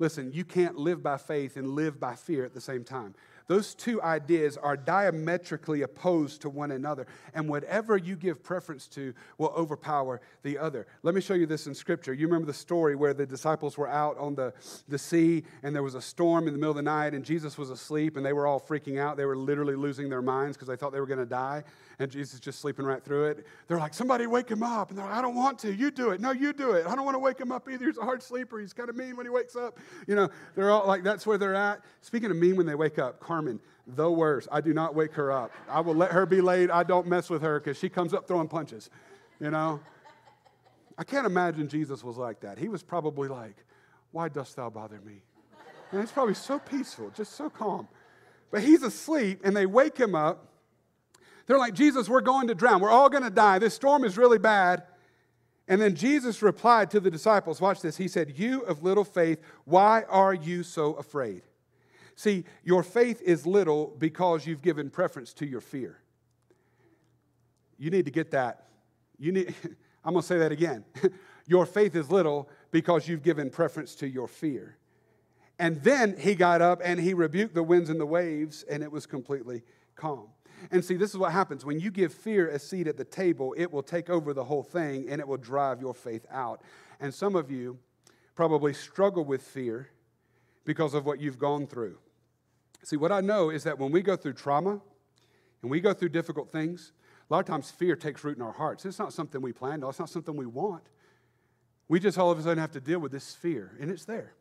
Listen, 0.00 0.32
you 0.32 0.44
can't 0.44 0.76
live 0.76 1.02
by 1.02 1.16
faith 1.16 1.56
and 1.56 1.68
live 1.68 2.00
by 2.00 2.16
fear 2.16 2.44
at 2.44 2.54
the 2.54 2.60
same 2.60 2.82
time. 2.82 3.14
Those 3.50 3.74
two 3.74 4.00
ideas 4.00 4.56
are 4.56 4.76
diametrically 4.76 5.82
opposed 5.82 6.40
to 6.42 6.48
one 6.48 6.70
another, 6.70 7.08
and 7.34 7.48
whatever 7.48 7.96
you 7.96 8.14
give 8.14 8.44
preference 8.44 8.86
to 8.90 9.12
will 9.38 9.52
overpower 9.56 10.20
the 10.44 10.56
other. 10.56 10.86
Let 11.02 11.16
me 11.16 11.20
show 11.20 11.34
you 11.34 11.46
this 11.46 11.66
in 11.66 11.74
Scripture. 11.74 12.12
You 12.12 12.28
remember 12.28 12.46
the 12.46 12.54
story 12.54 12.94
where 12.94 13.12
the 13.12 13.26
disciples 13.26 13.76
were 13.76 13.88
out 13.88 14.16
on 14.18 14.36
the, 14.36 14.54
the 14.86 14.98
sea, 14.98 15.42
and 15.64 15.74
there 15.74 15.82
was 15.82 15.96
a 15.96 16.00
storm 16.00 16.46
in 16.46 16.52
the 16.52 16.60
middle 16.60 16.70
of 16.70 16.76
the 16.76 16.82
night, 16.82 17.12
and 17.12 17.24
Jesus 17.24 17.58
was 17.58 17.70
asleep, 17.70 18.16
and 18.16 18.24
they 18.24 18.32
were 18.32 18.46
all 18.46 18.60
freaking 18.60 19.00
out. 19.00 19.16
They 19.16 19.24
were 19.24 19.36
literally 19.36 19.74
losing 19.74 20.08
their 20.08 20.22
minds 20.22 20.56
because 20.56 20.68
they 20.68 20.76
thought 20.76 20.92
they 20.92 21.00
were 21.00 21.06
going 21.06 21.18
to 21.18 21.26
die, 21.26 21.64
and 22.00 22.10
Jesus 22.10 22.40
just 22.40 22.60
sleeping 22.60 22.84
right 22.84 23.04
through 23.04 23.26
it. 23.26 23.46
They're 23.68 23.78
like, 23.78 23.94
Somebody 23.94 24.26
wake 24.26 24.48
him 24.48 24.62
up. 24.62 24.90
And 24.90 24.98
they're 24.98 25.04
like, 25.04 25.14
I 25.14 25.22
don't 25.22 25.34
want 25.34 25.58
to. 25.60 25.72
You 25.72 25.90
do 25.90 26.10
it. 26.10 26.20
No, 26.20 26.32
you 26.32 26.52
do 26.52 26.72
it. 26.72 26.86
I 26.86 26.94
don't 26.94 27.04
want 27.04 27.14
to 27.14 27.20
wake 27.20 27.38
him 27.38 27.52
up 27.52 27.68
either. 27.68 27.84
He's 27.84 27.98
a 27.98 28.02
hard 28.02 28.22
sleeper. 28.22 28.58
He's 28.58 28.72
kind 28.72 28.88
of 28.88 28.96
mean 28.96 29.16
when 29.16 29.26
he 29.26 29.30
wakes 29.30 29.54
up. 29.54 29.78
You 30.06 30.14
know, 30.16 30.28
they're 30.54 30.70
all 30.70 30.86
like, 30.86 31.02
that's 31.02 31.26
where 31.26 31.38
they're 31.38 31.54
at. 31.54 31.82
Speaking 32.00 32.30
of 32.30 32.36
mean 32.36 32.56
when 32.56 32.66
they 32.66 32.74
wake 32.74 32.98
up, 32.98 33.20
Carmen, 33.20 33.60
the 33.86 34.10
worst. 34.10 34.48
I 34.50 34.60
do 34.60 34.72
not 34.72 34.94
wake 34.94 35.12
her 35.12 35.30
up. 35.30 35.52
I 35.68 35.80
will 35.80 35.94
let 35.94 36.12
her 36.12 36.26
be 36.26 36.40
laid. 36.40 36.70
I 36.70 36.82
don't 36.82 37.06
mess 37.06 37.28
with 37.28 37.42
her 37.42 37.60
because 37.60 37.76
she 37.76 37.88
comes 37.88 38.14
up 38.14 38.26
throwing 38.26 38.48
punches, 38.48 38.88
you 39.38 39.50
know? 39.50 39.80
I 40.96 41.04
can't 41.04 41.26
imagine 41.26 41.68
Jesus 41.68 42.04
was 42.04 42.16
like 42.16 42.40
that. 42.40 42.58
He 42.58 42.68
was 42.68 42.82
probably 42.82 43.28
like, 43.28 43.56
Why 44.12 44.28
dost 44.28 44.56
thou 44.56 44.70
bother 44.70 45.00
me? 45.04 45.22
And 45.92 46.00
it's 46.00 46.12
probably 46.12 46.34
so 46.34 46.58
peaceful, 46.58 47.10
just 47.10 47.32
so 47.32 47.50
calm. 47.50 47.88
But 48.50 48.62
he's 48.62 48.82
asleep, 48.82 49.40
and 49.44 49.56
they 49.56 49.66
wake 49.66 49.96
him 49.96 50.14
up. 50.14 50.49
They're 51.50 51.58
like, 51.58 51.74
Jesus, 51.74 52.08
we're 52.08 52.20
going 52.20 52.46
to 52.46 52.54
drown. 52.54 52.80
We're 52.80 52.90
all 52.90 53.08
going 53.08 53.24
to 53.24 53.30
die. 53.30 53.58
This 53.58 53.74
storm 53.74 54.04
is 54.04 54.16
really 54.16 54.38
bad. 54.38 54.84
And 55.66 55.82
then 55.82 55.96
Jesus 55.96 56.42
replied 56.42 56.92
to 56.92 57.00
the 57.00 57.10
disciples, 57.10 57.60
watch 57.60 57.80
this. 57.80 57.96
He 57.96 58.06
said, 58.06 58.38
You 58.38 58.60
of 58.60 58.84
little 58.84 59.02
faith, 59.02 59.40
why 59.64 60.04
are 60.08 60.32
you 60.32 60.62
so 60.62 60.92
afraid? 60.92 61.42
See, 62.14 62.44
your 62.62 62.84
faith 62.84 63.20
is 63.22 63.48
little 63.48 63.96
because 63.98 64.46
you've 64.46 64.62
given 64.62 64.90
preference 64.90 65.32
to 65.34 65.44
your 65.44 65.60
fear. 65.60 65.98
You 67.78 67.90
need 67.90 68.04
to 68.04 68.12
get 68.12 68.30
that. 68.30 68.68
You 69.18 69.32
need, 69.32 69.52
I'm 70.04 70.12
going 70.12 70.22
to 70.22 70.28
say 70.28 70.38
that 70.38 70.52
again. 70.52 70.84
your 71.48 71.66
faith 71.66 71.96
is 71.96 72.12
little 72.12 72.48
because 72.70 73.08
you've 73.08 73.24
given 73.24 73.50
preference 73.50 73.96
to 73.96 74.06
your 74.06 74.28
fear. 74.28 74.76
And 75.58 75.82
then 75.82 76.16
he 76.16 76.36
got 76.36 76.62
up 76.62 76.80
and 76.84 77.00
he 77.00 77.12
rebuked 77.12 77.56
the 77.56 77.64
winds 77.64 77.90
and 77.90 77.98
the 77.98 78.06
waves, 78.06 78.62
and 78.70 78.84
it 78.84 78.92
was 78.92 79.04
completely 79.04 79.64
calm. 79.96 80.28
And 80.70 80.84
see, 80.84 80.96
this 80.96 81.10
is 81.10 81.18
what 81.18 81.32
happens. 81.32 81.64
When 81.64 81.80
you 81.80 81.90
give 81.90 82.12
fear 82.12 82.48
a 82.48 82.58
seat 82.58 82.86
at 82.86 82.96
the 82.96 83.04
table, 83.04 83.54
it 83.56 83.72
will 83.72 83.82
take 83.82 84.10
over 84.10 84.32
the 84.32 84.44
whole 84.44 84.62
thing 84.62 85.08
and 85.08 85.20
it 85.20 85.26
will 85.26 85.36
drive 85.36 85.80
your 85.80 85.94
faith 85.94 86.26
out. 86.30 86.62
And 87.00 87.12
some 87.12 87.36
of 87.36 87.50
you 87.50 87.78
probably 88.34 88.72
struggle 88.72 89.24
with 89.24 89.42
fear 89.42 89.88
because 90.64 90.94
of 90.94 91.06
what 91.06 91.20
you've 91.20 91.38
gone 91.38 91.66
through. 91.66 91.98
See, 92.82 92.96
what 92.96 93.12
I 93.12 93.20
know 93.20 93.50
is 93.50 93.64
that 93.64 93.78
when 93.78 93.90
we 93.90 94.02
go 94.02 94.16
through 94.16 94.34
trauma 94.34 94.80
and 95.62 95.70
we 95.70 95.80
go 95.80 95.92
through 95.92 96.10
difficult 96.10 96.50
things, 96.50 96.92
a 97.28 97.34
lot 97.34 97.40
of 97.40 97.46
times 97.46 97.70
fear 97.70 97.96
takes 97.96 98.24
root 98.24 98.36
in 98.36 98.42
our 98.42 98.52
hearts. 98.52 98.84
It's 98.84 98.98
not 98.98 99.12
something 99.12 99.40
we 99.40 99.52
planned 99.52 99.84
it's 99.84 99.98
not 99.98 100.10
something 100.10 100.36
we 100.36 100.46
want. 100.46 100.84
We 101.88 102.00
just 102.00 102.18
all 102.18 102.30
of 102.30 102.38
a 102.38 102.42
sudden 102.42 102.58
have 102.58 102.72
to 102.72 102.80
deal 102.80 102.98
with 103.00 103.12
this 103.12 103.34
fear, 103.34 103.76
and 103.80 103.90
it's 103.90 104.04
there. 104.04 104.34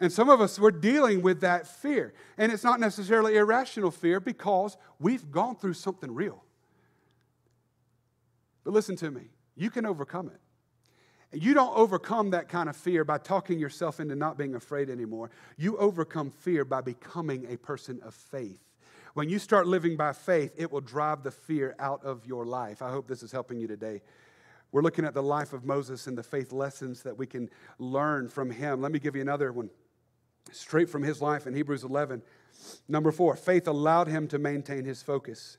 And 0.00 0.10
some 0.10 0.30
of 0.30 0.40
us, 0.40 0.58
we're 0.58 0.70
dealing 0.70 1.20
with 1.20 1.42
that 1.42 1.66
fear. 1.66 2.14
And 2.38 2.50
it's 2.50 2.64
not 2.64 2.80
necessarily 2.80 3.36
irrational 3.36 3.90
fear 3.90 4.18
because 4.18 4.78
we've 4.98 5.30
gone 5.30 5.56
through 5.56 5.74
something 5.74 6.14
real. 6.14 6.42
But 8.64 8.72
listen 8.72 8.96
to 8.96 9.10
me, 9.10 9.28
you 9.56 9.70
can 9.70 9.84
overcome 9.84 10.28
it. 10.28 10.40
You 11.38 11.54
don't 11.54 11.76
overcome 11.76 12.30
that 12.30 12.48
kind 12.48 12.68
of 12.68 12.76
fear 12.76 13.04
by 13.04 13.18
talking 13.18 13.58
yourself 13.58 14.00
into 14.00 14.16
not 14.16 14.36
being 14.36 14.54
afraid 14.54 14.90
anymore. 14.90 15.30
You 15.56 15.76
overcome 15.76 16.30
fear 16.30 16.64
by 16.64 16.80
becoming 16.80 17.46
a 17.48 17.56
person 17.56 18.00
of 18.02 18.14
faith. 18.14 18.60
When 19.14 19.28
you 19.28 19.38
start 19.38 19.66
living 19.66 19.96
by 19.96 20.12
faith, 20.12 20.52
it 20.56 20.72
will 20.72 20.80
drive 20.80 21.22
the 21.22 21.30
fear 21.30 21.76
out 21.78 22.04
of 22.04 22.26
your 22.26 22.46
life. 22.46 22.80
I 22.82 22.90
hope 22.90 23.06
this 23.06 23.22
is 23.22 23.32
helping 23.32 23.60
you 23.60 23.68
today. 23.68 24.02
We're 24.72 24.82
looking 24.82 25.04
at 25.04 25.14
the 25.14 25.22
life 25.22 25.52
of 25.52 25.64
Moses 25.64 26.06
and 26.06 26.16
the 26.16 26.22
faith 26.22 26.52
lessons 26.52 27.02
that 27.02 27.16
we 27.16 27.26
can 27.26 27.50
learn 27.78 28.28
from 28.28 28.50
him. 28.50 28.80
Let 28.80 28.92
me 28.92 28.98
give 28.98 29.14
you 29.14 29.22
another 29.22 29.52
one 29.52 29.70
straight 30.52 30.88
from 30.88 31.02
his 31.02 31.20
life 31.20 31.46
in 31.46 31.54
Hebrews 31.54 31.84
11. 31.84 32.22
Number 32.88 33.12
four, 33.12 33.36
faith 33.36 33.66
allowed 33.66 34.08
him 34.08 34.28
to 34.28 34.38
maintain 34.38 34.84
his 34.84 35.02
focus. 35.02 35.58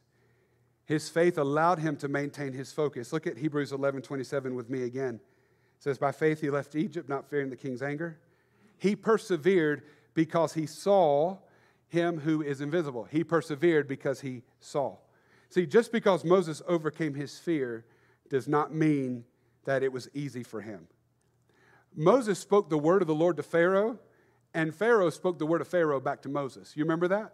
His 0.85 1.09
faith 1.09 1.37
allowed 1.37 1.79
him 1.79 1.95
to 1.97 2.07
maintain 2.07 2.53
his 2.53 2.71
focus. 2.71 3.13
Look 3.13 3.27
at 3.27 3.37
Hebrews 3.37 3.71
11 3.71 4.01
27 4.01 4.55
with 4.55 4.69
me 4.69 4.83
again 4.83 5.15
It 5.15 5.83
says, 5.83 5.97
By 5.97 6.11
faith 6.11 6.41
he 6.41 6.49
left 6.49 6.75
Egypt, 6.75 7.07
not 7.07 7.29
fearing 7.29 7.49
the 7.49 7.55
king's 7.55 7.81
anger. 7.81 8.19
He 8.77 8.95
persevered 8.95 9.83
because 10.13 10.53
he 10.53 10.65
saw 10.65 11.37
him 11.87 12.19
who 12.19 12.41
is 12.41 12.61
invisible. 12.61 13.05
He 13.05 13.23
persevered 13.23 13.87
because 13.87 14.21
he 14.21 14.43
saw. 14.59 14.97
See, 15.49 15.65
just 15.65 15.91
because 15.91 16.23
Moses 16.23 16.61
overcame 16.67 17.13
his 17.13 17.37
fear 17.37 17.85
does 18.29 18.47
not 18.47 18.73
mean 18.73 19.25
that 19.65 19.83
it 19.83 19.91
was 19.91 20.09
easy 20.13 20.43
for 20.43 20.61
him. 20.61 20.87
Moses 21.95 22.39
spoke 22.39 22.69
the 22.69 22.77
word 22.77 23.01
of 23.01 23.07
the 23.07 23.15
Lord 23.15 23.37
to 23.37 23.43
Pharaoh, 23.43 23.99
and 24.53 24.73
Pharaoh 24.73 25.09
spoke 25.09 25.39
the 25.39 25.45
word 25.45 25.61
of 25.61 25.67
Pharaoh 25.67 25.99
back 25.99 26.21
to 26.23 26.29
Moses. 26.29 26.73
You 26.75 26.83
remember 26.83 27.07
that? 27.09 27.33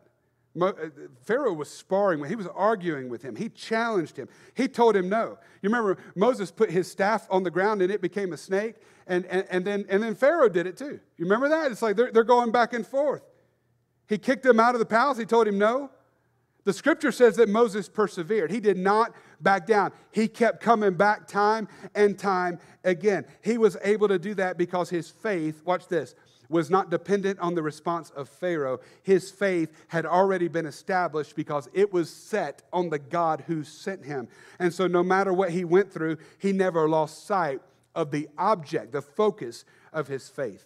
Uh, 0.59 0.71
Pharaoh 1.21 1.53
was 1.53 1.69
sparring, 1.69 2.19
when 2.19 2.29
he 2.29 2.35
was 2.35 2.47
arguing 2.47 3.09
with 3.09 3.21
him. 3.21 3.35
He 3.35 3.49
challenged 3.49 4.17
him. 4.17 4.27
He 4.55 4.67
told 4.67 4.95
him 4.95 5.07
no. 5.09 5.37
You 5.61 5.69
remember 5.69 5.97
Moses 6.15 6.51
put 6.51 6.71
his 6.71 6.89
staff 6.89 7.27
on 7.29 7.43
the 7.43 7.51
ground 7.51 7.81
and 7.81 7.91
it 7.91 8.01
became 8.01 8.33
a 8.33 8.37
snake, 8.37 8.75
and, 9.05 9.25
and, 9.27 9.45
and, 9.49 9.65
then, 9.65 9.85
and 9.89 10.01
then 10.01 10.15
Pharaoh 10.15 10.49
did 10.49 10.65
it 10.65 10.77
too. 10.77 10.99
You 11.17 11.25
remember 11.25 11.49
that? 11.49 11.71
It's 11.71 11.81
like 11.81 11.95
they're, 11.95 12.11
they're 12.11 12.23
going 12.23 12.51
back 12.51 12.73
and 12.73 12.85
forth. 12.85 13.21
He 14.07 14.17
kicked 14.17 14.45
him 14.45 14.59
out 14.59 14.73
of 14.73 14.79
the 14.79 14.85
palace. 14.85 15.17
He 15.17 15.25
told 15.25 15.47
him 15.47 15.57
no. 15.57 15.91
The 16.63 16.73
scripture 16.73 17.13
says 17.13 17.37
that 17.37 17.47
Moses 17.47 17.87
persevered. 17.87 18.51
He 18.51 18.59
did 18.59 18.77
not 18.77 19.13
back 19.39 19.67
down. 19.67 19.93
He 20.11 20.27
kept 20.27 20.61
coming 20.61 20.95
back 20.95 21.27
time 21.27 21.69
and 21.95 22.17
time 22.17 22.59
again. 22.83 23.25
He 23.41 23.57
was 23.57 23.77
able 23.83 24.09
to 24.09 24.19
do 24.19 24.33
that 24.33 24.57
because 24.57 24.89
his 24.89 25.09
faith, 25.09 25.61
watch 25.63 25.87
this, 25.87 26.13
was 26.49 26.69
not 26.69 26.89
dependent 26.89 27.39
on 27.39 27.55
the 27.55 27.61
response 27.61 28.09
of 28.11 28.29
Pharaoh. 28.29 28.79
His 29.03 29.31
faith 29.31 29.71
had 29.87 30.05
already 30.05 30.47
been 30.47 30.65
established 30.65 31.35
because 31.35 31.69
it 31.73 31.91
was 31.91 32.09
set 32.09 32.63
on 32.71 32.89
the 32.89 32.99
God 32.99 33.43
who 33.47 33.63
sent 33.63 34.05
him. 34.05 34.27
And 34.59 34.73
so, 34.73 34.87
no 34.87 35.03
matter 35.03 35.33
what 35.33 35.51
he 35.51 35.65
went 35.65 35.91
through, 35.91 36.17
he 36.37 36.51
never 36.51 36.87
lost 36.87 37.25
sight 37.25 37.61
of 37.95 38.11
the 38.11 38.29
object, 38.37 38.91
the 38.91 39.01
focus 39.01 39.65
of 39.91 40.07
his 40.07 40.29
faith. 40.29 40.65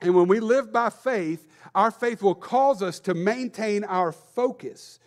And 0.00 0.14
when 0.14 0.28
we 0.28 0.40
live 0.40 0.72
by 0.72 0.90
faith, 0.90 1.46
our 1.74 1.90
faith 1.90 2.22
will 2.22 2.34
cause 2.34 2.82
us 2.82 3.00
to 3.00 3.14
maintain 3.14 3.84
our 3.84 4.12
focus, 4.12 4.98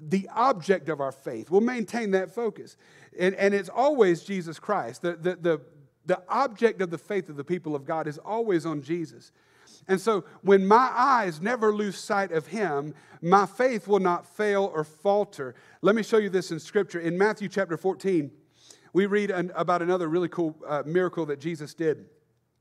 the 0.00 0.28
object 0.34 0.88
of 0.88 1.00
our 1.00 1.12
faith. 1.12 1.50
We'll 1.50 1.60
maintain 1.60 2.12
that 2.12 2.32
focus. 2.32 2.76
And, 3.18 3.34
and 3.34 3.52
it's 3.52 3.68
always 3.68 4.22
Jesus 4.22 4.60
Christ. 4.60 5.02
The, 5.02 5.14
the, 5.16 5.36
the, 5.36 5.60
the 6.08 6.22
object 6.28 6.80
of 6.80 6.90
the 6.90 6.98
faith 6.98 7.28
of 7.28 7.36
the 7.36 7.44
people 7.44 7.76
of 7.76 7.84
God 7.84 8.08
is 8.08 8.16
always 8.18 8.64
on 8.64 8.82
Jesus. 8.82 9.30
And 9.86 10.00
so 10.00 10.24
when 10.42 10.66
my 10.66 10.90
eyes 10.94 11.40
never 11.40 11.72
lose 11.72 11.98
sight 11.98 12.32
of 12.32 12.46
him, 12.46 12.94
my 13.20 13.44
faith 13.44 13.86
will 13.86 14.00
not 14.00 14.26
fail 14.26 14.72
or 14.74 14.84
falter. 14.84 15.54
Let 15.82 15.94
me 15.94 16.02
show 16.02 16.16
you 16.16 16.30
this 16.30 16.50
in 16.50 16.60
scripture. 16.60 16.98
In 16.98 17.18
Matthew 17.18 17.48
chapter 17.48 17.76
14, 17.76 18.30
we 18.94 19.04
read 19.04 19.30
an, 19.30 19.52
about 19.54 19.82
another 19.82 20.08
really 20.08 20.30
cool 20.30 20.56
uh, 20.66 20.82
miracle 20.86 21.26
that 21.26 21.40
Jesus 21.40 21.74
did. 21.74 22.06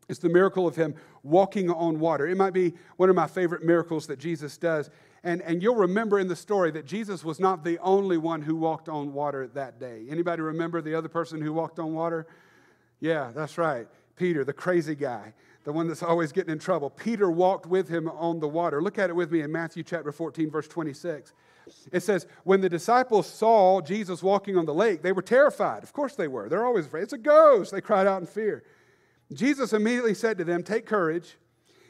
It's 0.10 0.20
the 0.20 0.30
miracle 0.30 0.68
of 0.68 0.76
him 0.76 0.96
walking 1.24 1.70
on 1.70 2.02
water. 2.02 2.28
It 2.28 2.36
might 2.36 2.54
be 2.54 2.74
one 2.98 3.10
of 3.10 3.16
my 3.16 3.28
favorite 3.28 3.64
miracles 3.64 4.08
that 4.08 4.20
Jesus 4.20 4.58
does. 4.58 4.90
And, 5.24 5.42
and 5.42 5.64
you'll 5.64 5.76
remember 5.76 6.20
in 6.20 6.28
the 6.28 6.36
story 6.36 6.72
that 6.72 6.86
Jesus 6.86 7.24
was 7.24 7.40
not 7.40 7.64
the 7.64 7.80
only 7.80 8.18
one 8.18 8.42
who 8.42 8.58
walked 8.58 8.90
on 8.90 9.14
water 9.14 9.48
that 9.54 9.80
day. 9.80 10.06
Anybody 10.10 10.42
remember 10.42 10.82
the 10.82 10.96
other 10.96 11.10
person 11.10 11.42
who 11.42 11.54
walked 11.54 11.80
on 11.80 11.94
water? 11.94 12.28
Yeah, 13.00 13.32
that's 13.36 13.58
right. 13.58 13.88
Peter, 14.16 14.44
the 14.44 14.54
crazy 14.54 14.96
guy, 14.96 15.34
the 15.64 15.72
one 15.72 15.88
that's 15.88 16.04
always 16.04 16.32
getting 16.32 16.52
in 16.52 16.60
trouble. 16.60 16.90
Peter 16.90 17.30
walked 17.30 17.66
with 17.66 17.88
him 17.88 18.10
on 18.10 18.40
the 18.40 18.48
water. 18.48 18.82
Look 18.82 18.98
at 18.98 19.10
it 19.10 19.16
with 19.16 19.32
me 19.32 19.42
in 19.42 19.52
Matthew 19.52 19.84
chapter 19.84 20.12
14, 20.12 20.50
verse 20.50 20.68
26. 20.68 21.34
It 21.92 22.02
says, 22.02 22.26
When 22.44 22.62
the 22.62 22.70
disciples 22.70 23.28
saw 23.28 23.82
Jesus 23.82 24.24
walking 24.24 24.58
on 24.58 24.66
the 24.66 24.74
lake, 24.74 25.02
they 25.02 25.12
were 25.12 25.22
terrified. 25.22 25.84
Of 25.84 25.94
course 25.94 26.16
they 26.16 26.28
were. 26.28 26.50
They're 26.50 26.66
always 26.66 26.86
afraid. 26.86 27.04
It's 27.04 27.14
a 27.14 27.18
ghost. 27.18 27.72
They 27.72 27.82
cried 27.82 28.08
out 28.08 28.22
in 28.22 28.28
fear. 28.28 28.64
Jesus 29.34 29.74
immediately 29.74 30.14
said 30.14 30.38
to 30.38 30.44
them, 30.44 30.64
Take 30.64 30.86
courage. 30.86 31.38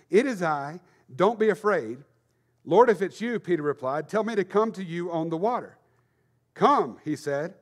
It 0.10 0.26
is 0.26 0.42
I. 0.42 0.80
Don't 1.16 1.40
be 1.40 1.50
afraid. 1.50 2.00
Lord, 2.66 2.90
if 2.90 3.02
it's 3.02 3.22
you, 3.22 3.40
Peter 3.40 3.64
replied, 3.64 4.10
tell 4.10 4.26
me 4.26 4.36
to 4.36 4.44
come 4.44 4.74
to 4.74 4.84
you 4.84 5.10
on 5.10 5.30
the 5.30 5.38
water. 5.38 5.78
Come, 6.54 6.98
he 7.06 7.16
said. 7.16 7.54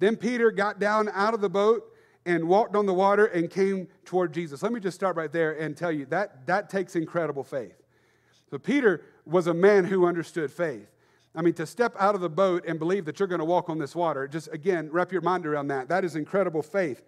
Then 0.00 0.16
Peter 0.16 0.50
got 0.50 0.78
down 0.78 1.08
out 1.14 1.32
of 1.32 1.40
the 1.40 1.48
boat 1.48 1.93
and 2.26 2.48
walked 2.48 2.74
on 2.74 2.86
the 2.86 2.94
water 2.94 3.26
and 3.26 3.50
came 3.50 3.88
toward 4.04 4.32
Jesus. 4.32 4.62
Let 4.62 4.72
me 4.72 4.80
just 4.80 4.94
start 4.94 5.16
right 5.16 5.30
there 5.30 5.52
and 5.52 5.76
tell 5.76 5.92
you 5.92 6.06
that 6.06 6.46
that 6.46 6.70
takes 6.70 6.96
incredible 6.96 7.44
faith. 7.44 7.82
So 8.50 8.58
Peter 8.58 9.02
was 9.26 9.46
a 9.46 9.54
man 9.54 9.84
who 9.84 10.06
understood 10.06 10.50
faith. 10.50 10.88
I 11.34 11.42
mean, 11.42 11.54
to 11.54 11.66
step 11.66 11.94
out 11.98 12.14
of 12.14 12.20
the 12.20 12.30
boat 12.30 12.64
and 12.66 12.78
believe 12.78 13.04
that 13.06 13.18
you're 13.18 13.28
going 13.28 13.40
to 13.40 13.44
walk 13.44 13.68
on 13.68 13.78
this 13.78 13.94
water, 13.94 14.28
just 14.28 14.48
again, 14.52 14.88
wrap 14.92 15.10
your 15.10 15.20
mind 15.20 15.46
around 15.46 15.68
that. 15.68 15.88
That 15.88 16.04
is 16.04 16.14
incredible 16.14 16.62
faith. 16.62 17.02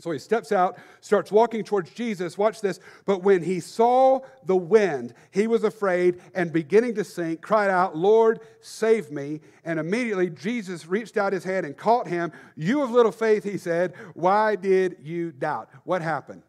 So 0.00 0.10
he 0.10 0.18
steps 0.18 0.52
out, 0.52 0.76
starts 1.00 1.30
walking 1.30 1.64
towards 1.64 1.90
Jesus. 1.90 2.36
Watch 2.36 2.60
this. 2.60 2.80
But 3.06 3.22
when 3.22 3.42
he 3.42 3.60
saw 3.60 4.20
the 4.44 4.56
wind, 4.56 5.14
he 5.30 5.46
was 5.46 5.64
afraid 5.64 6.20
and 6.34 6.52
beginning 6.52 6.96
to 6.96 7.04
sink, 7.04 7.40
cried 7.40 7.70
out, 7.70 7.96
Lord, 7.96 8.40
save 8.60 9.10
me. 9.10 9.40
And 9.64 9.78
immediately 9.78 10.30
Jesus 10.30 10.86
reached 10.86 11.16
out 11.16 11.32
his 11.32 11.44
hand 11.44 11.64
and 11.64 11.76
caught 11.76 12.08
him. 12.08 12.32
You 12.56 12.82
of 12.82 12.90
little 12.90 13.12
faith, 13.12 13.44
he 13.44 13.56
said, 13.56 13.94
why 14.14 14.56
did 14.56 14.96
you 15.00 15.32
doubt? 15.32 15.70
What 15.84 16.02
happened? 16.02 16.42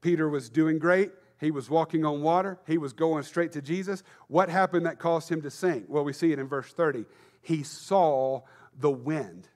Peter 0.00 0.28
was 0.28 0.48
doing 0.48 0.78
great. 0.78 1.10
He 1.40 1.50
was 1.50 1.70
walking 1.70 2.04
on 2.04 2.22
water. 2.22 2.58
He 2.66 2.78
was 2.78 2.92
going 2.92 3.22
straight 3.22 3.52
to 3.52 3.62
Jesus. 3.62 4.02
What 4.28 4.48
happened 4.48 4.86
that 4.86 4.98
caused 4.98 5.28
him 5.28 5.40
to 5.42 5.50
sink? 5.50 5.86
Well, 5.88 6.04
we 6.04 6.12
see 6.12 6.32
it 6.32 6.38
in 6.38 6.46
verse 6.46 6.72
30. 6.72 7.06
He 7.40 7.62
saw 7.62 8.42
the 8.78 8.90
wind. 8.90 9.48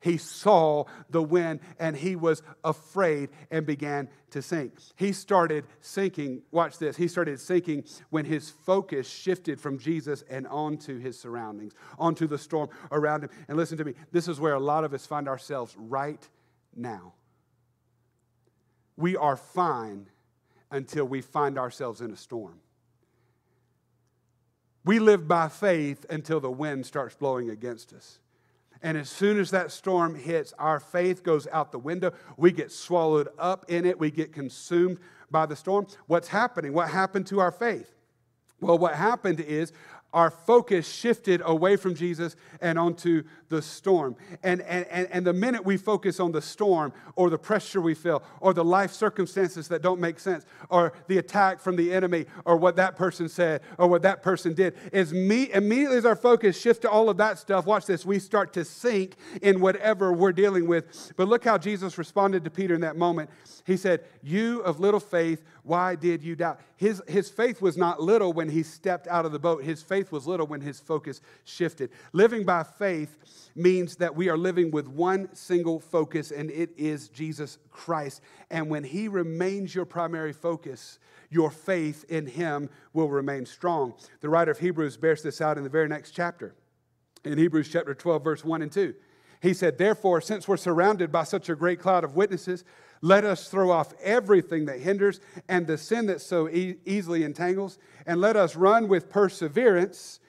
He 0.00 0.16
saw 0.16 0.84
the 1.10 1.22
wind 1.22 1.60
and 1.78 1.94
he 1.94 2.16
was 2.16 2.42
afraid 2.64 3.28
and 3.50 3.66
began 3.66 4.08
to 4.30 4.40
sink. 4.40 4.72
He 4.96 5.12
started 5.12 5.66
sinking, 5.80 6.42
watch 6.50 6.78
this, 6.78 6.96
he 6.96 7.06
started 7.06 7.38
sinking 7.38 7.84
when 8.08 8.24
his 8.24 8.48
focus 8.48 9.08
shifted 9.08 9.60
from 9.60 9.78
Jesus 9.78 10.24
and 10.30 10.46
onto 10.46 10.98
his 10.98 11.18
surroundings, 11.18 11.74
onto 11.98 12.26
the 12.26 12.38
storm 12.38 12.70
around 12.90 13.24
him. 13.24 13.30
And 13.48 13.58
listen 13.58 13.76
to 13.76 13.84
me, 13.84 13.94
this 14.10 14.26
is 14.26 14.40
where 14.40 14.54
a 14.54 14.60
lot 14.60 14.84
of 14.84 14.94
us 14.94 15.04
find 15.04 15.28
ourselves 15.28 15.76
right 15.78 16.26
now. 16.74 17.12
We 18.96 19.16
are 19.16 19.36
fine 19.36 20.06
until 20.70 21.04
we 21.04 21.20
find 21.20 21.58
ourselves 21.58 22.00
in 22.00 22.10
a 22.10 22.16
storm. 22.16 22.60
We 24.84 24.98
live 24.98 25.28
by 25.28 25.48
faith 25.48 26.06
until 26.08 26.40
the 26.40 26.50
wind 26.50 26.86
starts 26.86 27.14
blowing 27.14 27.50
against 27.50 27.92
us. 27.92 28.18
And 28.82 28.96
as 28.96 29.10
soon 29.10 29.38
as 29.38 29.50
that 29.50 29.70
storm 29.70 30.14
hits, 30.14 30.54
our 30.58 30.80
faith 30.80 31.22
goes 31.22 31.46
out 31.52 31.70
the 31.70 31.78
window. 31.78 32.12
We 32.36 32.50
get 32.52 32.72
swallowed 32.72 33.28
up 33.38 33.66
in 33.68 33.84
it. 33.84 33.98
We 33.98 34.10
get 34.10 34.32
consumed 34.32 34.98
by 35.30 35.46
the 35.46 35.56
storm. 35.56 35.86
What's 36.06 36.28
happening? 36.28 36.72
What 36.72 36.88
happened 36.88 37.26
to 37.28 37.40
our 37.40 37.52
faith? 37.52 37.94
Well, 38.60 38.78
what 38.78 38.94
happened 38.94 39.40
is 39.40 39.72
our 40.12 40.30
focus 40.30 40.88
shifted 40.88 41.40
away 41.44 41.76
from 41.76 41.94
Jesus 41.94 42.36
and 42.60 42.78
onto 42.78 43.22
the 43.50 43.60
storm. 43.60 44.16
And, 44.42 44.62
and, 44.62 44.86
and, 44.86 45.08
and 45.10 45.26
the 45.26 45.32
minute 45.32 45.64
we 45.64 45.76
focus 45.76 46.18
on 46.18 46.32
the 46.32 46.40
storm 46.40 46.92
or 47.16 47.28
the 47.28 47.38
pressure 47.38 47.80
we 47.80 47.94
feel 47.94 48.22
or 48.40 48.54
the 48.54 48.64
life 48.64 48.92
circumstances 48.92 49.68
that 49.68 49.82
don't 49.82 50.00
make 50.00 50.18
sense 50.18 50.46
or 50.70 50.94
the 51.08 51.18
attack 51.18 51.60
from 51.60 51.76
the 51.76 51.92
enemy 51.92 52.26
or 52.46 52.56
what 52.56 52.76
that 52.76 52.96
person 52.96 53.28
said 53.28 53.60
or 53.76 53.88
what 53.88 54.02
that 54.02 54.22
person 54.22 54.54
did, 54.54 54.74
is 54.92 55.12
me, 55.12 55.52
immediately 55.52 55.98
as 55.98 56.06
our 56.06 56.16
focus 56.16 56.58
shifts 56.58 56.80
to 56.80 56.90
all 56.90 57.10
of 57.10 57.18
that 57.18 57.38
stuff, 57.38 57.66
watch 57.66 57.84
this, 57.86 58.06
we 58.06 58.18
start 58.18 58.52
to 58.54 58.64
sink 58.64 59.16
in 59.42 59.60
whatever 59.60 60.12
we're 60.12 60.32
dealing 60.32 60.66
with. 60.66 61.12
But 61.16 61.28
look 61.28 61.44
how 61.44 61.58
Jesus 61.58 61.98
responded 61.98 62.44
to 62.44 62.50
Peter 62.50 62.74
in 62.74 62.80
that 62.82 62.96
moment. 62.96 63.28
He 63.66 63.76
said, 63.76 64.04
You 64.22 64.60
of 64.60 64.80
little 64.80 65.00
faith, 65.00 65.42
why 65.62 65.96
did 65.96 66.22
you 66.22 66.36
doubt? 66.36 66.60
His, 66.76 67.02
his 67.06 67.28
faith 67.28 67.60
was 67.60 67.76
not 67.76 68.00
little 68.00 68.32
when 68.32 68.48
he 68.48 68.62
stepped 68.62 69.06
out 69.08 69.26
of 69.26 69.32
the 69.32 69.38
boat. 69.38 69.62
His 69.62 69.82
faith 69.82 70.10
was 70.10 70.26
little 70.26 70.46
when 70.46 70.60
his 70.60 70.80
focus 70.80 71.20
shifted. 71.44 71.90
Living 72.12 72.44
by 72.44 72.62
faith 72.62 73.16
means 73.54 73.96
that 73.96 74.14
we 74.14 74.28
are 74.28 74.36
living 74.36 74.70
with 74.70 74.88
one 74.88 75.28
single 75.34 75.80
focus, 75.80 76.30
and 76.30 76.50
it 76.50 76.70
is 76.76 77.08
Jesus 77.08 77.58
Christ. 77.70 78.20
And 78.50 78.68
when 78.68 78.84
he 78.84 79.08
remains 79.08 79.74
your 79.74 79.84
primary 79.84 80.32
focus, 80.32 80.98
your 81.30 81.50
faith 81.50 82.04
in 82.08 82.26
him 82.26 82.68
will 82.92 83.08
remain 83.08 83.46
strong. 83.46 83.94
The 84.20 84.28
writer 84.28 84.50
of 84.50 84.58
Hebrews 84.58 84.96
bears 84.96 85.22
this 85.22 85.40
out 85.40 85.58
in 85.58 85.64
the 85.64 85.70
very 85.70 85.88
next 85.88 86.12
chapter. 86.12 86.54
In 87.24 87.38
Hebrews 87.38 87.68
chapter 87.68 87.94
12, 87.94 88.24
verse 88.24 88.44
1 88.44 88.62
and 88.62 88.72
2. 88.72 88.94
He 89.42 89.54
said, 89.54 89.78
Therefore, 89.78 90.20
since 90.20 90.46
we're 90.46 90.56
surrounded 90.56 91.10
by 91.10 91.24
such 91.24 91.48
a 91.48 91.54
great 91.54 91.80
cloud 91.80 92.04
of 92.04 92.16
witnesses, 92.16 92.64
let 93.00 93.24
us 93.24 93.48
throw 93.48 93.70
off 93.70 93.94
everything 94.02 94.66
that 94.66 94.80
hinders 94.80 95.20
and 95.48 95.66
the 95.66 95.78
sin 95.78 96.06
that 96.06 96.20
so 96.20 96.48
e- 96.48 96.76
easily 96.84 97.24
entangles, 97.24 97.78
and 98.06 98.20
let 98.20 98.36
us 98.36 98.56
run 98.56 98.88
with 98.88 99.08
perseverance 99.08 100.20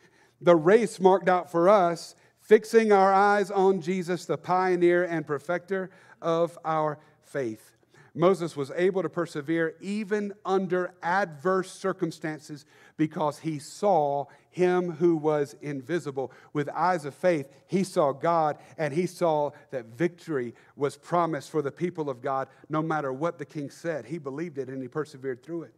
the 0.42 0.56
race 0.56 1.00
marked 1.00 1.30
out 1.30 1.52
for 1.52 1.70
us, 1.70 2.16
fixing 2.52 2.92
our 2.92 3.14
eyes 3.14 3.50
on 3.50 3.80
Jesus, 3.80 4.26
the 4.26 4.38
pioneer 4.38 5.06
and 5.06 5.26
perfecter 5.26 5.90
of 6.22 6.60
our 6.66 7.00
faith. 7.24 7.78
Moses 8.14 8.58
was 8.58 8.74
able 8.76 9.02
to 9.02 9.08
persevere 9.08 9.76
even 9.80 10.34
under 10.44 10.94
adverse 11.02 11.72
circumstances 11.72 12.66
because 12.98 13.40
he 13.40 13.58
saw 13.58 14.26
him 14.50 14.92
who 14.92 15.16
was 15.16 15.56
invisible. 15.62 16.30
With 16.52 16.68
eyes 16.76 17.06
of 17.06 17.16
faith, 17.16 17.48
he 17.68 17.86
saw 17.86 18.12
God 18.12 18.58
and 18.78 18.94
he 18.94 19.06
saw 19.06 19.52
that 19.70 19.86
victory 19.86 20.54
was 20.76 20.98
promised 20.98 21.50
for 21.52 21.62
the 21.62 21.72
people 21.72 22.10
of 22.10 22.22
God 22.22 22.50
no 22.68 22.82
matter 22.82 23.14
what 23.14 23.38
the 23.38 23.46
king 23.46 23.70
said. 23.70 24.04
He 24.04 24.18
believed 24.18 24.58
it 24.58 24.68
and 24.68 24.82
he 24.82 24.90
persevered 24.90 25.42
through 25.42 25.64
it. 25.64 25.74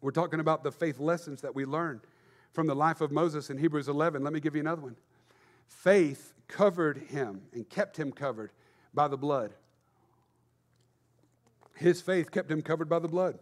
We're 0.00 0.10
talking 0.10 0.40
about 0.40 0.64
the 0.64 0.72
faith 0.72 0.98
lessons 0.98 1.40
that 1.42 1.54
we 1.54 1.64
learn 1.64 2.00
from 2.52 2.66
the 2.66 2.74
life 2.74 3.00
of 3.00 3.12
Moses 3.12 3.48
in 3.48 3.58
Hebrews 3.58 3.86
11. 3.86 4.24
Let 4.24 4.32
me 4.32 4.40
give 4.40 4.56
you 4.56 4.60
another 4.60 4.82
one. 4.82 4.96
Faith 5.70 6.34
covered 6.48 6.98
him 7.08 7.42
and 7.54 7.66
kept 7.68 7.96
him 7.96 8.12
covered 8.12 8.52
by 8.92 9.08
the 9.08 9.16
blood. 9.16 9.54
His 11.76 12.02
faith 12.02 12.30
kept 12.30 12.50
him 12.50 12.60
covered 12.60 12.88
by 12.88 12.98
the 12.98 13.08
blood. 13.08 13.38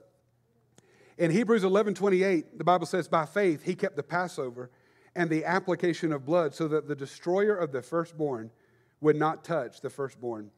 In 1.17 1.33
Hebrews 1.33 1.65
11 1.65 1.95
28, 1.95 2.59
the 2.59 2.65
Bible 2.65 2.87
says, 2.87 3.09
By 3.09 3.27
faith 3.27 3.65
he 3.65 3.75
kept 3.75 3.97
the 3.97 4.05
Passover 4.05 4.71
and 5.17 5.29
the 5.29 5.45
application 5.45 6.13
of 6.13 6.25
blood 6.25 6.55
so 6.55 6.69
that 6.69 6.87
the 6.87 6.95
destroyer 6.95 7.57
of 7.57 7.73
the 7.73 7.83
firstborn 7.83 8.53
would 9.01 9.17
not 9.17 9.43
touch 9.43 9.81
the 9.81 9.91
firstborn 9.91 10.53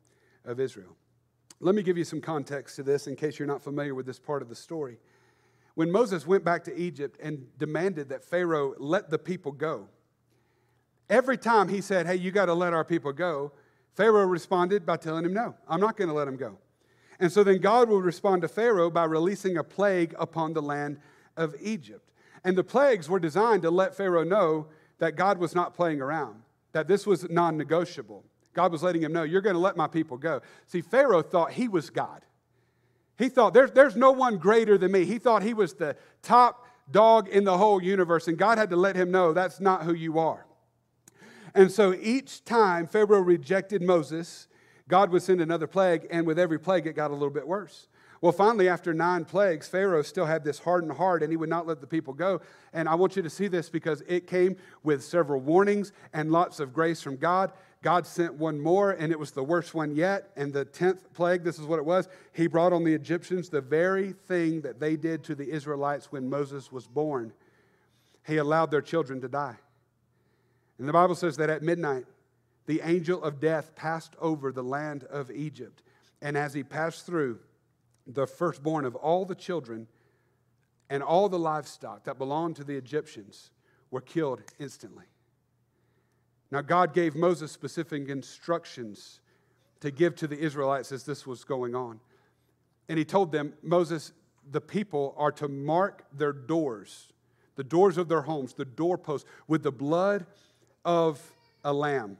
of 0.44 0.60
Israel. 0.60 0.96
Let 1.60 1.74
me 1.74 1.82
give 1.82 1.96
you 1.96 2.04
some 2.04 2.20
context 2.20 2.76
to 2.76 2.82
this 2.82 3.06
in 3.06 3.16
case 3.16 3.38
you're 3.38 3.48
not 3.48 3.62
familiar 3.62 3.94
with 3.94 4.04
this 4.04 4.18
part 4.18 4.42
of 4.42 4.48
the 4.48 4.54
story. 4.54 4.98
When 5.74 5.90
Moses 5.90 6.26
went 6.26 6.44
back 6.44 6.64
to 6.64 6.76
Egypt 6.76 7.18
and 7.22 7.46
demanded 7.58 8.10
that 8.10 8.24
Pharaoh 8.24 8.74
let 8.78 9.08
the 9.08 9.18
people 9.18 9.52
go, 9.52 9.88
every 11.10 11.36
time 11.36 11.68
he 11.68 11.82
said, 11.82 12.06
Hey, 12.06 12.14
you 12.14 12.30
got 12.30 12.46
to 12.46 12.54
let 12.54 12.72
our 12.72 12.84
people 12.84 13.12
go, 13.12 13.52
Pharaoh 13.94 14.24
responded 14.24 14.86
by 14.86 14.96
telling 14.96 15.24
him, 15.24 15.34
No, 15.34 15.54
I'm 15.68 15.80
not 15.80 15.96
going 15.96 16.08
to 16.08 16.14
let 16.14 16.24
them 16.24 16.36
go. 16.36 16.56
And 17.18 17.30
so 17.30 17.44
then 17.44 17.58
God 17.58 17.90
would 17.90 18.04
respond 18.04 18.40
to 18.42 18.48
Pharaoh 18.48 18.90
by 18.90 19.04
releasing 19.04 19.58
a 19.58 19.64
plague 19.64 20.14
upon 20.18 20.54
the 20.54 20.62
land 20.62 20.98
of 21.36 21.54
Egypt. 21.60 22.12
And 22.44 22.56
the 22.56 22.64
plagues 22.64 23.10
were 23.10 23.20
designed 23.20 23.62
to 23.62 23.70
let 23.70 23.94
Pharaoh 23.94 24.24
know 24.24 24.68
that 24.98 25.16
God 25.16 25.36
was 25.36 25.54
not 25.54 25.74
playing 25.74 26.00
around, 26.00 26.42
that 26.72 26.88
this 26.88 27.06
was 27.06 27.28
non 27.28 27.58
negotiable. 27.58 28.24
God 28.54 28.72
was 28.72 28.82
letting 28.82 29.02
him 29.02 29.12
know, 29.12 29.24
You're 29.24 29.42
going 29.42 29.54
to 29.54 29.60
let 29.60 29.76
my 29.76 29.88
people 29.88 30.16
go. 30.16 30.40
See, 30.66 30.80
Pharaoh 30.80 31.22
thought 31.22 31.52
he 31.52 31.68
was 31.68 31.90
God. 31.90 32.24
He 33.18 33.28
thought, 33.28 33.52
there's, 33.52 33.70
there's 33.72 33.96
no 33.96 34.12
one 34.12 34.38
greater 34.38 34.78
than 34.78 34.92
me. 34.92 35.04
He 35.04 35.18
thought 35.18 35.42
he 35.42 35.52
was 35.52 35.74
the 35.74 35.94
top 36.22 36.66
dog 36.90 37.28
in 37.28 37.44
the 37.44 37.58
whole 37.58 37.82
universe, 37.82 38.28
and 38.28 38.38
God 38.38 38.56
had 38.56 38.70
to 38.70 38.76
let 38.76 38.96
him 38.96 39.10
know 39.10 39.34
that's 39.34 39.60
not 39.60 39.82
who 39.82 39.92
you 39.92 40.18
are. 40.18 40.46
And 41.54 41.70
so 41.70 41.94
each 41.94 42.44
time 42.44 42.86
Pharaoh 42.86 43.20
rejected 43.20 43.82
Moses, 43.82 44.48
God 44.88 45.10
would 45.10 45.22
send 45.22 45.40
another 45.40 45.66
plague, 45.66 46.06
and 46.10 46.26
with 46.26 46.38
every 46.38 46.58
plague, 46.58 46.86
it 46.86 46.94
got 46.94 47.10
a 47.10 47.14
little 47.14 47.30
bit 47.30 47.46
worse. 47.46 47.88
Well, 48.20 48.32
finally, 48.32 48.68
after 48.68 48.92
nine 48.92 49.24
plagues, 49.24 49.66
Pharaoh 49.66 50.02
still 50.02 50.26
had 50.26 50.44
this 50.44 50.58
hardened 50.58 50.92
heart 50.92 51.22
and 51.22 51.32
he 51.32 51.38
would 51.38 51.48
not 51.48 51.66
let 51.66 51.80
the 51.80 51.86
people 51.86 52.12
go. 52.12 52.42
And 52.74 52.86
I 52.86 52.94
want 52.94 53.16
you 53.16 53.22
to 53.22 53.30
see 53.30 53.48
this 53.48 53.70
because 53.70 54.02
it 54.06 54.26
came 54.26 54.56
with 54.82 55.02
several 55.02 55.40
warnings 55.40 55.92
and 56.12 56.30
lots 56.30 56.60
of 56.60 56.74
grace 56.74 57.00
from 57.00 57.16
God. 57.16 57.52
God 57.82 58.06
sent 58.06 58.34
one 58.34 58.60
more, 58.60 58.90
and 58.90 59.10
it 59.10 59.18
was 59.18 59.30
the 59.30 59.42
worst 59.42 59.72
one 59.72 59.94
yet. 59.96 60.32
And 60.36 60.52
the 60.52 60.66
10th 60.66 61.14
plague, 61.14 61.44
this 61.44 61.58
is 61.58 61.64
what 61.64 61.78
it 61.78 61.84
was. 61.86 62.08
He 62.34 62.46
brought 62.46 62.74
on 62.74 62.84
the 62.84 62.92
Egyptians 62.92 63.48
the 63.48 63.62
very 63.62 64.12
thing 64.12 64.60
that 64.60 64.78
they 64.78 64.96
did 64.96 65.24
to 65.24 65.34
the 65.34 65.50
Israelites 65.50 66.12
when 66.12 66.28
Moses 66.28 66.70
was 66.70 66.86
born. 66.86 67.32
He 68.26 68.36
allowed 68.36 68.70
their 68.70 68.82
children 68.82 69.22
to 69.22 69.28
die. 69.28 69.56
And 70.80 70.88
the 70.88 70.94
Bible 70.94 71.14
says 71.14 71.36
that 71.36 71.50
at 71.50 71.62
midnight, 71.62 72.06
the 72.64 72.80
angel 72.82 73.22
of 73.22 73.38
death 73.38 73.76
passed 73.76 74.16
over 74.18 74.50
the 74.50 74.62
land 74.62 75.04
of 75.04 75.30
Egypt. 75.30 75.82
And 76.22 76.38
as 76.38 76.54
he 76.54 76.62
passed 76.62 77.04
through, 77.04 77.38
the 78.06 78.26
firstborn 78.26 78.86
of 78.86 78.94
all 78.94 79.26
the 79.26 79.34
children 79.34 79.88
and 80.88 81.02
all 81.02 81.28
the 81.28 81.38
livestock 81.38 82.04
that 82.04 82.16
belonged 82.16 82.56
to 82.56 82.64
the 82.64 82.76
Egyptians 82.76 83.50
were 83.90 84.00
killed 84.00 84.40
instantly. 84.58 85.04
Now, 86.50 86.62
God 86.62 86.94
gave 86.94 87.14
Moses 87.14 87.52
specific 87.52 88.08
instructions 88.08 89.20
to 89.80 89.90
give 89.90 90.16
to 90.16 90.26
the 90.26 90.38
Israelites 90.38 90.92
as 90.92 91.04
this 91.04 91.26
was 91.26 91.44
going 91.44 91.74
on. 91.74 92.00
And 92.88 92.98
he 92.98 93.04
told 93.04 93.32
them, 93.32 93.52
Moses, 93.62 94.12
the 94.50 94.62
people 94.62 95.14
are 95.18 95.32
to 95.32 95.46
mark 95.46 96.06
their 96.10 96.32
doors, 96.32 97.12
the 97.56 97.64
doors 97.64 97.98
of 97.98 98.08
their 98.08 98.22
homes, 98.22 98.54
the 98.54 98.64
doorposts, 98.64 99.28
with 99.46 99.62
the 99.62 99.70
blood 99.70 100.24
of 100.84 101.20
a 101.64 101.72
lamb. 101.72 102.18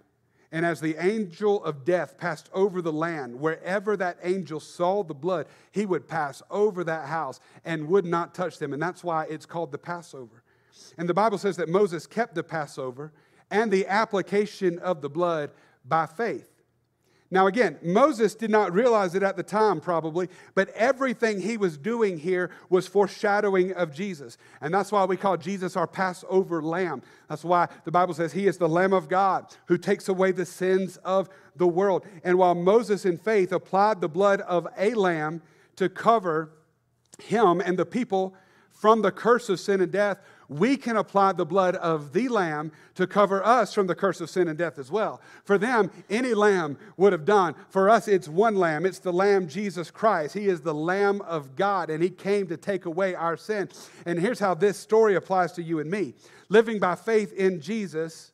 And 0.53 0.67
as 0.67 0.81
the 0.81 0.97
angel 0.99 1.63
of 1.65 1.85
death 1.85 2.19
passed 2.19 2.51
over 2.53 2.83
the 2.83 2.93
land, 2.93 3.39
wherever 3.39 3.97
that 3.97 4.19
angel 4.23 4.59
saw 4.59 5.05
the 5.05 5.15
blood, 5.15 5.47
he 5.71 5.87
would 5.87 6.09
pass 6.09 6.43
over 6.51 6.83
that 6.85 7.07
house 7.07 7.39
and 7.65 7.89
would 7.89 8.05
not 8.05 8.35
touch 8.35 8.59
them. 8.59 8.73
And 8.73 8.83
that's 8.83 9.05
why 9.05 9.27
it's 9.31 9.47
called 9.47 9.71
the 9.71 9.79
Passover. 9.79 10.43
And 10.99 11.09
the 11.09 11.15
Bible 11.15 11.39
says 11.39 11.57
that 11.57 11.69
Moses 11.69 12.07
kept 12.07 12.35
the 12.35 12.43
Passover 12.43 13.13
and 13.51 13.71
the 13.71 13.87
application 13.87 14.79
of 14.81 15.03
the 15.03 15.11
blood 15.11 15.51
by 15.85 16.07
faith. 16.07 16.50
Now, 17.33 17.47
again, 17.47 17.79
Moses 17.81 18.35
did 18.35 18.51
not 18.51 18.73
realize 18.73 19.15
it 19.15 19.23
at 19.23 19.37
the 19.37 19.45
time, 19.45 19.81
probably, 19.81 20.29
but 20.57 20.69
everything 20.71 21.41
he 21.41 21.57
was 21.57 21.79
doing 21.79 22.19
here 22.19 22.51
was 22.69 22.89
foreshadowing 22.89 23.73
of 23.73 23.95
Jesus. 23.95 24.37
And 24.61 24.75
that's 24.75 24.91
why 24.91 25.05
we 25.05 25.17
call 25.17 25.37
Jesus 25.37 25.77
our 25.77 25.87
Passover 25.87 26.61
lamb. 26.61 27.03
That's 27.29 27.45
why 27.45 27.69
the 27.85 27.93
Bible 27.93 28.15
says 28.15 28.33
he 28.33 28.49
is 28.49 28.59
the 28.59 28.69
Lamb 28.69 28.93
of 28.93 29.09
God 29.09 29.47
who 29.67 29.79
takes 29.79 30.09
away 30.09 30.33
the 30.33 30.45
sins 30.45 30.97
of 30.99 31.29
the 31.55 31.69
world. 31.69 32.05
And 32.25 32.37
while 32.37 32.57
Moses, 32.57 33.07
in 33.07 33.17
faith, 33.17 33.53
applied 33.53 34.01
the 34.01 34.09
blood 34.09 34.41
of 34.41 34.67
a 34.77 34.95
lamb 34.95 35.41
to 35.77 35.89
cover 35.89 36.51
him 37.23 37.61
and 37.61 37.79
the 37.79 37.87
people 37.87 38.35
from 38.73 39.03
the 39.03 39.13
curse 39.13 39.49
of 39.49 39.61
sin 39.61 39.81
and 39.81 39.93
death, 39.93 40.19
we 40.51 40.77
can 40.77 40.97
apply 40.97 41.31
the 41.33 41.47
blood 41.47 41.77
of 41.77 42.13
the 42.13 42.29
lamb 42.29 42.73
to 42.97 43.07
cover 43.07 43.43
us 43.47 43.73
from 43.73 43.87
the 43.87 43.95
curse 43.95 44.21
of 44.21 44.29
sin 44.29 44.49
and 44.49 44.59
death 44.59 44.81
as 44.81 44.91
well. 44.91 45.23
For 45.45 45.59
them, 45.59 45.93
any 46.11 46.35
lamb 46.35 46.77
would 46.97 47.13
have 47.13 47.25
done. 47.25 47.55
For 47.69 47.89
us, 47.89 48.09
it's 48.09 48.29
one 48.29 48.57
lamb. 48.57 48.85
It's 48.85 48.99
the 48.99 49.13
lamb, 49.13 49.47
Jesus 49.47 49.93
Christ. 49.93 50.35
He 50.35 50.49
is 50.49 50.61
the 50.61 50.75
lamb 50.75 51.21
of 51.23 51.55
God, 51.55 51.89
and 51.89 52.03
he 52.03 52.11
came 52.11 52.49
to 52.49 52.57
take 52.57 52.85
away 52.85 53.15
our 53.15 53.37
sin. 53.37 53.69
And 54.05 54.19
here's 54.19 54.41
how 54.41 54.55
this 54.55 54.77
story 54.77 55.15
applies 55.15 55.53
to 55.53 55.63
you 55.63 55.79
and 55.79 55.89
me 55.89 56.15
living 56.49 56.81
by 56.81 56.97
faith 56.97 57.33
in 57.33 57.61
Jesus 57.61 58.33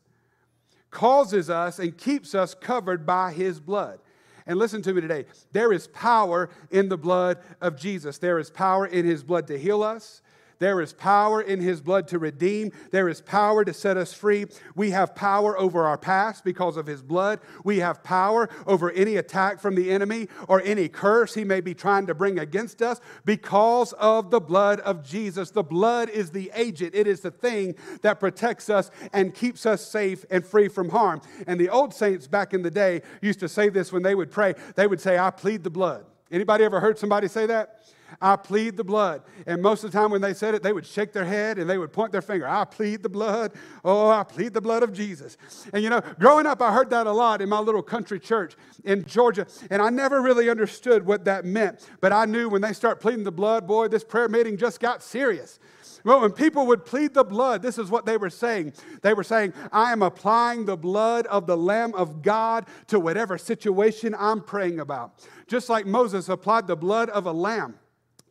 causes 0.90 1.50
us 1.50 1.78
and 1.78 1.98
keeps 1.98 2.34
us 2.34 2.54
covered 2.54 3.04
by 3.04 3.30
his 3.30 3.60
blood. 3.60 3.98
And 4.46 4.58
listen 4.58 4.80
to 4.82 4.94
me 4.94 5.02
today. 5.02 5.26
There 5.52 5.70
is 5.70 5.88
power 5.88 6.48
in 6.70 6.88
the 6.88 6.96
blood 6.96 7.38
of 7.60 7.76
Jesus. 7.76 8.16
There 8.16 8.38
is 8.38 8.48
power 8.48 8.86
in 8.86 9.04
his 9.04 9.22
blood 9.22 9.48
to 9.48 9.58
heal 9.58 9.82
us. 9.82 10.22
There 10.59 10.80
is 10.80 10.92
power 10.92 11.42
in 11.42 11.61
his 11.61 11.80
blood 11.80 12.09
to 12.09 12.18
redeem. 12.18 12.72
There 12.90 13.09
is 13.09 13.20
power 13.20 13.64
to 13.64 13.74
set 13.74 13.96
us 13.96 14.14
free. 14.14 14.46
We 14.74 14.90
have 14.90 15.14
power 15.14 15.59
over 15.59 15.84
our 15.84 15.98
past 15.98 16.44
because 16.44 16.76
of 16.76 16.86
his 16.86 17.02
blood. 17.02 17.40
We 17.64 17.78
have 17.80 18.02
power 18.02 18.48
over 18.66 18.90
any 18.90 19.16
attack 19.16 19.61
from 19.61 19.74
the 19.74 19.90
enemy 19.90 20.28
or 20.48 20.62
any 20.62 20.88
curse 20.88 21.34
he 21.34 21.44
may 21.44 21.61
be 21.61 21.74
trying 21.74 22.07
to 22.07 22.14
bring 22.14 22.38
against 22.38 22.80
us 22.80 23.00
because 23.24 23.92
of 23.94 24.30
the 24.30 24.40
blood 24.40 24.80
of 24.80 25.04
Jesus. 25.04 25.50
The 25.50 25.62
blood 25.62 26.09
is 26.09 26.30
the 26.30 26.50
agent, 26.54 26.94
it 26.94 27.07
is 27.07 27.20
the 27.20 27.30
thing 27.30 27.74
that 28.02 28.20
protects 28.20 28.70
us 28.70 28.90
and 29.12 29.34
keeps 29.34 29.66
us 29.66 29.86
safe 29.86 30.24
and 30.30 30.44
free 30.44 30.68
from 30.68 30.88
harm. 30.88 31.20
And 31.46 31.61
the 31.61 31.68
old 31.68 31.92
saints 31.92 32.26
back 32.26 32.54
in 32.54 32.62
the 32.62 32.70
day 32.70 33.02
used 33.20 33.40
to 33.40 33.48
say 33.48 33.68
this 33.68 33.92
when 33.92 34.02
they 34.02 34.14
would 34.14 34.30
pray. 34.30 34.54
They 34.74 34.86
would 34.86 35.00
say, 35.00 35.18
I 35.18 35.30
plead 35.30 35.64
the 35.64 35.70
blood. 35.70 36.07
Anybody 36.30 36.64
ever 36.64 36.80
heard 36.80 36.98
somebody 36.98 37.28
say 37.28 37.46
that? 37.46 37.82
I 38.20 38.36
plead 38.36 38.76
the 38.76 38.84
blood. 38.84 39.22
And 39.46 39.62
most 39.62 39.84
of 39.84 39.92
the 39.92 39.98
time 39.98 40.11
when 40.11 40.20
they 40.20 40.34
said 40.34 40.54
it, 40.54 40.62
they 40.62 40.72
would 40.72 40.86
shake 40.86 41.12
their 41.12 41.24
head 41.24 41.59
and 41.59 41.68
they 41.68 41.78
would 41.78 41.92
point 41.92 42.12
their 42.12 42.22
finger. 42.22 42.48
I 42.48 42.64
plead 42.64 43.02
the 43.02 43.09
blood. 43.09 43.52
Oh, 43.84 44.09
I 44.09 44.22
plead 44.22 44.54
the 44.54 44.61
blood 44.61 44.82
of 44.82 44.92
Jesus. 44.92 45.36
And 45.72 45.82
you 45.82 45.90
know, 45.90 46.00
growing 46.18 46.46
up, 46.46 46.62
I 46.62 46.72
heard 46.72 46.90
that 46.90 47.07
a 47.07 47.12
lot 47.12 47.40
in 47.42 47.48
my 47.48 47.61
little 47.61 47.82
country 47.82 48.20
church 48.20 48.54
in 48.84 49.04
Georgia. 49.04 49.46
And 49.70 49.82
I 49.82 49.90
never 49.90 50.22
really 50.22 50.48
understood 50.48 51.04
what 51.04 51.24
that 51.24 51.44
meant. 51.44 51.88
But 52.00 52.12
I 52.12 52.24
knew 52.24 52.48
when 52.48 52.62
they 52.62 52.72
start 52.72 53.00
pleading 53.00 53.24
the 53.24 53.32
blood, 53.32 53.66
boy, 53.66 53.88
this 53.88 54.04
prayer 54.04 54.28
meeting 54.28 54.57
just 54.57 54.80
got 54.80 55.02
serious. 55.02 55.59
Well, 56.04 56.20
when 56.20 56.30
people 56.30 56.66
would 56.68 56.84
plead 56.84 57.14
the 57.14 57.24
blood, 57.24 57.62
this 57.62 57.78
is 57.78 57.90
what 57.90 58.07
they 58.07 58.16
were 58.16 58.30
saying. 58.30 58.74
They 59.02 59.12
were 59.12 59.24
saying, 59.24 59.54
I 59.72 59.90
am 59.90 60.02
applying 60.02 60.64
the 60.64 60.76
blood 60.76 61.26
of 61.26 61.48
the 61.48 61.57
Lamb 61.57 61.94
of 61.94 62.22
God 62.22 62.66
to 62.86 63.00
whatever 63.00 63.36
situation 63.38 64.14
I'm 64.16 64.40
praying 64.40 64.78
about. 64.78 65.26
Just 65.48 65.68
like 65.68 65.84
Moses 65.84 66.28
applied 66.28 66.68
the 66.68 66.76
blood 66.76 67.11
of 67.11 67.26
a 67.26 67.32
lamb 67.32 67.74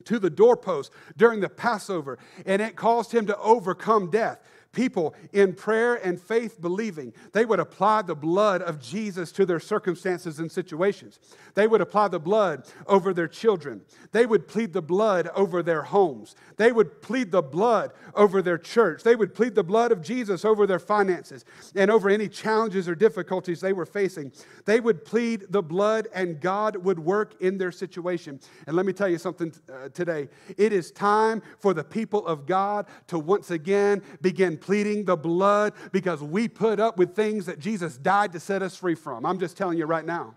to 0.05 0.19
the 0.19 0.29
doorpost 0.29 0.91
during 1.17 1.39
the 1.39 1.49
Passover, 1.49 2.17
and 2.45 2.61
it 2.61 2.75
caused 2.75 3.11
him 3.11 3.25
to 3.27 3.37
overcome 3.39 4.09
death. 4.09 4.39
People 4.75 5.15
in 5.33 5.53
prayer 5.53 5.95
and 5.95 6.21
faith 6.21 6.61
believing, 6.61 7.13
they 7.31 7.45
would 7.45 7.59
apply 7.59 8.03
the 8.03 8.13
blood 8.13 8.61
of 8.61 8.79
Jesus 8.79 9.31
to 9.31 9.45
their 9.45 9.59
circumstances 9.59 10.39
and 10.39 10.51
situations. 10.51 11.19
They 11.55 11.67
would 11.67 11.81
apply 11.81 12.09
the 12.09 12.19
blood 12.19 12.67
over 12.85 13.13
their 13.13 13.27
children. 13.27 13.81
They 14.11 14.25
would 14.25 14.47
plead 14.47 14.73
the 14.73 14.81
blood 14.81 15.29
over 15.33 15.63
their 15.63 15.81
homes. 15.81 16.35
They 16.57 16.71
would 16.71 17.01
plead 17.01 17.31
the 17.31 17.41
blood 17.41 17.91
over 18.13 18.41
their 18.41 18.57
church. 18.57 19.03
They 19.03 19.15
would 19.15 19.33
plead 19.33 19.55
the 19.55 19.63
blood 19.63 19.91
of 19.91 20.01
Jesus 20.01 20.45
over 20.45 20.67
their 20.67 20.79
finances 20.79 21.45
and 21.73 21.89
over 21.89 22.09
any 22.09 22.27
challenges 22.27 22.87
or 22.87 22.95
difficulties 22.95 23.61
they 23.61 23.73
were 23.73 23.85
facing. 23.85 24.31
They 24.65 24.79
would 24.79 25.05
plead 25.05 25.45
the 25.49 25.63
blood, 25.63 26.07
and 26.13 26.41
God 26.41 26.75
would 26.77 26.99
work 26.99 27.41
in 27.41 27.57
their 27.57 27.71
situation. 27.71 28.39
And 28.67 28.75
let 28.75 28.85
me 28.85 28.93
tell 28.93 29.07
you 29.07 29.17
something 29.17 29.53
uh, 29.71 29.89
today. 29.89 30.27
It 30.57 30.73
is 30.73 30.91
time 30.91 31.41
for 31.59 31.73
the 31.73 31.83
people 31.83 32.27
of 32.27 32.45
God 32.45 32.87
to 33.07 33.17
once 33.17 33.51
again 33.51 34.01
begin 34.21 34.57
pleading 34.65 35.05
the 35.05 35.15
blood 35.15 35.73
because 35.91 36.21
we 36.23 36.47
put 36.47 36.79
up 36.79 36.97
with 36.97 37.15
things 37.15 37.45
that 37.45 37.59
Jesus 37.59 37.97
died 37.97 38.33
to 38.33 38.39
set 38.39 38.63
us 38.63 38.75
free 38.75 38.95
from. 38.95 39.25
I'm 39.25 39.39
just 39.39 39.55
telling 39.55 39.77
you 39.77 39.85
right 39.85 40.05
now. 40.05 40.33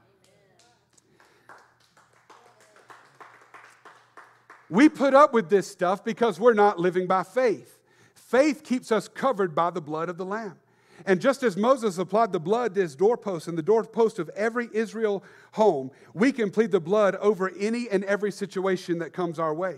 We 4.68 4.90
put 4.90 5.14
up 5.14 5.32
with 5.32 5.48
this 5.48 5.66
stuff 5.66 6.04
because 6.04 6.38
we're 6.38 6.52
not 6.52 6.78
living 6.78 7.06
by 7.06 7.22
faith. 7.22 7.80
Faith 8.14 8.62
keeps 8.62 8.92
us 8.92 9.08
covered 9.08 9.54
by 9.54 9.70
the 9.70 9.80
blood 9.80 10.10
of 10.10 10.18
the 10.18 10.26
Lamb. 10.26 10.58
And 11.06 11.22
just 11.22 11.42
as 11.42 11.56
Moses 11.56 11.96
applied 11.96 12.32
the 12.32 12.40
blood 12.40 12.74
to 12.74 12.82
his 12.82 12.94
doorpost 12.94 13.48
and 13.48 13.56
the 13.56 13.62
doorpost 13.62 14.18
of 14.18 14.28
every 14.30 14.68
Israel 14.74 15.24
home, 15.52 15.90
we 16.12 16.32
can 16.32 16.50
plead 16.50 16.70
the 16.70 16.80
blood 16.80 17.14
over 17.16 17.50
any 17.58 17.88
and 17.88 18.04
every 18.04 18.30
situation 18.30 18.98
that 18.98 19.14
comes 19.14 19.38
our 19.38 19.54
way. 19.54 19.76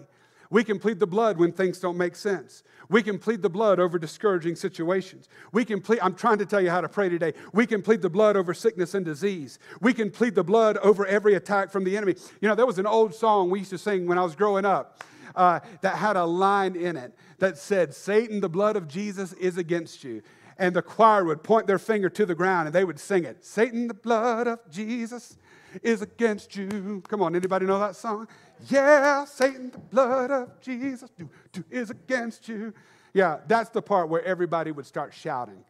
We 0.50 0.64
can 0.64 0.80
plead 0.80 0.98
the 0.98 1.06
blood 1.06 1.38
when 1.38 1.52
things 1.52 1.78
don't 1.78 1.96
make 1.96 2.16
sense. 2.16 2.64
We 2.88 3.04
can 3.04 3.20
plead 3.20 3.40
the 3.40 3.48
blood 3.48 3.78
over 3.78 3.98
discouraging 4.00 4.56
situations. 4.56 5.28
We 5.52 5.64
can 5.64 5.80
plead, 5.80 6.00
I'm 6.00 6.14
trying 6.14 6.38
to 6.38 6.46
tell 6.46 6.60
you 6.60 6.70
how 6.70 6.80
to 6.80 6.88
pray 6.88 7.08
today. 7.08 7.34
We 7.52 7.66
can 7.66 7.82
plead 7.82 8.02
the 8.02 8.10
blood 8.10 8.36
over 8.36 8.52
sickness 8.52 8.94
and 8.94 9.04
disease. 9.04 9.60
We 9.80 9.94
can 9.94 10.10
plead 10.10 10.34
the 10.34 10.42
blood 10.42 10.76
over 10.78 11.06
every 11.06 11.34
attack 11.34 11.70
from 11.70 11.84
the 11.84 11.96
enemy. 11.96 12.16
You 12.40 12.48
know, 12.48 12.56
there 12.56 12.66
was 12.66 12.80
an 12.80 12.86
old 12.86 13.14
song 13.14 13.48
we 13.48 13.60
used 13.60 13.70
to 13.70 13.78
sing 13.78 14.08
when 14.08 14.18
I 14.18 14.24
was 14.24 14.34
growing 14.34 14.64
up 14.64 15.04
uh, 15.36 15.60
that 15.82 15.94
had 15.96 16.16
a 16.16 16.24
line 16.24 16.74
in 16.74 16.96
it 16.96 17.14
that 17.38 17.56
said, 17.56 17.94
Satan, 17.94 18.40
the 18.40 18.48
blood 18.48 18.74
of 18.74 18.88
Jesus 18.88 19.32
is 19.34 19.56
against 19.56 20.02
you 20.02 20.20
and 20.58 20.74
the 20.76 20.82
choir 20.82 21.24
would 21.24 21.42
point 21.42 21.66
their 21.66 21.78
finger 21.78 22.10
to 22.10 22.26
the 22.26 22.34
ground 22.34 22.66
and 22.66 22.74
they 22.74 22.84
would 22.84 23.00
sing 23.00 23.24
it 23.24 23.44
Satan, 23.44 23.88
the 23.88 23.94
blood 23.94 24.46
of 24.46 24.58
Jesus 24.70 25.38
is 25.82 26.02
against 26.02 26.56
you. 26.56 27.02
Come 27.08 27.22
on, 27.22 27.36
anybody 27.36 27.66
know 27.66 27.78
that 27.78 27.96
song? 27.96 28.26
Yeah, 28.68 29.24
Satan, 29.24 29.70
the 29.70 29.78
blood 29.78 30.30
of 30.30 30.60
Jesus 30.60 31.10
do, 31.18 31.28
do, 31.52 31.64
is 31.70 31.90
against 31.90 32.48
you. 32.48 32.74
Yeah, 33.14 33.38
that's 33.46 33.70
the 33.70 33.82
part 33.82 34.08
where 34.08 34.24
everybody 34.24 34.72
would 34.72 34.86
start 34.86 35.12
shouting. 35.14 35.64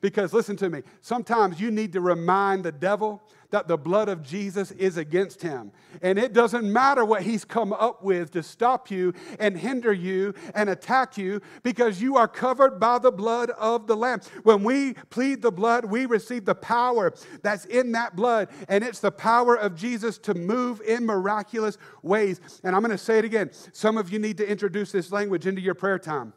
Because 0.00 0.32
listen 0.32 0.56
to 0.56 0.70
me, 0.70 0.82
sometimes 1.00 1.60
you 1.60 1.70
need 1.70 1.92
to 1.92 2.00
remind 2.00 2.64
the 2.64 2.72
devil 2.72 3.22
that 3.50 3.68
the 3.68 3.76
blood 3.76 4.08
of 4.08 4.22
Jesus 4.22 4.70
is 4.72 4.96
against 4.96 5.42
him. 5.42 5.72
And 6.02 6.18
it 6.18 6.32
doesn't 6.32 6.70
matter 6.70 7.04
what 7.04 7.22
he's 7.22 7.44
come 7.44 7.72
up 7.72 8.02
with 8.02 8.30
to 8.32 8.42
stop 8.42 8.90
you 8.90 9.12
and 9.38 9.56
hinder 9.56 9.92
you 9.92 10.34
and 10.54 10.70
attack 10.70 11.18
you 11.18 11.40
because 11.62 12.00
you 12.00 12.16
are 12.16 12.28
covered 12.28 12.78
by 12.78 12.98
the 12.98 13.10
blood 13.10 13.50
of 13.50 13.86
the 13.86 13.96
Lamb. 13.96 14.20
When 14.42 14.62
we 14.62 14.94
plead 15.10 15.42
the 15.42 15.52
blood, 15.52 15.84
we 15.84 16.06
receive 16.06 16.44
the 16.44 16.54
power 16.54 17.12
that's 17.42 17.64
in 17.66 17.92
that 17.92 18.16
blood. 18.16 18.48
And 18.68 18.84
it's 18.84 19.00
the 19.00 19.10
power 19.10 19.56
of 19.56 19.74
Jesus 19.74 20.18
to 20.18 20.34
move 20.34 20.80
in 20.86 21.04
miraculous 21.04 21.78
ways. 22.02 22.40
And 22.64 22.74
I'm 22.74 22.82
going 22.82 22.92
to 22.92 22.98
say 22.98 23.18
it 23.18 23.24
again. 23.24 23.50
Some 23.72 23.98
of 23.98 24.12
you 24.12 24.18
need 24.18 24.36
to 24.38 24.48
introduce 24.48 24.92
this 24.92 25.12
language 25.12 25.46
into 25.46 25.60
your 25.60 25.74
prayer 25.74 25.98
time. 25.98 26.32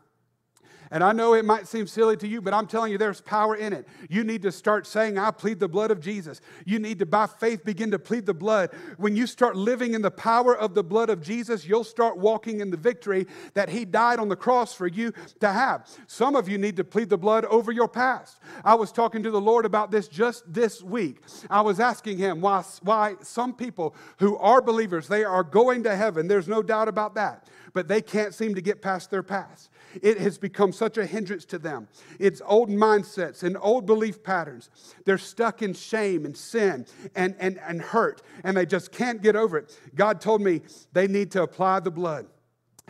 And 0.93 1.03
I 1.03 1.11
know 1.11 1.33
it 1.33 1.43
might 1.43 1.67
seem 1.67 1.87
silly 1.87 2.15
to 2.17 2.27
you, 2.27 2.39
but 2.39 2.53
I'm 2.53 2.67
telling 2.67 2.91
you, 2.91 2.99
there's 2.99 3.19
power 3.19 3.55
in 3.55 3.73
it. 3.73 3.87
You 4.11 4.23
need 4.23 4.43
to 4.43 4.51
start 4.51 4.85
saying, 4.85 5.17
I 5.17 5.31
plead 5.31 5.59
the 5.59 5.67
blood 5.67 5.89
of 5.89 5.99
Jesus. 5.99 6.39
You 6.65 6.77
need 6.77 6.99
to, 6.99 7.07
by 7.07 7.25
faith, 7.25 7.65
begin 7.65 7.89
to 7.89 7.97
plead 7.97 8.27
the 8.27 8.33
blood. 8.35 8.69
When 8.97 9.15
you 9.15 9.25
start 9.25 9.55
living 9.55 9.95
in 9.95 10.03
the 10.03 10.11
power 10.11 10.55
of 10.55 10.75
the 10.75 10.83
blood 10.83 11.09
of 11.09 11.19
Jesus, 11.19 11.65
you'll 11.65 11.83
start 11.83 12.19
walking 12.19 12.59
in 12.59 12.69
the 12.69 12.77
victory 12.77 13.25
that 13.55 13.69
He 13.69 13.85
died 13.85 14.19
on 14.19 14.29
the 14.29 14.35
cross 14.35 14.75
for 14.75 14.85
you 14.85 15.13
to 15.39 15.51
have. 15.51 15.89
Some 16.05 16.35
of 16.35 16.47
you 16.47 16.59
need 16.59 16.77
to 16.77 16.83
plead 16.83 17.09
the 17.09 17.17
blood 17.17 17.45
over 17.45 17.71
your 17.71 17.87
past. 17.87 18.37
I 18.63 18.75
was 18.75 18.91
talking 18.91 19.23
to 19.23 19.31
the 19.31 19.41
Lord 19.41 19.65
about 19.65 19.89
this 19.89 20.07
just 20.07 20.43
this 20.47 20.83
week. 20.83 21.23
I 21.49 21.61
was 21.61 21.79
asking 21.79 22.19
Him 22.19 22.39
why, 22.39 22.63
why 22.83 23.15
some 23.23 23.55
people 23.55 23.95
who 24.19 24.37
are 24.37 24.61
believers, 24.61 25.07
they 25.07 25.23
are 25.23 25.43
going 25.43 25.81
to 25.85 25.95
heaven. 25.95 26.27
There's 26.27 26.47
no 26.47 26.61
doubt 26.61 26.87
about 26.87 27.15
that 27.15 27.49
but 27.73 27.87
they 27.87 28.01
can't 28.01 28.33
seem 28.33 28.55
to 28.55 28.61
get 28.61 28.81
past 28.81 29.09
their 29.09 29.23
past. 29.23 29.69
It 30.01 30.17
has 30.19 30.37
become 30.37 30.71
such 30.71 30.97
a 30.97 31.05
hindrance 31.05 31.45
to 31.45 31.59
them. 31.59 31.87
It's 32.19 32.41
old 32.45 32.69
mindsets 32.69 33.43
and 33.43 33.57
old 33.59 33.85
belief 33.85 34.23
patterns. 34.23 34.69
They're 35.05 35.17
stuck 35.17 35.61
in 35.61 35.73
shame 35.73 36.25
and 36.25 36.35
sin 36.35 36.85
and, 37.15 37.35
and, 37.39 37.59
and 37.59 37.81
hurt, 37.81 38.21
and 38.43 38.57
they 38.57 38.65
just 38.65 38.91
can't 38.91 39.21
get 39.21 39.35
over 39.35 39.57
it. 39.57 39.77
God 39.95 40.21
told 40.21 40.41
me 40.41 40.61
they 40.93 41.07
need 41.07 41.31
to 41.31 41.43
apply 41.43 41.79
the 41.81 41.91
blood. 41.91 42.27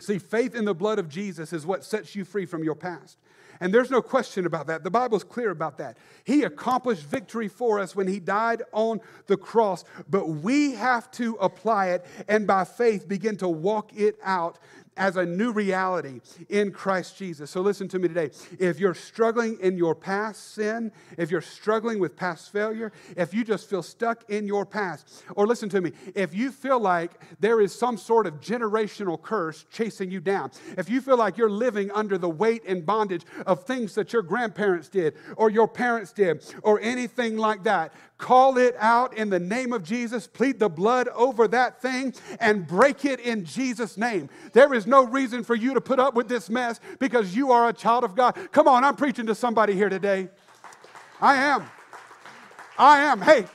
See, 0.00 0.18
faith 0.18 0.54
in 0.54 0.64
the 0.64 0.74
blood 0.74 0.98
of 0.98 1.08
Jesus 1.08 1.52
is 1.52 1.64
what 1.64 1.84
sets 1.84 2.16
you 2.16 2.24
free 2.24 2.46
from 2.46 2.64
your 2.64 2.74
past. 2.74 3.18
And 3.60 3.72
there's 3.72 3.90
no 3.90 4.02
question 4.02 4.46
about 4.46 4.66
that. 4.66 4.82
The 4.82 4.90
Bible's 4.90 5.24
clear 5.24 5.50
about 5.50 5.78
that. 5.78 5.96
He 6.24 6.42
accomplished 6.42 7.04
victory 7.04 7.48
for 7.48 7.78
us 7.78 7.94
when 7.94 8.08
He 8.08 8.18
died 8.18 8.62
on 8.72 9.00
the 9.26 9.36
cross, 9.36 9.84
but 10.08 10.28
we 10.28 10.72
have 10.72 11.10
to 11.12 11.34
apply 11.36 11.90
it 11.90 12.04
and 12.28 12.46
by 12.46 12.64
faith 12.64 13.08
begin 13.08 13.36
to 13.38 13.48
walk 13.48 13.96
it 13.96 14.16
out 14.22 14.58
as 14.96 15.16
a 15.16 15.24
new 15.24 15.52
reality 15.52 16.20
in 16.48 16.70
Christ 16.72 17.16
Jesus. 17.16 17.50
So 17.50 17.60
listen 17.60 17.88
to 17.88 17.98
me 17.98 18.08
today. 18.08 18.30
If 18.58 18.78
you're 18.78 18.94
struggling 18.94 19.58
in 19.60 19.76
your 19.76 19.94
past 19.94 20.54
sin, 20.54 20.92
if 21.18 21.30
you're 21.30 21.40
struggling 21.40 21.98
with 21.98 22.16
past 22.16 22.52
failure, 22.52 22.92
if 23.16 23.34
you 23.34 23.44
just 23.44 23.68
feel 23.68 23.82
stuck 23.82 24.28
in 24.30 24.46
your 24.46 24.64
past, 24.64 25.24
or 25.36 25.46
listen 25.46 25.68
to 25.70 25.80
me, 25.80 25.92
if 26.14 26.34
you 26.34 26.50
feel 26.50 26.80
like 26.80 27.12
there 27.40 27.60
is 27.60 27.74
some 27.74 27.96
sort 27.96 28.26
of 28.26 28.40
generational 28.40 29.20
curse 29.20 29.64
chasing 29.70 30.10
you 30.10 30.20
down, 30.20 30.50
if 30.78 30.88
you 30.88 31.00
feel 31.00 31.16
like 31.16 31.36
you're 31.36 31.50
living 31.50 31.90
under 31.92 32.18
the 32.18 32.28
weight 32.28 32.62
and 32.66 32.86
bondage 32.86 33.22
of 33.46 33.64
things 33.64 33.94
that 33.94 34.12
your 34.12 34.22
grandparents 34.22 34.88
did 34.88 35.14
or 35.36 35.50
your 35.50 35.68
parents 35.68 36.12
did 36.12 36.44
or 36.62 36.80
anything 36.80 37.36
like 37.36 37.64
that, 37.64 37.92
call 38.18 38.58
it 38.58 38.76
out 38.78 39.16
in 39.16 39.30
the 39.30 39.38
name 39.38 39.72
of 39.72 39.82
Jesus, 39.82 40.26
plead 40.26 40.58
the 40.58 40.68
blood 40.68 41.08
over 41.08 41.48
that 41.48 41.82
thing, 41.82 42.14
and 42.40 42.66
break 42.66 43.04
it 43.04 43.20
in 43.20 43.44
Jesus' 43.44 43.96
name. 43.96 44.28
There 44.52 44.72
is 44.74 44.86
no 44.86 45.06
reason 45.06 45.44
for 45.44 45.54
you 45.54 45.74
to 45.74 45.80
put 45.80 45.98
up 45.98 46.14
with 46.14 46.28
this 46.28 46.48
mess 46.48 46.80
because 46.98 47.36
you 47.36 47.52
are 47.52 47.68
a 47.68 47.72
child 47.72 48.04
of 48.04 48.14
God. 48.14 48.36
Come 48.52 48.68
on, 48.68 48.84
I'm 48.84 48.96
preaching 48.96 49.26
to 49.26 49.34
somebody 49.34 49.74
here 49.74 49.88
today. 49.88 50.28
I 51.20 51.36
am. 51.36 51.64
I 52.78 53.00
am. 53.00 53.20
Hey, 53.20 53.46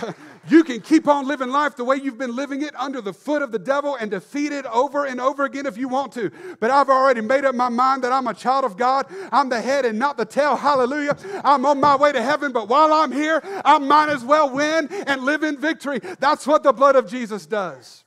You 0.48 0.62
can 0.62 0.80
keep 0.80 1.08
on 1.08 1.26
living 1.26 1.48
life 1.48 1.76
the 1.76 1.84
way 1.84 1.96
you've 1.96 2.18
been 2.18 2.36
living 2.36 2.62
it 2.62 2.74
under 2.76 3.00
the 3.00 3.12
foot 3.12 3.40
of 3.40 3.50
the 3.50 3.58
devil 3.58 3.96
and 3.96 4.10
defeat 4.10 4.52
it 4.52 4.66
over 4.66 5.06
and 5.06 5.20
over 5.20 5.44
again 5.44 5.64
if 5.64 5.78
you 5.78 5.88
want 5.88 6.12
to. 6.12 6.30
But 6.60 6.70
I've 6.70 6.90
already 6.90 7.22
made 7.22 7.44
up 7.44 7.54
my 7.54 7.70
mind 7.70 8.04
that 8.04 8.12
I'm 8.12 8.26
a 8.26 8.34
child 8.34 8.64
of 8.64 8.76
God. 8.76 9.06
I'm 9.32 9.48
the 9.48 9.60
head 9.60 9.84
and 9.86 9.98
not 9.98 10.16
the 10.16 10.26
tail. 10.26 10.56
Hallelujah. 10.56 11.16
I'm 11.44 11.64
on 11.64 11.80
my 11.80 11.96
way 11.96 12.12
to 12.12 12.22
heaven, 12.22 12.52
but 12.52 12.68
while 12.68 12.92
I'm 12.92 13.10
here, 13.10 13.42
I 13.64 13.78
might 13.78 14.10
as 14.10 14.22
well 14.24 14.50
win 14.50 14.88
and 15.06 15.22
live 15.22 15.42
in 15.42 15.58
victory. 15.58 16.00
That's 16.18 16.46
what 16.46 16.62
the 16.62 16.72
blood 16.72 16.96
of 16.96 17.08
Jesus 17.08 17.46
does. 17.46 18.04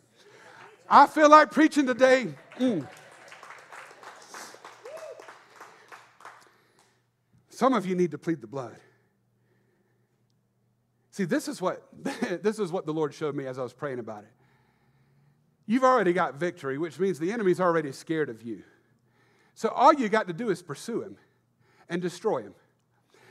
I 0.90 1.08
feel 1.08 1.30
like 1.30 1.52
preaching 1.52 1.86
today. 1.86 2.28
Mm. 2.60 2.88
Some 7.50 7.74
of 7.74 7.88
you 7.88 7.96
need 7.96 8.12
to 8.12 8.20
plead 8.20 8.42
the 8.42 8.48
blood. 8.48 8.78
See, 11.18 11.26
this 11.26 11.48
is 11.48 11.60
what 11.60 11.82
this 12.44 12.60
is 12.60 12.72
what 12.72 12.86
the 12.86 12.94
Lord 12.94 13.12
showed 13.12 13.34
me 13.34 13.48
as 13.48 13.58
I 13.58 13.64
was 13.64 13.74
praying 13.74 13.98
about 13.98 14.22
it. 14.22 14.30
You've 15.66 15.84
already 15.84 16.14
got 16.14 16.36
victory, 16.36 16.78
which 16.78 17.00
means 17.00 17.18
the 17.18 17.32
enemy's 17.32 17.60
already 17.60 17.92
scared 17.92 18.30
of 18.30 18.44
you. 18.44 18.62
So 19.56 19.70
all 19.70 19.92
you 19.92 20.10
got 20.10 20.28
to 20.28 20.34
do 20.34 20.52
is 20.52 20.62
pursue 20.62 21.02
him 21.02 21.18
and 21.90 22.04
destroy 22.04 22.44
him. 22.44 22.54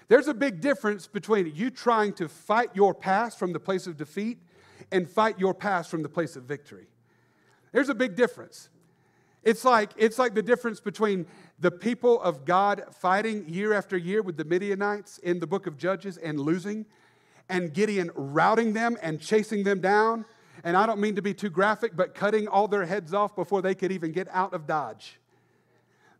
There's 0.09 0.27
a 0.27 0.35
big 0.35 0.61
difference 0.61 1.07
between 1.07 1.53
you 1.55 1.71
trying 1.71 2.15
to 2.15 2.29
fight 2.29 2.71
your 2.75 2.93
past 2.93 3.39
from 3.39 3.53
the 3.53 3.61
place 3.61 3.87
of 3.87 3.97
defeat 3.97 4.39
and 4.91 5.09
fight 5.09 5.39
your 5.39 5.55
past 5.55 5.89
from 5.89 6.03
the 6.03 6.09
place 6.09 6.35
of 6.35 6.43
victory. 6.43 6.89
There's 7.71 7.89
a 7.89 7.95
big 7.95 8.17
difference. 8.17 8.69
It's 9.45 9.65
like, 9.65 9.93
it's 9.97 10.19
like 10.19 10.35
the 10.35 10.43
difference 10.43 10.81
between 10.81 11.25
the 11.61 11.71
people 11.71 12.21
of 12.21 12.45
God 12.45 12.83
fighting 12.99 13.49
year 13.49 13.73
after 13.73 13.97
year 13.97 14.23
with 14.23 14.37
the 14.37 14.45
Midianites 14.45 15.19
in 15.19 15.39
the 15.39 15.47
book 15.47 15.69
of 15.69 15.77
Judges 15.77 16.17
and 16.17 16.41
losing, 16.41 16.85
and 17.49 17.73
Gideon 17.73 18.11
routing 18.15 18.73
them 18.73 18.97
and 19.03 19.21
chasing 19.21 19.65
them 19.65 19.81
down. 19.81 20.25
And 20.65 20.77
I 20.77 20.87
don't 20.87 21.01
mean 21.01 21.17
to 21.17 21.23
be 21.23 21.35
too 21.35 21.51
graphic, 21.51 21.95
but 21.95 22.15
cutting 22.15 22.49
all 22.49 22.67
their 22.67 22.85
heads 22.85 23.15
off 23.15 23.37
before 23.37 23.63
they 23.63 23.75
could 23.75 23.93
even 23.93 24.13
get 24.13 24.29
out 24.31 24.53
of 24.53 24.67
Dodge. 24.67 25.19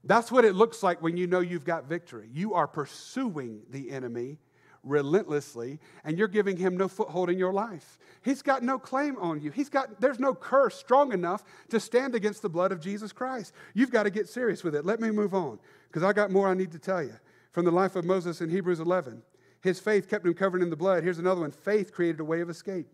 That's 0.05 0.31
what 0.31 0.45
it 0.45 0.55
looks 0.55 0.83
like 0.83 1.03
when 1.03 1.17
you 1.17 1.27
know 1.27 1.41
you've 1.41 1.65
got 1.65 1.87
victory. 1.87 2.29
You 2.33 2.55
are 2.55 2.69
pursuing 2.69 3.63
the 3.71 3.91
enemy 3.91 4.39
relentlessly 4.85 5.81
and 6.05 6.17
you're 6.17 6.29
giving 6.29 6.57
him 6.57 6.77
no 6.77 6.87
foothold 6.87 7.29
in 7.29 7.39
your 7.39 7.53
life. 7.53 7.99
He's 8.23 8.41
got 8.41 8.63
no 8.63 8.79
claim 8.79 9.17
on 9.19 9.41
you. 9.41 9.51
He's 9.51 9.69
got 9.69 10.01
there's 10.01 10.21
no 10.21 10.33
curse 10.33 10.77
strong 10.77 11.13
enough 11.13 11.45
to 11.71 11.81
stand 11.81 12.15
against 12.15 12.43
the 12.43 12.49
blood 12.49 12.71
of 12.71 12.81
Jesus 12.81 13.13
Christ. 13.13 13.53
You've 13.75 13.91
got 13.91 14.05
to 14.05 14.11
get 14.11 14.29
serious 14.29 14.63
with 14.63 14.75
it. 14.75 14.85
Let 14.85 15.01
me 15.01 15.11
move 15.11 15.35
on 15.35 15.59
because 15.89 16.05
I 16.05 16.13
got 16.13 16.31
more 16.31 16.49
I 16.49 16.55
need 16.55 16.73
to 16.73 16.79
tell 16.79 17.03
you. 17.03 17.15
from 17.51 17.65
the 17.65 17.73
life 17.73 17.97
of 17.97 18.05
Moses 18.05 18.41
in 18.41 18.51
Hebrews 18.51 18.81
11. 18.81 19.23
His 19.67 19.81
faith 19.81 20.09
kept 20.09 20.25
him 20.25 20.33
covered 20.33 20.63
in 20.63 20.71
the 20.71 20.77
blood. 20.77 21.03
Here's 21.03 21.19
another 21.19 21.41
one 21.41 21.51
faith 21.51 21.93
created 21.93 22.21
a 22.21 22.25
way 22.25 22.41
of 22.41 22.49
escape. 22.49 22.87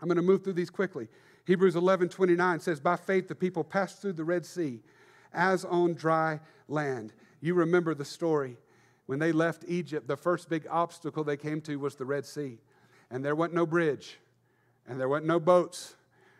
I'm 0.00 0.08
going 0.08 0.16
to 0.16 0.22
move 0.22 0.42
through 0.42 0.54
these 0.54 0.68
quickly. 0.68 1.06
Hebrews 1.44 1.76
11 1.76 2.08
29 2.08 2.58
says, 2.58 2.80
By 2.80 2.96
faith 2.96 3.28
the 3.28 3.36
people 3.36 3.62
passed 3.62 4.02
through 4.02 4.14
the 4.14 4.24
Red 4.24 4.44
Sea 4.44 4.80
as 5.32 5.64
on 5.64 5.94
dry 5.94 6.40
land. 6.66 7.12
You 7.40 7.54
remember 7.54 7.94
the 7.94 8.04
story. 8.04 8.56
When 9.06 9.20
they 9.20 9.30
left 9.30 9.64
Egypt, 9.68 10.08
the 10.08 10.16
first 10.16 10.48
big 10.48 10.66
obstacle 10.68 11.22
they 11.22 11.36
came 11.36 11.60
to 11.62 11.76
was 11.76 11.94
the 11.94 12.04
Red 12.04 12.26
Sea. 12.26 12.58
And 13.08 13.24
there 13.24 13.36
wasn't 13.36 13.54
no 13.54 13.66
bridge, 13.66 14.18
and 14.88 14.98
there 14.98 15.08
wasn't 15.08 15.28
no 15.28 15.38
boats. 15.38 15.94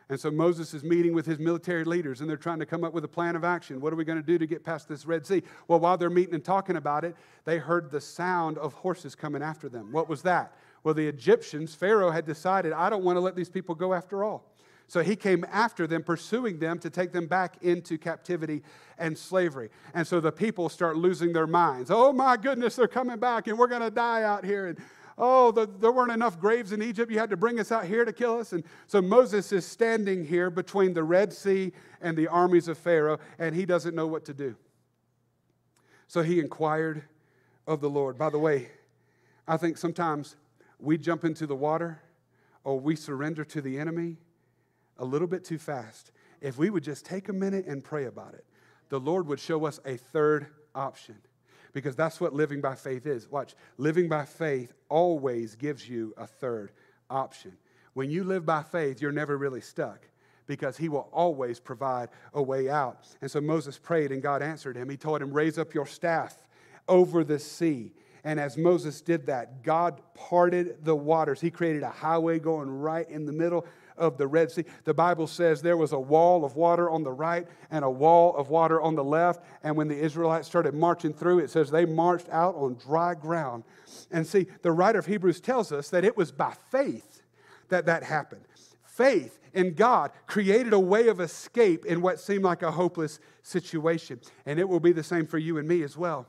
And 0.08 0.18
so 0.18 0.30
Moses 0.30 0.74
is 0.74 0.82
meeting 0.82 1.14
with 1.14 1.26
his 1.26 1.38
military 1.38 1.84
leaders, 1.84 2.20
and 2.20 2.28
they're 2.28 2.36
trying 2.36 2.58
to 2.58 2.66
come 2.66 2.84
up 2.84 2.92
with 2.92 3.04
a 3.04 3.08
plan 3.08 3.36
of 3.36 3.44
action. 3.44 3.80
What 3.80 3.92
are 3.92 3.96
we 3.96 4.04
going 4.04 4.20
to 4.20 4.26
do 4.26 4.38
to 4.38 4.46
get 4.46 4.64
past 4.64 4.88
this 4.88 5.06
Red 5.06 5.26
Sea? 5.26 5.42
Well, 5.68 5.80
while 5.80 5.96
they're 5.96 6.10
meeting 6.10 6.34
and 6.34 6.44
talking 6.44 6.76
about 6.76 7.04
it, 7.04 7.16
they 7.44 7.58
heard 7.58 7.90
the 7.90 8.00
sound 8.00 8.58
of 8.58 8.74
horses 8.74 9.14
coming 9.14 9.42
after 9.42 9.68
them. 9.68 9.92
What 9.92 10.08
was 10.08 10.22
that? 10.22 10.52
Well, 10.84 10.94
the 10.94 11.06
Egyptians, 11.06 11.74
Pharaoh 11.74 12.10
had 12.10 12.26
decided, 12.26 12.72
I 12.72 12.90
don't 12.90 13.04
want 13.04 13.16
to 13.16 13.20
let 13.20 13.36
these 13.36 13.48
people 13.48 13.74
go 13.74 13.94
after 13.94 14.24
all. 14.24 14.52
So 14.88 15.00
he 15.02 15.16
came 15.16 15.46
after 15.50 15.86
them, 15.86 16.02
pursuing 16.02 16.58
them 16.58 16.78
to 16.80 16.90
take 16.90 17.12
them 17.12 17.26
back 17.26 17.56
into 17.62 17.96
captivity 17.96 18.62
and 18.98 19.16
slavery. 19.16 19.70
And 19.94 20.06
so 20.06 20.20
the 20.20 20.32
people 20.32 20.68
start 20.68 20.98
losing 20.98 21.32
their 21.32 21.46
minds. 21.46 21.90
Oh 21.90 22.12
my 22.12 22.36
goodness, 22.36 22.76
they're 22.76 22.88
coming 22.88 23.18
back 23.18 23.46
and 23.46 23.58
we're 23.58 23.68
going 23.68 23.80
to 23.80 23.90
die 23.90 24.22
out 24.22 24.44
here. 24.44 24.66
And 24.66 24.78
oh, 25.18 25.52
the, 25.52 25.66
there 25.66 25.92
weren't 25.92 26.12
enough 26.12 26.38
graves 26.38 26.72
in 26.72 26.82
Egypt. 26.82 27.10
You 27.10 27.18
had 27.18 27.30
to 27.30 27.36
bring 27.36 27.60
us 27.60 27.70
out 27.70 27.84
here 27.84 28.04
to 28.04 28.12
kill 28.12 28.38
us. 28.38 28.52
And 28.52 28.64
so 28.86 29.02
Moses 29.02 29.52
is 29.52 29.66
standing 29.66 30.24
here 30.24 30.50
between 30.50 30.94
the 30.94 31.02
Red 31.02 31.32
Sea 31.32 31.72
and 32.00 32.16
the 32.16 32.28
armies 32.28 32.68
of 32.68 32.78
Pharaoh, 32.78 33.18
and 33.38 33.54
he 33.54 33.66
doesn't 33.66 33.94
know 33.94 34.06
what 34.06 34.24
to 34.26 34.34
do. 34.34 34.56
So 36.08 36.22
he 36.22 36.40
inquired 36.40 37.04
of 37.66 37.80
the 37.80 37.90
Lord. 37.90 38.18
By 38.18 38.30
the 38.30 38.38
way, 38.38 38.68
I 39.46 39.56
think 39.56 39.78
sometimes 39.78 40.36
we 40.78 40.98
jump 40.98 41.24
into 41.24 41.46
the 41.46 41.56
water 41.56 42.02
or 42.64 42.78
we 42.78 42.96
surrender 42.96 43.44
to 43.44 43.60
the 43.60 43.78
enemy 43.78 44.16
a 44.98 45.04
little 45.04 45.28
bit 45.28 45.44
too 45.44 45.58
fast. 45.58 46.12
If 46.40 46.58
we 46.58 46.70
would 46.70 46.82
just 46.82 47.04
take 47.04 47.28
a 47.28 47.32
minute 47.32 47.66
and 47.66 47.82
pray 47.82 48.06
about 48.06 48.34
it, 48.34 48.44
the 48.88 49.00
Lord 49.00 49.26
would 49.26 49.40
show 49.40 49.64
us 49.64 49.80
a 49.84 49.96
third 49.96 50.48
option 50.74 51.16
because 51.72 51.96
that's 51.96 52.20
what 52.20 52.34
living 52.34 52.60
by 52.60 52.74
faith 52.74 53.06
is. 53.06 53.30
Watch, 53.30 53.54
living 53.78 54.08
by 54.08 54.24
faith 54.24 54.72
always 54.88 55.54
gives 55.54 55.88
you 55.88 56.14
a 56.16 56.26
third 56.26 56.72
option. 57.08 57.52
When 57.94 58.10
you 58.10 58.24
live 58.24 58.46
by 58.46 58.62
faith, 58.62 59.00
you're 59.00 59.12
never 59.12 59.36
really 59.36 59.60
stuck 59.60 60.06
because 60.46 60.76
he 60.76 60.88
will 60.88 61.08
always 61.12 61.60
provide 61.60 62.08
a 62.34 62.42
way 62.42 62.68
out. 62.68 63.06
And 63.20 63.30
so 63.30 63.40
Moses 63.40 63.78
prayed 63.78 64.12
and 64.12 64.22
God 64.22 64.42
answered 64.42 64.76
him. 64.76 64.88
He 64.88 64.96
told 64.96 65.22
him, 65.22 65.32
Raise 65.32 65.58
up 65.58 65.74
your 65.74 65.86
staff 65.86 66.36
over 66.88 67.24
the 67.24 67.38
sea. 67.38 67.92
And 68.24 68.38
as 68.38 68.56
Moses 68.56 69.00
did 69.00 69.26
that, 69.26 69.62
God 69.62 70.00
parted 70.14 70.84
the 70.84 70.94
waters. 70.94 71.40
He 71.40 71.50
created 71.50 71.82
a 71.82 71.90
highway 71.90 72.38
going 72.38 72.70
right 72.70 73.08
in 73.08 73.26
the 73.26 73.32
middle 73.32 73.66
of 73.96 74.18
the 74.18 74.26
Red 74.26 74.50
Sea. 74.50 74.64
The 74.84 74.94
Bible 74.94 75.26
says 75.26 75.62
there 75.62 75.76
was 75.76 75.92
a 75.92 75.98
wall 75.98 76.44
of 76.44 76.56
water 76.56 76.90
on 76.90 77.02
the 77.02 77.12
right 77.12 77.46
and 77.70 77.84
a 77.84 77.90
wall 77.90 78.36
of 78.36 78.50
water 78.50 78.80
on 78.80 78.94
the 78.94 79.04
left. 79.04 79.44
And 79.62 79.76
when 79.76 79.88
the 79.88 79.98
Israelites 79.98 80.48
started 80.48 80.74
marching 80.74 81.12
through, 81.12 81.40
it 81.40 81.50
says 81.50 81.70
they 81.70 81.84
marched 81.84 82.28
out 82.30 82.54
on 82.54 82.74
dry 82.74 83.14
ground. 83.14 83.64
And 84.10 84.26
see, 84.26 84.46
the 84.62 84.72
writer 84.72 84.98
of 84.98 85.06
Hebrews 85.06 85.40
tells 85.40 85.72
us 85.72 85.90
that 85.90 86.04
it 86.04 86.16
was 86.16 86.32
by 86.32 86.54
faith 86.70 87.22
that 87.68 87.86
that 87.86 88.02
happened. 88.02 88.44
Faith 88.84 89.38
in 89.54 89.74
God 89.74 90.10
created 90.26 90.72
a 90.72 90.80
way 90.80 91.08
of 91.08 91.20
escape 91.20 91.86
in 91.86 92.02
what 92.02 92.20
seemed 92.20 92.44
like 92.44 92.62
a 92.62 92.70
hopeless 92.70 93.20
situation. 93.42 94.20
And 94.46 94.58
it 94.58 94.68
will 94.68 94.80
be 94.80 94.92
the 94.92 95.02
same 95.02 95.26
for 95.26 95.38
you 95.38 95.58
and 95.58 95.66
me 95.66 95.82
as 95.82 95.96
well. 95.96 96.26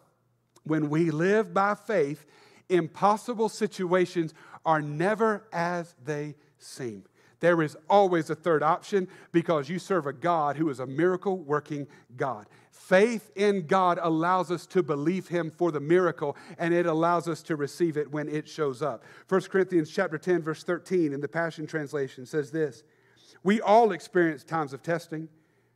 When 0.63 0.89
we 0.89 1.11
live 1.11 1.53
by 1.53 1.75
faith, 1.75 2.25
impossible 2.69 3.49
situations 3.49 4.33
are 4.65 4.81
never 4.81 5.45
as 5.51 5.95
they 6.03 6.35
seem. 6.57 7.03
There 7.43 7.61
is 7.61 7.75
always 7.89 8.29
a 8.29 8.35
third 8.35 8.63
option 8.63 9.05
because 9.33 9.67
you 9.67 9.77
serve 9.77 10.07
a 10.07 10.13
God 10.13 10.55
who 10.55 10.69
is 10.69 10.79
a 10.79 10.87
miracle 10.87 11.37
working 11.39 11.87
God. 12.15 12.47
Faith 12.71 13.31
in 13.35 13.67
God 13.67 13.99
allows 14.01 14.49
us 14.49 14.65
to 14.67 14.81
believe 14.81 15.27
him 15.27 15.51
for 15.51 15.69
the 15.69 15.81
miracle 15.81 16.37
and 16.57 16.73
it 16.73 16.85
allows 16.85 17.27
us 17.27 17.43
to 17.43 17.57
receive 17.57 17.97
it 17.97 18.09
when 18.09 18.29
it 18.29 18.47
shows 18.47 18.81
up. 18.81 19.03
1 19.27 19.41
Corinthians 19.41 19.91
chapter 19.91 20.17
10 20.17 20.41
verse 20.41 20.63
13 20.63 21.11
in 21.11 21.19
the 21.19 21.27
Passion 21.27 21.67
translation 21.67 22.25
says 22.25 22.49
this. 22.49 22.83
We 23.43 23.59
all 23.59 23.91
experience 23.91 24.45
times 24.45 24.71
of 24.71 24.81
testing, 24.81 25.27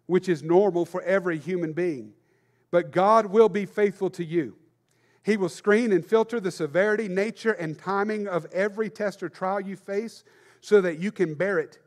which 0.05 0.29
is 0.29 0.43
normal 0.43 0.85
for 0.85 1.01
every 1.01 1.37
human 1.37 1.73
being. 1.73 2.13
But 2.71 2.91
God 2.91 3.25
will 3.25 3.49
be 3.49 3.65
faithful 3.65 4.09
to 4.11 4.23
you 4.23 4.55
he 5.27 5.35
will 5.35 5.49
screen 5.49 5.91
and 5.91 6.05
filter 6.05 6.39
the 6.39 6.51
severity, 6.51 7.09
nature, 7.09 7.51
and 7.51 7.77
timing 7.77 8.29
of 8.29 8.45
every 8.53 8.89
test 8.89 9.21
or 9.21 9.27
trial 9.27 9.59
you 9.59 9.75
face 9.75 10.23
so 10.67 10.81
that 10.81 10.99
you 10.99 11.13
can 11.13 11.33
bear 11.33 11.59
it. 11.59 11.79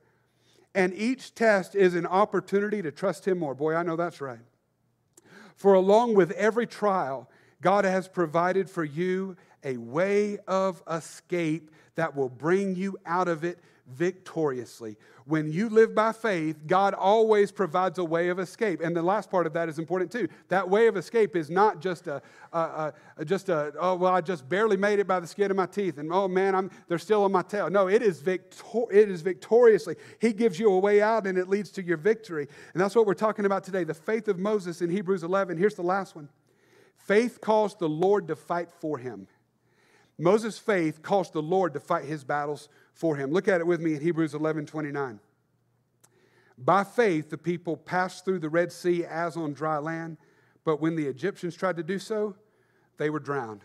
And 0.74 0.95
each 0.95 1.35
test 1.35 1.74
is 1.74 1.95
an 1.95 2.07
opportunity 2.07 2.81
to 2.81 2.91
trust 2.91 3.28
Him 3.28 3.39
more. 3.39 3.55
Boy, 3.55 3.74
I 3.74 3.83
know 3.83 3.95
that's 3.95 4.22
right. 4.22 4.39
For 5.55 5.74
along 5.74 6.14
with 6.14 6.31
every 6.31 6.66
trial, 6.66 7.28
God 7.61 7.85
has 7.85 8.09
provided 8.09 8.70
for 8.70 8.83
you 8.83 9.37
a 9.62 9.76
way 9.76 10.39
of 10.49 10.83
escape 10.91 11.70
that 11.97 12.16
will 12.16 12.31
bring 12.31 12.74
you 12.74 12.97
out 13.05 13.28
of 13.28 13.45
it 13.45 13.59
victoriously. 13.87 14.97
When 15.31 15.53
you 15.53 15.68
live 15.68 15.95
by 15.95 16.11
faith, 16.11 16.66
God 16.66 16.93
always 16.93 17.53
provides 17.53 18.01
a 18.01 18.05
way 18.05 18.31
of 18.31 18.41
escape. 18.41 18.81
And 18.81 18.97
the 18.97 19.03
last 19.03 19.31
part 19.31 19.47
of 19.47 19.53
that 19.53 19.68
is 19.68 19.78
important 19.78 20.11
too. 20.11 20.26
That 20.49 20.68
way 20.68 20.89
of 20.89 20.97
escape 20.97 21.37
is 21.37 21.49
not 21.49 21.81
just 21.81 22.09
a, 22.09 22.20
a, 22.53 22.93
a, 23.16 23.24
just 23.24 23.49
a 23.49 23.72
oh 23.78 23.95
well 23.95 24.12
I 24.12 24.22
just 24.22 24.49
barely 24.49 24.76
made 24.76 24.99
it 24.99 25.07
by 25.07 25.20
the 25.20 25.28
skin 25.28 25.53
of 25.53 25.57
my 25.57 25.66
teeth 25.66 25.99
and 25.99 26.12
oh 26.12 26.26
man 26.26 26.57
I'm 26.57 26.68
they're 26.89 26.99
still 26.99 27.22
on 27.22 27.31
my 27.31 27.43
tail. 27.43 27.70
No, 27.70 27.87
it 27.87 28.03
is 28.03 28.20
victor- 28.20 28.91
it 28.91 29.09
is 29.09 29.22
victoriously. 29.22 29.95
He 30.20 30.33
gives 30.33 30.59
you 30.59 30.72
a 30.72 30.78
way 30.81 31.01
out 31.01 31.28
and 31.28 31.39
it 31.39 31.49
leads 31.49 31.70
to 31.72 31.83
your 31.83 31.97
victory. 31.97 32.49
And 32.74 32.81
that's 32.81 32.97
what 32.97 33.07
we're 33.07 33.14
talking 33.14 33.47
about 33.47 33.62
today. 33.62 33.85
The 33.85 33.95
faith 33.95 34.26
of 34.26 34.37
Moses 34.37 34.83
in 34.83 34.91
Hebrews 34.91 35.22
11. 35.22 35.59
Here's 35.59 35.76
the 35.76 35.83
last 35.83 36.16
one. 36.16 36.28
Faith 36.97 37.41
caused 37.41 37.78
the 37.78 37.89
Lord 37.89 38.26
to 38.26 38.35
fight 38.35 38.72
for 38.81 38.99
him. 38.99 39.28
Moses' 40.18 40.59
faith 40.59 41.03
caused 41.03 41.33
the 41.35 41.43
Lord 41.43 41.72
to 41.74 41.81
fight 41.81 42.05
his 42.05 42.24
battles 42.24 42.68
for 42.93 43.16
him. 43.16 43.30
Look 43.30 43.49
at 43.49 43.61
it 43.61 43.66
with 43.66 43.80
me 43.80 43.95
in 43.95 44.01
Hebrews 44.01 44.34
11 44.34 44.66
29. 44.66 45.20
By 46.59 46.84
faith, 46.84 47.30
the 47.30 47.38
people 47.38 47.76
passed 47.76 48.24
through 48.24 48.41
the 48.41 48.51
Red 48.51 48.70
Sea 48.70 49.05
as 49.07 49.36
on 49.36 49.55
dry 49.55 49.78
land, 49.78 50.18
but 50.64 50.80
when 50.80 50.95
the 50.95 51.07
Egyptians 51.07 51.55
tried 51.55 51.76
to 51.76 51.82
do 51.82 51.99
so, 51.99 52.36
they 52.99 53.09
were 53.09 53.18
drowned. 53.18 53.64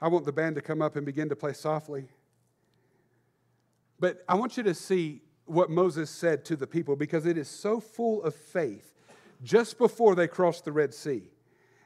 I 0.00 0.08
want 0.08 0.24
the 0.24 0.32
band 0.32 0.56
to 0.56 0.62
come 0.62 0.80
up 0.80 0.96
and 0.96 1.04
begin 1.04 1.28
to 1.28 1.36
play 1.36 1.52
softly. 1.52 2.08
But 4.00 4.24
I 4.28 4.34
want 4.34 4.56
you 4.56 4.62
to 4.62 4.74
see 4.74 5.22
what 5.44 5.70
Moses 5.70 6.10
said 6.10 6.44
to 6.46 6.56
the 6.56 6.66
people 6.66 6.96
because 6.96 7.26
it 7.26 7.36
is 7.36 7.48
so 7.48 7.78
full 7.78 8.22
of 8.22 8.34
faith 8.34 8.94
just 9.42 9.76
before 9.76 10.14
they 10.14 10.26
crossed 10.26 10.64
the 10.64 10.72
Red 10.72 10.94
Sea 10.94 11.24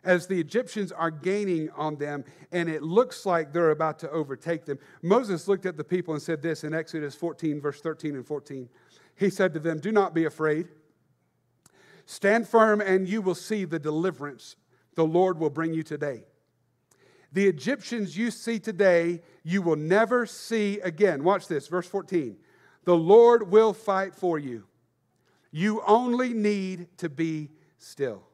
as 0.05 0.27
the 0.27 0.41
Egyptians 0.41 0.93
are 0.93 1.11
gaining 1.11 1.71
on 1.71 1.97
them 1.97 2.25
and 2.53 2.69
it 2.69 2.83
looks 2.83 3.27
like 3.27 3.53
they're 3.53 3.71
about 3.71 3.99
to 4.01 4.11
overtake 4.11 4.65
them. 4.65 4.79
Moses 5.03 5.49
looked 5.49 5.67
at 5.67 5.77
the 5.77 5.85
people 5.85 6.15
and 6.15 6.23
said 6.23 6.43
this 6.43 6.65
in 6.65 6.75
Exodus 6.75 7.15
14, 7.15 7.61
verse 7.61 7.81
13 7.81 8.15
and 8.15 8.27
14. 8.27 8.69
He 9.17 9.31
said 9.31 9.53
to 9.55 9.61
them, 9.61 9.81
Do 9.81 9.93
not 9.93 10.15
be 10.15 10.25
afraid. 10.25 10.69
Stand 12.07 12.49
firm, 12.49 12.81
and 12.81 13.07
you 13.07 13.21
will 13.21 13.35
see 13.35 13.65
the 13.65 13.79
deliverance 13.79 14.57
the 14.95 15.05
Lord 15.05 15.39
will 15.39 15.51
bring 15.51 15.75
you 15.75 15.83
today. 15.83 16.25
The 17.33 17.47
Egyptians 17.47 18.17
you 18.17 18.31
see 18.31 18.59
today, 18.59 19.21
you 19.45 19.61
will 19.61 19.77
never 19.77 20.25
see 20.25 20.81
again. 20.81 21.23
Watch 21.23 21.47
this, 21.47 21.69
verse 21.69 21.87
14. 21.87 22.37
The 22.85 22.97
Lord 22.97 23.51
will 23.51 23.75
fight 23.75 24.15
for 24.15 24.39
you. 24.39 24.65
You 25.51 25.83
only 25.87 26.33
need 26.33 26.97
to 26.99 27.09
be 27.09 27.51
still. 27.77 28.28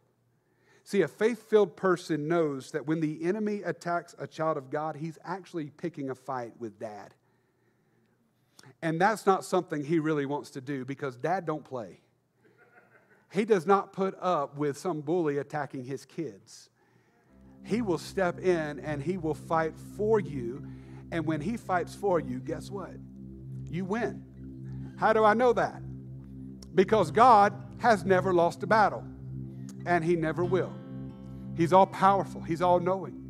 See, 0.86 1.00
a 1.00 1.08
faith 1.08 1.48
filled 1.48 1.76
person 1.76 2.28
knows 2.28 2.70
that 2.72 2.86
when 2.86 3.00
the 3.00 3.24
enemy 3.24 3.62
attacks 3.62 4.14
a 4.18 4.26
child 4.26 4.58
of 4.58 4.68
God, 4.68 4.96
he's 4.96 5.18
actually 5.24 5.70
picking 5.70 6.10
a 6.10 6.14
fight 6.14 6.52
with 6.58 6.78
dad. 6.78 7.14
And 8.82 9.00
that's 9.00 9.24
not 9.24 9.46
something 9.46 9.82
he 9.82 9.98
really 9.98 10.26
wants 10.26 10.50
to 10.50 10.60
do 10.60 10.84
because 10.84 11.16
dad 11.16 11.46
don't 11.46 11.64
play. 11.64 12.00
He 13.32 13.46
does 13.46 13.66
not 13.66 13.94
put 13.94 14.14
up 14.20 14.58
with 14.58 14.76
some 14.76 15.00
bully 15.00 15.38
attacking 15.38 15.84
his 15.84 16.04
kids. 16.04 16.68
He 17.64 17.80
will 17.80 17.98
step 17.98 18.38
in 18.38 18.78
and 18.80 19.02
he 19.02 19.16
will 19.16 19.34
fight 19.34 19.74
for 19.96 20.20
you. 20.20 20.66
And 21.10 21.24
when 21.24 21.40
he 21.40 21.56
fights 21.56 21.94
for 21.94 22.20
you, 22.20 22.40
guess 22.40 22.70
what? 22.70 22.92
You 23.70 23.86
win. 23.86 24.22
How 24.98 25.14
do 25.14 25.24
I 25.24 25.32
know 25.32 25.54
that? 25.54 25.80
Because 26.74 27.10
God 27.10 27.54
has 27.78 28.04
never 28.04 28.34
lost 28.34 28.62
a 28.62 28.66
battle 28.66 29.04
and 29.86 30.04
he 30.04 30.16
never 30.16 30.44
will. 30.44 30.72
He's 31.56 31.72
all 31.72 31.86
powerful, 31.86 32.40
he's 32.40 32.62
all 32.62 32.80
knowing. 32.80 33.20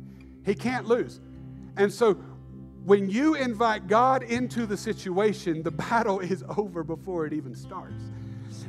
He 0.45 0.55
can't 0.55 0.85
lose. 0.85 1.19
And 1.77 1.91
so 1.91 2.13
when 2.85 3.09
you 3.09 3.33
invite 3.33 3.87
God 3.87 4.23
into 4.23 4.65
the 4.65 4.77
situation, 4.77 5.63
the 5.63 5.71
battle 5.91 6.19
is 6.19 6.43
over 6.57 6.83
before 6.83 7.25
it 7.25 7.33
even 7.33 7.55
starts. 7.55 8.03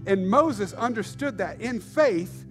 And 0.07 0.29
Moses 0.29 0.73
understood 0.73 1.39
that 1.39 1.61
in 1.61 1.81
faith. 1.81 2.45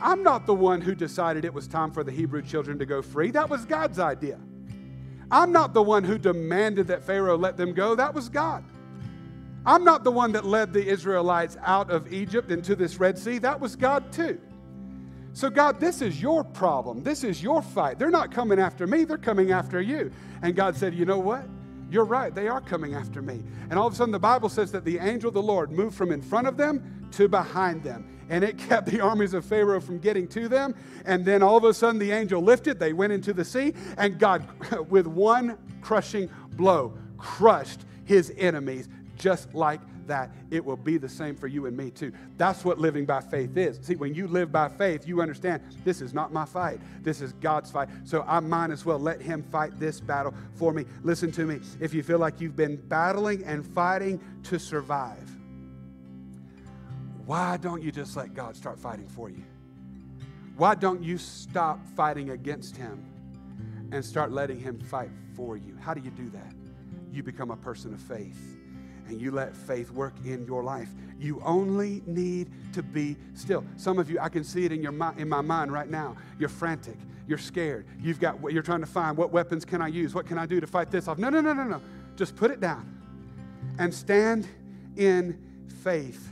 I'm 0.00 0.22
not 0.22 0.44
the 0.44 0.54
one 0.54 0.82
who 0.82 0.94
decided 0.94 1.44
it 1.44 1.54
was 1.54 1.66
time 1.66 1.90
for 1.90 2.04
the 2.04 2.12
Hebrew 2.12 2.42
children 2.42 2.78
to 2.78 2.86
go 2.86 3.00
free. 3.00 3.30
That 3.30 3.48
was 3.48 3.64
God's 3.64 3.98
idea. 3.98 4.38
I'm 5.30 5.52
not 5.52 5.72
the 5.72 5.82
one 5.82 6.04
who 6.04 6.18
demanded 6.18 6.86
that 6.88 7.02
Pharaoh 7.02 7.38
let 7.38 7.56
them 7.56 7.72
go. 7.72 7.94
That 7.94 8.14
was 8.14 8.28
God. 8.28 8.64
I'm 9.66 9.82
not 9.82 10.04
the 10.04 10.12
one 10.12 10.30
that 10.32 10.44
led 10.44 10.72
the 10.72 10.86
Israelites 10.86 11.56
out 11.64 11.90
of 11.90 12.12
Egypt 12.12 12.52
into 12.52 12.76
this 12.76 13.00
Red 13.00 13.18
Sea. 13.18 13.38
That 13.38 13.58
was 13.60 13.74
God 13.74 14.12
too. 14.12 14.40
So, 15.32 15.50
God, 15.50 15.80
this 15.80 16.00
is 16.00 16.22
your 16.22 16.44
problem. 16.44 17.02
This 17.02 17.22
is 17.24 17.42
your 17.42 17.60
fight. 17.60 17.98
They're 17.98 18.10
not 18.10 18.30
coming 18.30 18.58
after 18.58 18.86
me, 18.86 19.04
they're 19.04 19.18
coming 19.18 19.52
after 19.52 19.82
you. 19.82 20.10
And 20.40 20.54
God 20.56 20.76
said, 20.76 20.94
You 20.94 21.04
know 21.04 21.18
what? 21.18 21.46
You're 21.90 22.04
right, 22.04 22.34
they 22.34 22.48
are 22.48 22.60
coming 22.60 22.94
after 22.94 23.20
me. 23.20 23.42
And 23.70 23.78
all 23.78 23.86
of 23.86 23.92
a 23.92 23.96
sudden, 23.96 24.12
the 24.12 24.18
Bible 24.18 24.48
says 24.48 24.72
that 24.72 24.84
the 24.84 24.98
angel 24.98 25.28
of 25.28 25.34
the 25.34 25.42
Lord 25.42 25.70
moved 25.70 25.94
from 25.96 26.10
in 26.10 26.22
front 26.22 26.46
of 26.46 26.56
them 26.56 27.08
to 27.12 27.28
behind 27.28 27.82
them. 27.82 28.08
And 28.28 28.42
it 28.42 28.58
kept 28.68 28.86
the 28.86 29.00
armies 29.00 29.34
of 29.34 29.44
Pharaoh 29.44 29.80
from 29.80 29.98
getting 29.98 30.26
to 30.28 30.48
them. 30.48 30.74
And 31.04 31.24
then 31.24 31.42
all 31.42 31.56
of 31.56 31.64
a 31.64 31.74
sudden, 31.74 31.98
the 31.98 32.12
angel 32.12 32.40
lifted, 32.40 32.78
they 32.78 32.92
went 32.92 33.12
into 33.12 33.32
the 33.32 33.44
sea, 33.44 33.74
and 33.98 34.18
God, 34.18 34.46
with 34.88 35.06
one 35.06 35.58
crushing 35.80 36.30
blow, 36.52 36.96
crushed 37.18 37.80
his 38.04 38.32
enemies 38.36 38.88
just 39.16 39.54
like 39.54 39.80
that. 40.06 40.30
It 40.50 40.64
will 40.64 40.76
be 40.76 40.98
the 40.98 41.08
same 41.08 41.36
for 41.36 41.46
you 41.46 41.66
and 41.66 41.76
me 41.76 41.90
too. 41.90 42.12
That's 42.36 42.64
what 42.64 42.78
living 42.78 43.04
by 43.04 43.20
faith 43.20 43.56
is. 43.56 43.78
See, 43.82 43.96
when 43.96 44.14
you 44.14 44.26
live 44.26 44.52
by 44.52 44.68
faith, 44.68 45.06
you 45.06 45.20
understand 45.20 45.62
this 45.84 46.00
is 46.00 46.14
not 46.14 46.32
my 46.32 46.44
fight, 46.44 46.80
this 47.02 47.20
is 47.20 47.32
God's 47.34 47.70
fight. 47.70 47.88
So 48.04 48.24
I 48.26 48.40
might 48.40 48.70
as 48.70 48.84
well 48.84 48.98
let 48.98 49.20
Him 49.20 49.42
fight 49.42 49.78
this 49.78 50.00
battle 50.00 50.34
for 50.54 50.72
me. 50.72 50.84
Listen 51.02 51.30
to 51.32 51.46
me. 51.46 51.60
If 51.80 51.94
you 51.94 52.02
feel 52.02 52.18
like 52.18 52.40
you've 52.40 52.56
been 52.56 52.76
battling 52.76 53.44
and 53.44 53.64
fighting 53.64 54.20
to 54.44 54.58
survive, 54.58 55.30
why 57.24 57.56
don't 57.56 57.82
you 57.82 57.90
just 57.90 58.16
let 58.16 58.34
God 58.34 58.56
start 58.56 58.78
fighting 58.78 59.08
for 59.08 59.28
you? 59.28 59.42
Why 60.56 60.74
don't 60.74 61.02
you 61.02 61.18
stop 61.18 61.84
fighting 61.96 62.30
against 62.30 62.76
Him 62.76 63.04
and 63.92 64.04
start 64.04 64.32
letting 64.32 64.60
Him 64.60 64.78
fight 64.78 65.10
for 65.34 65.56
you? 65.56 65.76
How 65.80 65.92
do 65.92 66.00
you 66.00 66.10
do 66.10 66.30
that? 66.30 66.54
You 67.12 67.22
become 67.22 67.50
a 67.50 67.56
person 67.56 67.92
of 67.92 68.00
faith 68.00 68.55
and 69.08 69.20
you 69.20 69.30
let 69.30 69.56
faith 69.56 69.90
work 69.90 70.14
in 70.24 70.44
your 70.46 70.62
life. 70.62 70.88
You 71.18 71.40
only 71.44 72.02
need 72.06 72.50
to 72.72 72.82
be 72.82 73.16
still. 73.34 73.64
Some 73.76 73.98
of 73.98 74.10
you, 74.10 74.18
I 74.20 74.28
can 74.28 74.44
see 74.44 74.64
it 74.64 74.72
in 74.72 74.82
your 74.82 74.92
in 75.16 75.28
my 75.28 75.40
mind 75.40 75.72
right 75.72 75.88
now. 75.88 76.16
You're 76.38 76.48
frantic. 76.48 76.96
You're 77.26 77.38
scared. 77.38 77.86
You've 78.00 78.20
got 78.20 78.40
you're 78.52 78.62
trying 78.62 78.80
to 78.80 78.86
find 78.86 79.16
what 79.16 79.32
weapons 79.32 79.64
can 79.64 79.82
I 79.82 79.88
use? 79.88 80.14
What 80.14 80.26
can 80.26 80.38
I 80.38 80.46
do 80.46 80.60
to 80.60 80.66
fight 80.66 80.90
this 80.90 81.08
off? 81.08 81.18
No, 81.18 81.28
no, 81.28 81.40
no, 81.40 81.52
no, 81.52 81.64
no. 81.64 81.80
Just 82.16 82.36
put 82.36 82.50
it 82.50 82.60
down 82.60 82.92
and 83.78 83.92
stand 83.92 84.46
in 84.96 85.38
faith 85.82 86.30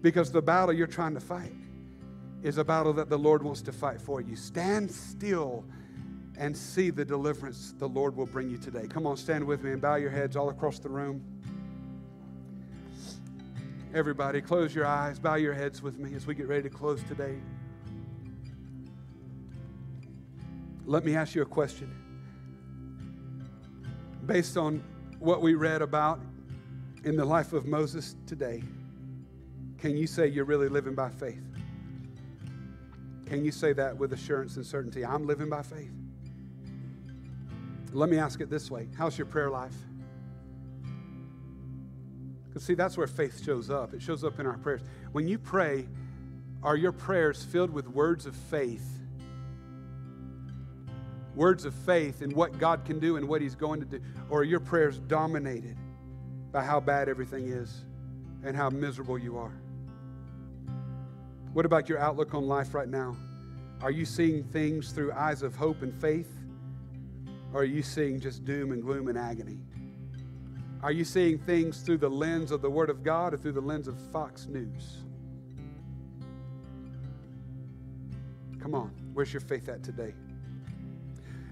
because 0.00 0.30
the 0.30 0.42
battle 0.42 0.72
you're 0.72 0.86
trying 0.86 1.14
to 1.14 1.20
fight 1.20 1.52
is 2.42 2.58
a 2.58 2.64
battle 2.64 2.92
that 2.92 3.08
the 3.08 3.18
Lord 3.18 3.42
wants 3.42 3.62
to 3.62 3.72
fight 3.72 4.00
for 4.00 4.20
you. 4.20 4.36
Stand 4.36 4.90
still 4.90 5.64
and 6.36 6.56
see 6.56 6.90
the 6.90 7.04
deliverance 7.04 7.74
the 7.78 7.88
Lord 7.88 8.16
will 8.16 8.26
bring 8.26 8.48
you 8.48 8.58
today. 8.58 8.86
Come 8.86 9.06
on, 9.06 9.16
stand 9.16 9.44
with 9.44 9.64
me 9.64 9.72
and 9.72 9.82
bow 9.82 9.96
your 9.96 10.10
heads 10.10 10.36
all 10.36 10.50
across 10.50 10.78
the 10.78 10.88
room. 10.88 11.22
Everybody, 13.94 14.42
close 14.42 14.74
your 14.74 14.84
eyes, 14.84 15.18
bow 15.18 15.36
your 15.36 15.54
heads 15.54 15.80
with 15.80 15.98
me 15.98 16.14
as 16.14 16.26
we 16.26 16.34
get 16.34 16.46
ready 16.46 16.62
to 16.64 16.68
close 16.68 17.02
today. 17.04 17.36
Let 20.84 21.04
me 21.04 21.16
ask 21.16 21.34
you 21.34 21.40
a 21.40 21.46
question. 21.46 21.90
Based 24.26 24.58
on 24.58 24.82
what 25.20 25.40
we 25.40 25.54
read 25.54 25.80
about 25.80 26.20
in 27.04 27.16
the 27.16 27.24
life 27.24 27.54
of 27.54 27.64
Moses 27.64 28.14
today, 28.26 28.62
can 29.78 29.96
you 29.96 30.06
say 30.06 30.26
you're 30.26 30.44
really 30.44 30.68
living 30.68 30.94
by 30.94 31.08
faith? 31.08 31.42
Can 33.24 33.42
you 33.42 33.52
say 33.52 33.72
that 33.72 33.96
with 33.96 34.12
assurance 34.12 34.56
and 34.56 34.66
certainty? 34.66 35.04
I'm 35.04 35.26
living 35.26 35.48
by 35.48 35.62
faith. 35.62 35.92
Let 37.92 38.10
me 38.10 38.18
ask 38.18 38.42
it 38.42 38.50
this 38.50 38.70
way 38.70 38.88
How's 38.98 39.16
your 39.16 39.26
prayer 39.26 39.48
life? 39.48 39.74
Because, 42.48 42.64
see, 42.64 42.74
that's 42.74 42.96
where 42.96 43.06
faith 43.06 43.44
shows 43.44 43.70
up. 43.70 43.94
It 43.94 44.02
shows 44.02 44.24
up 44.24 44.40
in 44.40 44.46
our 44.46 44.56
prayers. 44.58 44.80
When 45.12 45.28
you 45.28 45.38
pray, 45.38 45.86
are 46.62 46.76
your 46.76 46.92
prayers 46.92 47.44
filled 47.44 47.70
with 47.70 47.86
words 47.86 48.26
of 48.26 48.34
faith? 48.34 48.86
Words 51.34 51.64
of 51.64 51.74
faith 51.74 52.22
in 52.22 52.30
what 52.30 52.58
God 52.58 52.84
can 52.84 52.98
do 52.98 53.16
and 53.16 53.28
what 53.28 53.40
He's 53.40 53.54
going 53.54 53.80
to 53.80 53.86
do? 53.86 54.00
Or 54.30 54.40
are 54.40 54.44
your 54.44 54.60
prayers 54.60 54.98
dominated 54.98 55.76
by 56.50 56.64
how 56.64 56.80
bad 56.80 57.08
everything 57.08 57.48
is 57.48 57.84
and 58.42 58.56
how 58.56 58.70
miserable 58.70 59.18
you 59.18 59.38
are? 59.38 59.52
What 61.52 61.66
about 61.66 61.88
your 61.88 61.98
outlook 61.98 62.34
on 62.34 62.46
life 62.46 62.74
right 62.74 62.88
now? 62.88 63.16
Are 63.80 63.90
you 63.90 64.04
seeing 64.04 64.42
things 64.42 64.90
through 64.90 65.12
eyes 65.12 65.42
of 65.42 65.54
hope 65.54 65.82
and 65.82 65.94
faith? 66.00 66.30
Or 67.52 67.60
are 67.60 67.64
you 67.64 67.82
seeing 67.82 68.20
just 68.20 68.44
doom 68.44 68.72
and 68.72 68.82
gloom 68.82 69.08
and 69.08 69.16
agony? 69.16 69.58
Are 70.82 70.92
you 70.92 71.04
seeing 71.04 71.38
things 71.38 71.80
through 71.80 71.98
the 71.98 72.08
lens 72.08 72.52
of 72.52 72.62
the 72.62 72.70
Word 72.70 72.88
of 72.88 73.02
God 73.02 73.34
or 73.34 73.36
through 73.36 73.52
the 73.52 73.60
lens 73.60 73.88
of 73.88 73.98
Fox 74.12 74.46
News? 74.46 74.98
Come 78.60 78.74
on, 78.74 78.92
where's 79.12 79.32
your 79.32 79.40
faith 79.40 79.68
at 79.68 79.82
today? 79.82 80.14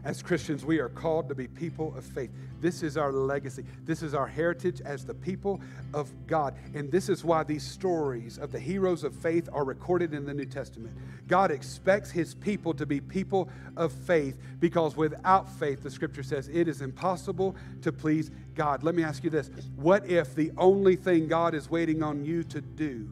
As 0.06 0.22
Christians, 0.22 0.64
we 0.64 0.78
are 0.78 0.88
called 0.88 1.28
to 1.30 1.34
be 1.34 1.48
people 1.48 1.92
of 1.96 2.04
faith. 2.04 2.30
This 2.60 2.84
is 2.84 2.96
our 2.96 3.10
legacy. 3.10 3.64
This 3.84 4.04
is 4.04 4.14
our 4.14 4.28
heritage 4.28 4.80
as 4.80 5.04
the 5.04 5.14
people 5.14 5.60
of 5.92 6.12
God. 6.28 6.54
And 6.74 6.92
this 6.92 7.08
is 7.08 7.24
why 7.24 7.42
these 7.42 7.64
stories 7.64 8.38
of 8.38 8.52
the 8.52 8.60
heroes 8.60 9.02
of 9.02 9.16
faith 9.16 9.48
are 9.52 9.64
recorded 9.64 10.14
in 10.14 10.24
the 10.24 10.32
New 10.32 10.44
Testament. 10.44 10.96
God 11.26 11.50
expects 11.50 12.08
his 12.12 12.36
people 12.36 12.72
to 12.74 12.86
be 12.86 13.00
people 13.00 13.48
of 13.76 13.90
faith 13.90 14.38
because 14.60 14.96
without 14.96 15.50
faith, 15.50 15.82
the 15.82 15.90
scripture 15.90 16.22
says, 16.22 16.48
it 16.52 16.68
is 16.68 16.82
impossible 16.82 17.56
to 17.82 17.90
please 17.90 18.30
God. 18.54 18.84
Let 18.84 18.94
me 18.94 19.02
ask 19.02 19.24
you 19.24 19.30
this 19.30 19.50
What 19.74 20.08
if 20.08 20.36
the 20.36 20.52
only 20.56 20.94
thing 20.94 21.26
God 21.26 21.52
is 21.52 21.68
waiting 21.68 22.04
on 22.04 22.24
you 22.24 22.44
to 22.44 22.60
do 22.60 23.08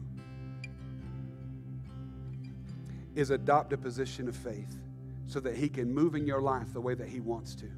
is 3.15 3.31
adopt 3.31 3.73
a 3.73 3.77
position 3.77 4.29
of 4.29 4.35
faith? 4.37 4.79
So 5.27 5.39
that 5.39 5.55
He 5.55 5.69
can 5.69 5.93
move 5.93 6.15
in 6.15 6.25
your 6.25 6.41
life 6.41 6.73
the 6.73 6.81
way 6.81 6.93
that 6.95 7.07
He 7.07 7.19
wants 7.19 7.55
to. 7.55 7.69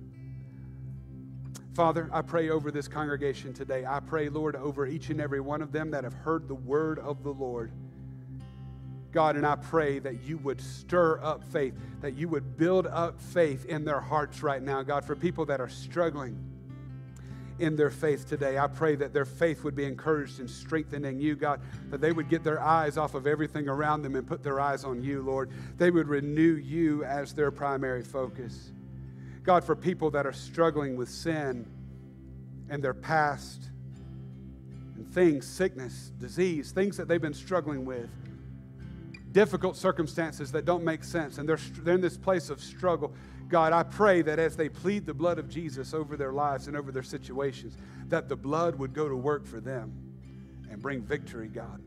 Father, 1.73 2.09
I 2.11 2.23
pray 2.23 2.49
over 2.49 2.71
this 2.71 2.87
congregation 2.87 3.53
today. 3.53 3.85
I 3.85 3.99
pray, 3.99 4.29
Lord, 4.29 4.55
over 4.55 4.87
each 4.87 5.09
and 5.09 5.21
every 5.21 5.39
one 5.39 5.61
of 5.61 5.71
them 5.71 5.91
that 5.91 6.03
have 6.03 6.13
heard 6.13 6.47
the 6.47 6.55
word 6.55 6.97
of 6.97 7.23
the 7.23 7.31
Lord. 7.31 7.71
God, 9.11 9.35
and 9.35 9.45
I 9.45 9.55
pray 9.55 9.99
that 9.99 10.23
you 10.23 10.37
would 10.39 10.59
stir 10.59 11.19
up 11.23 11.43
faith, 11.43 11.75
that 12.01 12.15
you 12.15 12.29
would 12.29 12.57
build 12.57 12.87
up 12.87 13.19
faith 13.21 13.65
in 13.65 13.85
their 13.85 13.99
hearts 13.99 14.43
right 14.43 14.61
now, 14.61 14.81
God, 14.81 15.05
for 15.05 15.15
people 15.15 15.45
that 15.45 15.61
are 15.61 15.69
struggling 15.69 16.37
in 17.59 17.75
their 17.75 17.89
faith 17.89 18.27
today. 18.27 18.57
I 18.57 18.67
pray 18.67 18.95
that 18.95 19.13
their 19.13 19.25
faith 19.25 19.63
would 19.63 19.75
be 19.75 19.85
encouraged 19.85 20.39
and 20.39 20.49
strengthened 20.49 21.05
in 21.05 21.19
you, 21.19 21.35
God, 21.35 21.59
that 21.89 22.01
they 22.01 22.11
would 22.11 22.29
get 22.29 22.43
their 22.43 22.61
eyes 22.61 22.97
off 22.97 23.13
of 23.13 23.27
everything 23.27 23.67
around 23.67 24.01
them 24.03 24.15
and 24.15 24.27
put 24.27 24.43
their 24.43 24.59
eyes 24.59 24.83
on 24.83 25.01
you, 25.01 25.21
Lord. 25.21 25.51
They 25.77 25.91
would 25.91 26.07
renew 26.07 26.55
you 26.55 27.03
as 27.03 27.33
their 27.33 27.51
primary 27.51 28.03
focus. 28.03 28.71
God, 29.43 29.63
for 29.63 29.75
people 29.75 30.11
that 30.11 30.25
are 30.25 30.33
struggling 30.33 30.97
with 30.97 31.09
sin 31.09 31.65
and 32.69 32.83
their 32.83 32.93
past 32.93 33.69
and 34.95 35.11
things, 35.13 35.47
sickness, 35.47 36.11
disease, 36.19 36.71
things 36.71 36.97
that 36.97 37.07
they've 37.07 37.21
been 37.21 37.33
struggling 37.33 37.85
with, 37.85 38.09
difficult 39.31 39.77
circumstances 39.77 40.51
that 40.51 40.65
don't 40.65 40.83
make 40.83 41.03
sense, 41.03 41.37
and 41.37 41.47
they're, 41.47 41.59
they're 41.83 41.95
in 41.95 42.01
this 42.01 42.17
place 42.17 42.49
of 42.49 42.61
struggle. 42.61 43.13
God, 43.49 43.71
I 43.71 43.83
pray 43.83 44.21
that 44.23 44.39
as 44.39 44.55
they 44.57 44.69
plead 44.69 45.05
the 45.05 45.13
blood 45.13 45.39
of 45.39 45.49
Jesus 45.49 45.93
over 45.93 46.17
their 46.17 46.33
lives 46.33 46.67
and 46.67 46.75
over 46.75 46.91
their 46.91 47.03
situations, 47.03 47.77
that 48.09 48.27
the 48.27 48.35
blood 48.35 48.75
would 48.75 48.93
go 48.93 49.07
to 49.07 49.15
work 49.15 49.45
for 49.45 49.59
them 49.59 49.93
and 50.69 50.81
bring 50.81 51.01
victory, 51.01 51.47
God. 51.47 51.81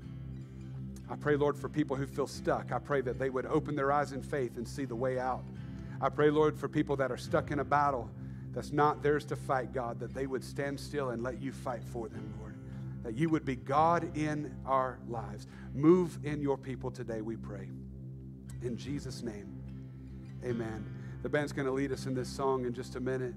I 1.11 1.17
pray, 1.17 1.37
Lord, 1.37 1.59
for 1.59 1.69
people 1.69 1.97
who 1.97 2.07
feel 2.07 2.27
stuck. 2.27 2.73
I 2.73 2.79
pray 2.79 3.01
that 3.03 3.19
they 3.19 3.31
would 3.31 3.47
open 3.47 3.75
their 3.75 3.93
eyes 3.93 4.13
in 4.13 4.23
faith 4.23 4.57
and 4.57 4.67
see 4.67 4.85
the 4.85 4.95
way 4.95 5.19
out. 5.19 5.45
I 6.01 6.09
pray, 6.09 6.31
Lord, 6.31 6.57
for 6.57 6.69
people 6.69 6.97
that 6.97 7.11
are 7.11 7.17
stuck 7.17 7.51
in 7.51 7.59
a 7.59 7.65
battle 7.65 8.09
that's 8.53 8.73
not 8.73 9.03
theirs 9.03 9.25
to 9.27 9.37
fight, 9.37 9.73
God, 9.73 9.99
that 10.01 10.15
they 10.15 10.27
would 10.27 10.43
stand 10.43 10.79
still 10.79 11.11
and 11.11 11.23
let 11.23 11.43
you 11.43 11.53
fight 11.53 11.85
for 11.85 12.09
them, 12.09 12.33
Lord. 12.41 12.55
That 13.03 13.15
you 13.15 13.29
would 13.29 13.45
be 13.45 13.57
God 13.57 14.17
in 14.17 14.55
our 14.65 14.99
lives. 15.09 15.47
Move 15.75 16.19
in 16.25 16.41
your 16.41 16.57
people 16.57 16.91
today, 16.91 17.21
we 17.21 17.37
pray. 17.37 17.69
In 18.63 18.77
Jesus' 18.77 19.23
name, 19.23 19.49
amen. 20.45 20.85
The 21.23 21.29
band's 21.29 21.53
going 21.53 21.67
to 21.67 21.73
lead 21.73 21.93
us 21.93 22.07
in 22.07 22.15
this 22.15 22.29
song 22.29 22.65
in 22.65 22.73
just 22.73 22.97
a 22.97 23.01
minute. 23.01 23.35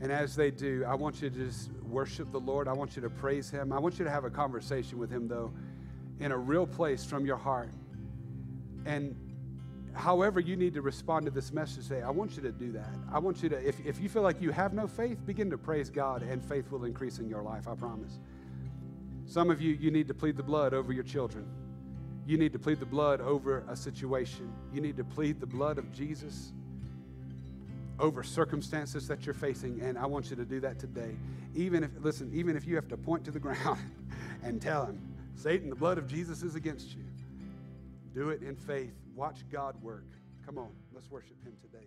And 0.00 0.12
as 0.12 0.36
they 0.36 0.50
do, 0.50 0.84
I 0.86 0.94
want 0.94 1.22
you 1.22 1.30
to 1.30 1.36
just 1.36 1.70
worship 1.88 2.30
the 2.32 2.40
Lord. 2.40 2.68
I 2.68 2.72
want 2.72 2.96
you 2.96 3.02
to 3.02 3.10
praise 3.10 3.48
Him. 3.48 3.72
I 3.72 3.78
want 3.78 3.98
you 3.98 4.04
to 4.04 4.10
have 4.10 4.24
a 4.24 4.30
conversation 4.30 4.98
with 4.98 5.10
Him, 5.10 5.28
though, 5.28 5.52
in 6.20 6.32
a 6.32 6.36
real 6.36 6.66
place 6.66 7.04
from 7.04 7.24
your 7.24 7.36
heart. 7.36 7.70
And 8.84 9.16
however 9.94 10.40
you 10.40 10.56
need 10.56 10.74
to 10.74 10.82
respond 10.82 11.24
to 11.26 11.30
this 11.30 11.52
message 11.52 11.88
today, 11.88 12.02
I 12.02 12.10
want 12.10 12.36
you 12.36 12.42
to 12.42 12.52
do 12.52 12.72
that. 12.72 12.94
I 13.10 13.18
want 13.18 13.42
you 13.42 13.48
to, 13.48 13.66
if, 13.66 13.84
if 13.86 14.00
you 14.00 14.08
feel 14.08 14.22
like 14.22 14.42
you 14.42 14.50
have 14.50 14.74
no 14.74 14.86
faith, 14.86 15.24
begin 15.24 15.48
to 15.50 15.58
praise 15.58 15.88
God, 15.88 16.22
and 16.22 16.44
faith 16.44 16.70
will 16.70 16.84
increase 16.84 17.18
in 17.18 17.28
your 17.28 17.42
life, 17.42 17.66
I 17.68 17.74
promise. 17.74 18.18
Some 19.24 19.50
of 19.50 19.60
you, 19.60 19.72
you 19.74 19.90
need 19.90 20.08
to 20.08 20.14
plead 20.14 20.36
the 20.36 20.42
blood 20.42 20.74
over 20.74 20.92
your 20.92 21.04
children. 21.04 21.46
You 22.26 22.36
need 22.36 22.52
to 22.52 22.58
plead 22.58 22.80
the 22.80 22.86
blood 22.86 23.20
over 23.20 23.64
a 23.68 23.76
situation. 23.76 24.52
You 24.72 24.80
need 24.80 24.96
to 24.96 25.04
plead 25.04 25.40
the 25.40 25.46
blood 25.46 25.78
of 25.78 25.90
Jesus 25.92 26.52
over 27.98 28.22
circumstances 28.22 29.08
that 29.08 29.24
you're 29.24 29.34
facing. 29.34 29.80
And 29.80 29.98
I 29.98 30.06
want 30.06 30.30
you 30.30 30.36
to 30.36 30.44
do 30.44 30.60
that 30.60 30.78
today. 30.78 31.16
Even 31.54 31.84
if, 31.84 31.90
listen, 32.00 32.30
even 32.34 32.56
if 32.56 32.66
you 32.66 32.74
have 32.76 32.88
to 32.88 32.96
point 32.96 33.24
to 33.24 33.30
the 33.30 33.40
ground 33.46 33.80
and 34.42 34.60
tell 34.60 34.86
him, 34.86 35.00
Satan, 35.34 35.68
the 35.70 35.76
blood 35.76 35.98
of 35.98 36.06
Jesus 36.06 36.42
is 36.42 36.54
against 36.54 36.94
you. 36.94 37.04
Do 38.14 38.30
it 38.30 38.42
in 38.42 38.56
faith. 38.56 38.94
Watch 39.14 39.44
God 39.50 39.80
work. 39.82 40.06
Come 40.44 40.58
on, 40.58 40.70
let's 40.94 41.10
worship 41.10 41.42
him 41.44 41.52
today. 41.60 41.86